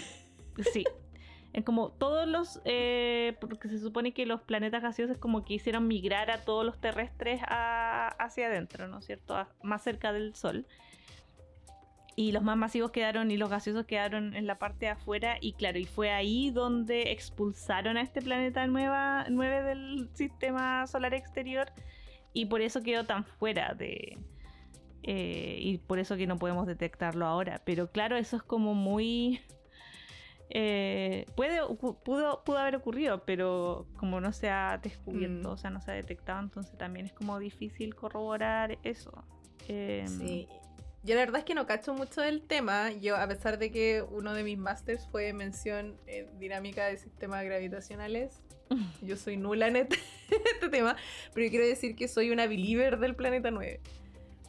[0.73, 0.83] Sí.
[1.53, 2.59] Es como todos los.
[2.65, 6.79] eh, porque se supone que los planetas gaseosos como que hicieron migrar a todos los
[6.81, 9.35] terrestres a- hacia adentro, ¿no es cierto?
[9.37, 10.65] A- más cerca del Sol.
[12.17, 15.37] Y los más masivos quedaron y los gaseosos quedaron en la parte de afuera.
[15.41, 21.13] Y claro, y fue ahí donde expulsaron a este planeta nueva, 9 del sistema solar
[21.13, 21.67] exterior.
[22.35, 24.19] Y por eso quedó tan fuera de.
[25.07, 27.61] eh, y por eso que no podemos detectarlo ahora.
[27.65, 29.39] Pero claro, eso es como muy.
[30.49, 31.59] eh, puede,
[32.03, 35.51] pudo, pudo haber ocurrido, pero como no se ha descubierto, Mm.
[35.53, 39.11] o sea, no se ha detectado, entonces también es como difícil corroborar eso.
[39.67, 40.47] Em, Sí.
[41.03, 42.91] Yo la verdad es que no cacho mucho del tema.
[42.93, 47.43] Yo, a pesar de que uno de mis masters fue mención en dinámica de sistemas
[47.45, 48.41] gravitacionales,
[49.01, 49.97] yo soy nula en este,
[50.53, 50.95] este tema,
[51.33, 53.79] pero yo quiero decir que soy una believer del planeta 9.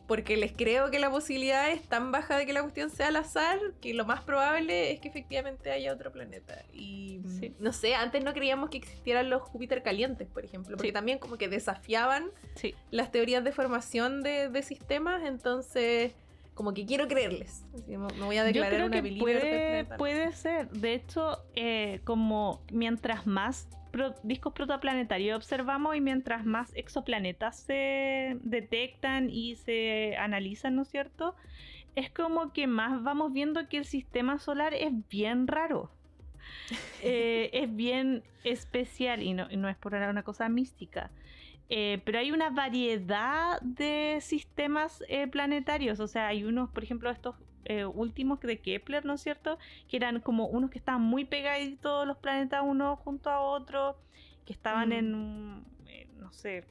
[0.06, 3.16] Porque les creo que la posibilidad es tan baja de que la cuestión sea al
[3.16, 6.62] azar que lo más probable es que efectivamente haya otro planeta.
[6.72, 7.54] Y mm, Sí.
[7.58, 10.92] no sé, antes no creíamos que existieran los Júpiter calientes, por ejemplo, porque Sí.
[10.94, 16.14] también como que desafiaban Sí, las teorías de formación de, de sistemas, entonces
[16.54, 17.64] como que quiero creerles.
[17.88, 19.96] Me voy a yo declarar creo una que puede, planeta.
[19.96, 20.70] puede ser.
[20.70, 28.38] De hecho, eh, como mientras más pro- discos protoplanetarios observamos y mientras más exoplanetas se
[28.42, 31.34] detectan y se analizan, ¿no es cierto?
[31.94, 35.90] Es como que más vamos viendo que el sistema solar es bien raro.
[37.02, 41.10] Eh, es bien especial y no, y no es por ahora una cosa mística.
[41.68, 46.00] Eh, pero hay una variedad de sistemas eh, planetarios.
[46.00, 49.58] O sea, hay unos, por ejemplo, estos eh, últimos de Kepler, ¿no es cierto?
[49.88, 53.96] Que eran como unos que estaban muy pegaditos los planetas uno junto a otro,
[54.44, 54.92] que estaban Mm.
[54.92, 56.64] en, eh, no sé,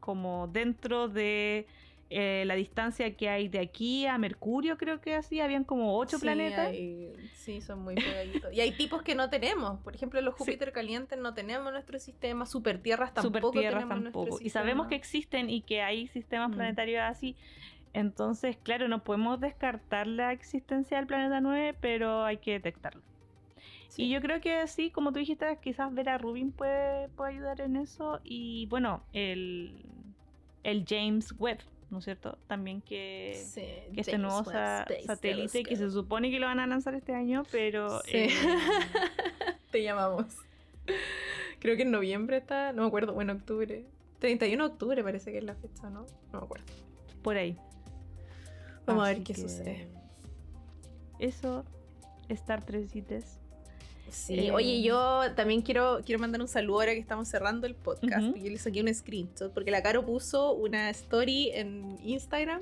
[0.00, 1.66] como dentro de
[2.14, 6.18] eh, la distancia que hay de aquí a Mercurio, creo que así, habían como ocho
[6.18, 6.66] Sí, planetas.
[6.68, 8.52] hay- sí, son muy pegaditos.
[8.52, 9.80] Y hay tipos que no tenemos.
[9.80, 10.40] Por ejemplo, los Sí.
[10.44, 12.44] Júpiter calientes no tenemos nuestro sistema.
[12.44, 14.38] Supertierras tampoco Supertierras tampoco.
[14.42, 16.54] Y sabemos que existen y que hay sistemas Mm.
[16.54, 17.34] planetarios así.
[17.94, 23.02] Entonces, claro, no podemos descartar la existencia del planeta 9, pero hay que detectarlo.
[23.88, 24.04] Sí.
[24.04, 27.76] Y yo creo que sí, como tú dijiste, quizás Vera Rubin puede, puede ayudar en
[27.76, 28.20] eso.
[28.24, 29.84] Y bueno, el,
[30.62, 31.58] el James Webb,
[31.90, 32.38] ¿no es cierto?
[32.46, 33.60] También que, Sí,
[33.92, 37.42] que este nuevo sa- satélite que se supone que lo van a lanzar este año,
[37.52, 38.00] pero...
[38.00, 38.10] Sí.
[38.14, 38.28] eh,
[39.70, 40.26] Te llamamos.
[41.60, 43.84] Creo que en noviembre está, no me acuerdo, bueno, octubre.
[44.20, 46.06] 31 de octubre parece que es la fecha, ¿no?
[46.32, 46.64] No me acuerdo.
[47.22, 47.56] por ahí.
[48.86, 49.88] Vamos a ver qué sucede.
[51.18, 51.64] Eso,
[52.28, 53.38] Star Tresites.
[54.10, 57.74] Sí, Eh, oye, yo también quiero, quiero mandar un saludo ahora que estamos cerrando el
[57.74, 58.36] podcast.
[58.36, 62.60] Y yo le saqué un screenshot porque la Caro puso una story en Instagram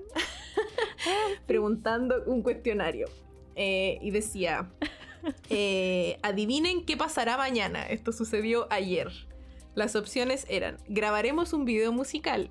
[1.47, 3.09] preguntando un cuestionario.
[3.57, 4.71] Eh, y decía,
[5.51, 7.85] eh, adivinen qué pasará mañana.
[7.85, 9.11] Esto sucedió ayer.
[9.75, 12.51] Las opciones eran, grabaremos un video musical.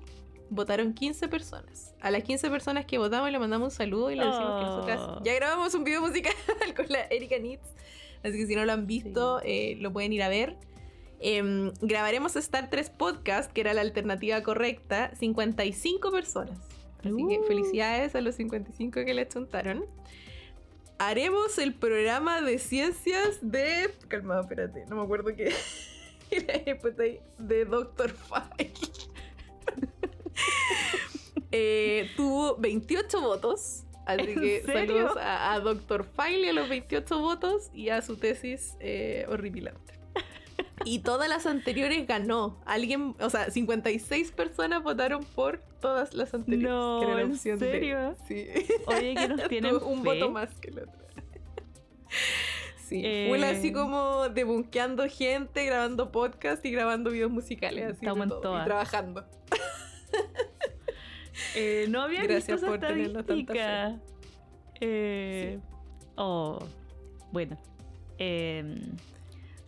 [0.50, 1.94] Votaron 15 personas.
[2.00, 5.00] A las 15 personas que votamos le mandamos un saludo y le decimos que nosotras
[5.00, 5.22] Oh.
[5.24, 6.32] ya grabamos un video musical
[6.76, 7.62] con la Erika Nitz.
[8.24, 9.46] Así que si no lo han visto, Sí.
[9.48, 10.56] eh, lo pueden ir a ver.
[11.20, 15.14] Em, grabaremos Star 3 Podcast, que era la alternativa correcta.
[15.16, 16.58] 55 personas.
[16.98, 17.44] Así que Uh.
[17.46, 19.84] felicidades a los 55 que le chuntaron.
[20.98, 23.94] haremos el programa de ciencias de.
[24.08, 25.54] Calma, espérate, no me acuerdo qué.
[27.38, 28.72] de Doctor File.
[31.52, 33.82] Eh, tuvo 28 votos.
[34.06, 38.16] Así que saludos a, a Doctor File y a los 28 votos y a su
[38.16, 40.00] tesis eh, horripilante.
[40.84, 42.58] Y todas las anteriores ganó.
[42.64, 46.70] Alguien, o sea, 56 personas votaron por todas las anteriores.
[46.70, 48.14] No, ¿en serio?
[48.26, 48.46] Sí.
[48.86, 51.00] Oye, que nos tienen un voto más que el otro.
[52.90, 53.72] Sí, fue así eh.
[53.72, 57.84] como debunqueando gente, grabando podcast y grabando videos musicales.
[57.84, 59.24] Así Estamos en todo, y trabajando.
[61.56, 63.98] Eh, no había Gracias visto por tenernos tanta fe.
[64.80, 65.76] Eh, sí.
[66.16, 66.58] Oh,
[67.32, 67.58] bueno.
[68.18, 68.62] Eh,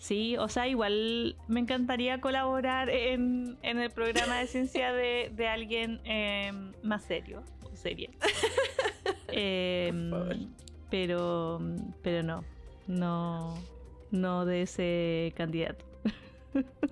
[0.02, 6.72] Sí, o sea, igual me encantaría colaborar en, el programa de ciencia de, alguien em,
[6.82, 8.10] más serio o seria.
[9.28, 10.10] Em,
[10.90, 11.60] pero,
[12.02, 12.44] pero no,
[12.88, 13.54] no,
[14.10, 15.84] no de ese candidato.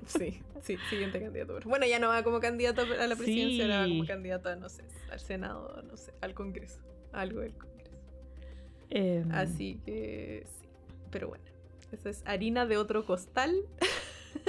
[0.06, 1.58] Sí, sí, siguiente candidato.
[1.64, 4.84] Bueno, ya no va como candidato a la presidencia, ahora va como candidato, no sé,
[5.10, 6.80] al Senado, no sé, al Congreso,
[7.12, 7.98] algo del Congreso.
[8.90, 9.30] Em.
[9.32, 10.68] Así que sí,
[11.10, 11.44] pero bueno.
[11.92, 13.52] Eso es harina de otro costal.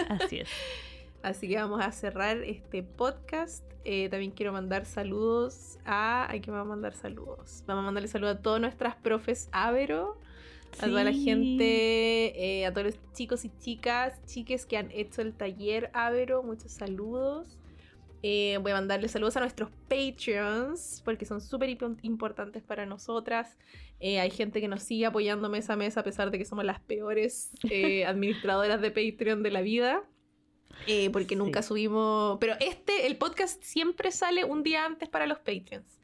[0.10, 0.50] Así es.
[1.24, 3.64] Así que vamos a cerrar este podcast.
[3.84, 6.30] Eh, también quiero mandar saludos a.
[6.30, 7.64] Hay que mandar saludos.
[7.66, 10.18] Vamos a mandarle saludos a todas nuestras profes Avero.
[10.80, 15.22] A toda la gente, eh, a todos los chicos y chicas, chiques que han hecho
[15.22, 16.44] el taller Avero.
[16.44, 17.58] Muchos saludos.
[18.24, 21.70] Eh, voy a mandarle saludos a nuestros Patreons, porque son súper
[22.04, 23.58] importantes para nosotras.
[24.00, 26.64] Eh, hay gente que nos sigue apoyando mes a mes, a pesar de que somos
[26.64, 30.04] las peores eh, administradoras de Patreon de la vida.
[31.12, 32.38] porque nunca subimos.
[32.40, 36.01] Pero este, el podcast siempre sale un día antes para los Patreons.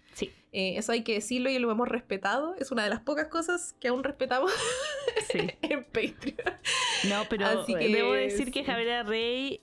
[0.57, 0.73] Sí.
[0.77, 2.55] eso hay que decirlo y lo hemos respetado.
[2.55, 4.51] Es una de las pocas cosas que aún respetamos
[5.33, 6.57] en Patreon.
[7.09, 9.59] No, pero debo decir que Javiera Rey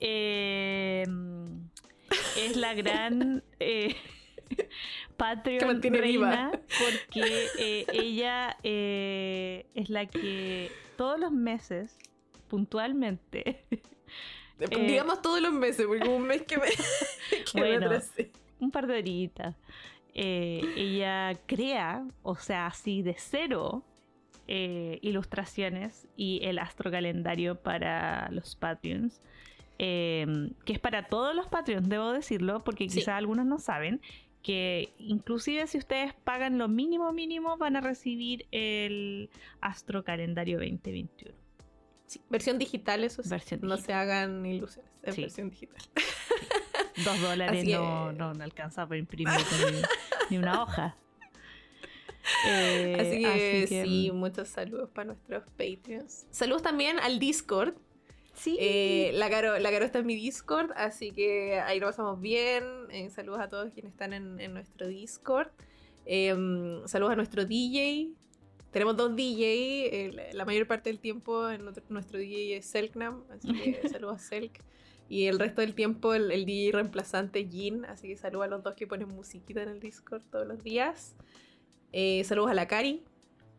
[2.37, 3.95] es la gran eh,
[5.17, 11.97] Patreon reina porque eh, ella eh, es la que todos los meses,
[12.47, 13.65] puntualmente.
[14.69, 16.67] Digamos todos los meses, porque un mes que me,
[18.59, 19.55] Un par de horitas.
[20.15, 23.83] Ella crea, o sea, así de cero,
[24.47, 29.21] ilustraciones y el astrocalendario para los Patreons.
[29.77, 33.99] Em, que es para todos los Patreons, debo decirlo, porque quizá algunos no saben,
[34.41, 39.29] que inclusive si ustedes pagan lo mínimo mínimo van a recibir el
[39.59, 41.35] Astro Calendario 2021.
[42.05, 43.29] Sí, versión digital, eso sí.
[43.61, 45.81] no se hagan ilusiones, es versión digital.
[47.03, 49.33] Dos dólares no, no, alcanza para imprimir
[50.29, 50.95] ni, una hoja.
[52.47, 54.15] Eh, así, que, sí, mm.
[54.15, 56.25] muchos saludos para nuestros Patreons.
[56.31, 57.75] Saludos también al Discord,
[58.35, 58.57] Sí.
[58.59, 62.63] Eh, la, Caro, la Caro está en mi Discord, así que ahí lo pasamos bien.
[62.89, 65.49] Eh, saludos a todos quienes están en, nuestro Discord.
[66.05, 68.09] Em, saludos a nuestro DJ.
[68.71, 70.33] Tenemos dos DJ.
[70.33, 71.47] la mayor parte del tiempo
[71.89, 74.61] nuestro DJ es Selknam, así que saludos a Selk.
[75.07, 78.73] Y el resto del tiempo el, DJ reemplazante Jin, así que saludos a los dos
[78.75, 81.15] que ponen musiquita en el Discord todos los días.
[81.91, 83.03] Eh, saludos a la Cari,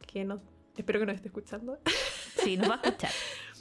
[0.07, 0.41] que no,
[0.77, 1.79] espero que nos esté escuchando.
[2.37, 3.11] Sí, nos va a escuchar.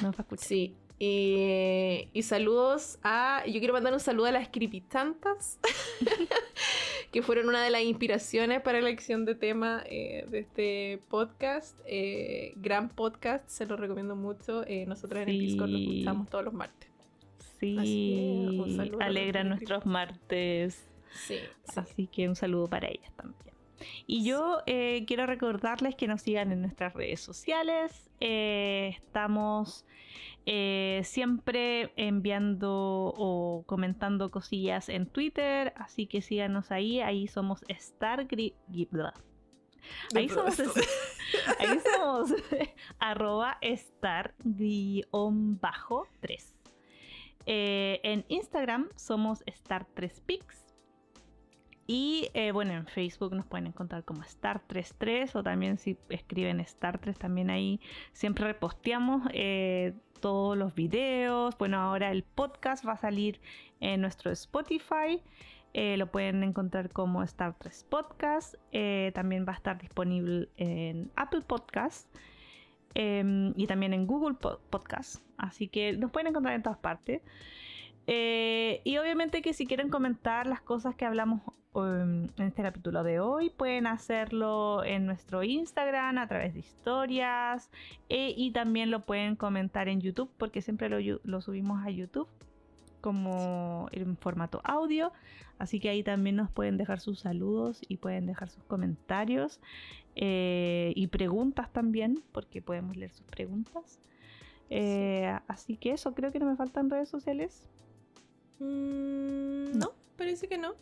[0.02, 0.48] Nos va a escuchar.
[0.48, 0.76] Sí.
[1.00, 3.44] Eh, y saludos a.
[3.46, 5.60] Yo quiero mandar un saludo a las creepytantas,
[7.12, 11.78] que fueron una de las inspiraciones para la elección de tema eh, de este podcast.
[11.86, 14.64] Eh, gran podcast, se lo recomiendo mucho.
[14.88, 16.90] nosotros en el Discord lo escuchamos todos los martes.
[17.60, 18.62] Sí,
[19.00, 20.88] alegra nuestros martes.
[21.12, 21.38] Sí,
[21.76, 23.56] Así que un saludo para ellas también.
[24.08, 28.10] Y yo quiero recordarles que nos sigan en nuestras redes sociales.
[28.20, 29.86] estamos
[30.48, 32.72] eh, siempre enviando
[33.18, 38.28] o comentando cosillas en Twitter, así que síganos ahí, ahí somos Star
[40.16, 40.60] Ahí somos,
[41.60, 42.34] ahí somos
[43.00, 46.55] arroba star bajo 3.
[47.46, 50.66] Eh, en Instagram somos star 3 pics.
[51.88, 57.16] Y eh, bueno, en Facebook nos pueden encontrar como Star33 o también si escriben Star3
[57.16, 57.80] también ahí
[58.12, 59.28] siempre reposteamos
[60.20, 61.56] todos los videos.
[61.60, 63.40] Bueno, ahora el podcast va a salir
[63.80, 65.22] en nuestro Spotify.
[65.74, 68.56] Eh, lo pueden encontrar como Star 3 Podcast.
[68.72, 72.08] Eh, también va a estar disponible en Apple Podcast
[72.96, 75.24] em, y también en Google Podcast.
[75.38, 77.22] Así que nos pueden encontrar en todas partes.
[78.08, 81.42] Eh, y obviamente que si quieren comentar las cosas que hablamos
[81.74, 83.50] um, en este capítulo de hoy.
[83.50, 87.70] Pueden hacerlo en nuestro Instagram a través de historias
[88.10, 92.28] e- y también lo pueden comentar en YouTube porque siempre lo subimos a YouTube
[93.06, 95.14] como en formato audio.
[95.60, 99.60] Así que ahí también nos pueden dejar sus saludos y pueden dejar sus comentarios
[100.16, 104.00] eh, y preguntas también porque podemos leer sus preguntas.
[104.72, 107.68] Eh, Así que eso, creo que no me faltan redes sociales.
[108.58, 110.74] Mm, no, parece que no.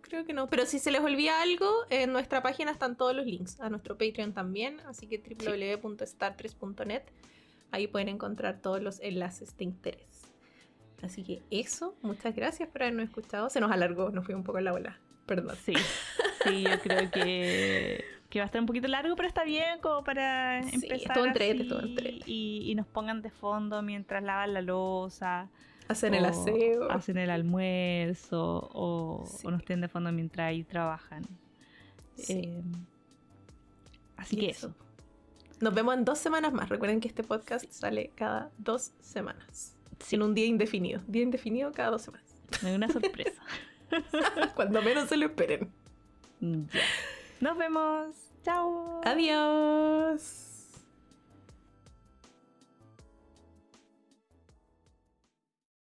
[0.00, 0.48] Creo que no.
[0.48, 3.60] Pero si se les olvida algo, en nuestra página están todos los links.
[3.60, 4.80] A nuestro Patreon también.
[4.80, 7.04] Así que www.star3.net.
[7.70, 10.21] Ahí pueden encontrar todos los enlaces de interés.
[11.02, 13.50] Así que eso, muchas gracias por habernos escuchado.
[13.50, 14.98] Se nos alargó, nos fui un poco en la bola.
[15.26, 15.56] Perdón.
[15.64, 15.74] Sí,
[16.44, 20.04] sí, yo creo que, que va a estar un poquito largo, pero está bien como
[20.04, 22.20] para Sí, empezar estuvo entrete, estuvo entrete.
[22.26, 25.48] y, y nos pongan de fondo mientras lavan la losa.
[25.88, 26.90] Hacen el aseo.
[26.90, 29.46] Hacen el almuerzo o, Sí.
[29.46, 31.22] o nos tienen de fondo mientras ahí trabajan.
[32.16, 32.32] Sí.
[32.44, 32.62] Eh,
[34.16, 34.68] así que eso.
[34.68, 34.76] eso.
[35.60, 36.68] Nos vemos en dos semanas más.
[36.68, 39.76] Recuerden que este podcast sale cada dos semanas.
[40.10, 41.00] En un día indefinido.
[41.06, 42.26] Día indefinido cada dos semanas.
[42.52, 43.42] Es una sorpresa.
[44.54, 45.70] Cuando menos se lo esperen.
[46.40, 46.80] Ya.
[47.40, 48.14] Nos vemos.
[48.44, 49.00] Chao.
[49.04, 50.51] Adiós.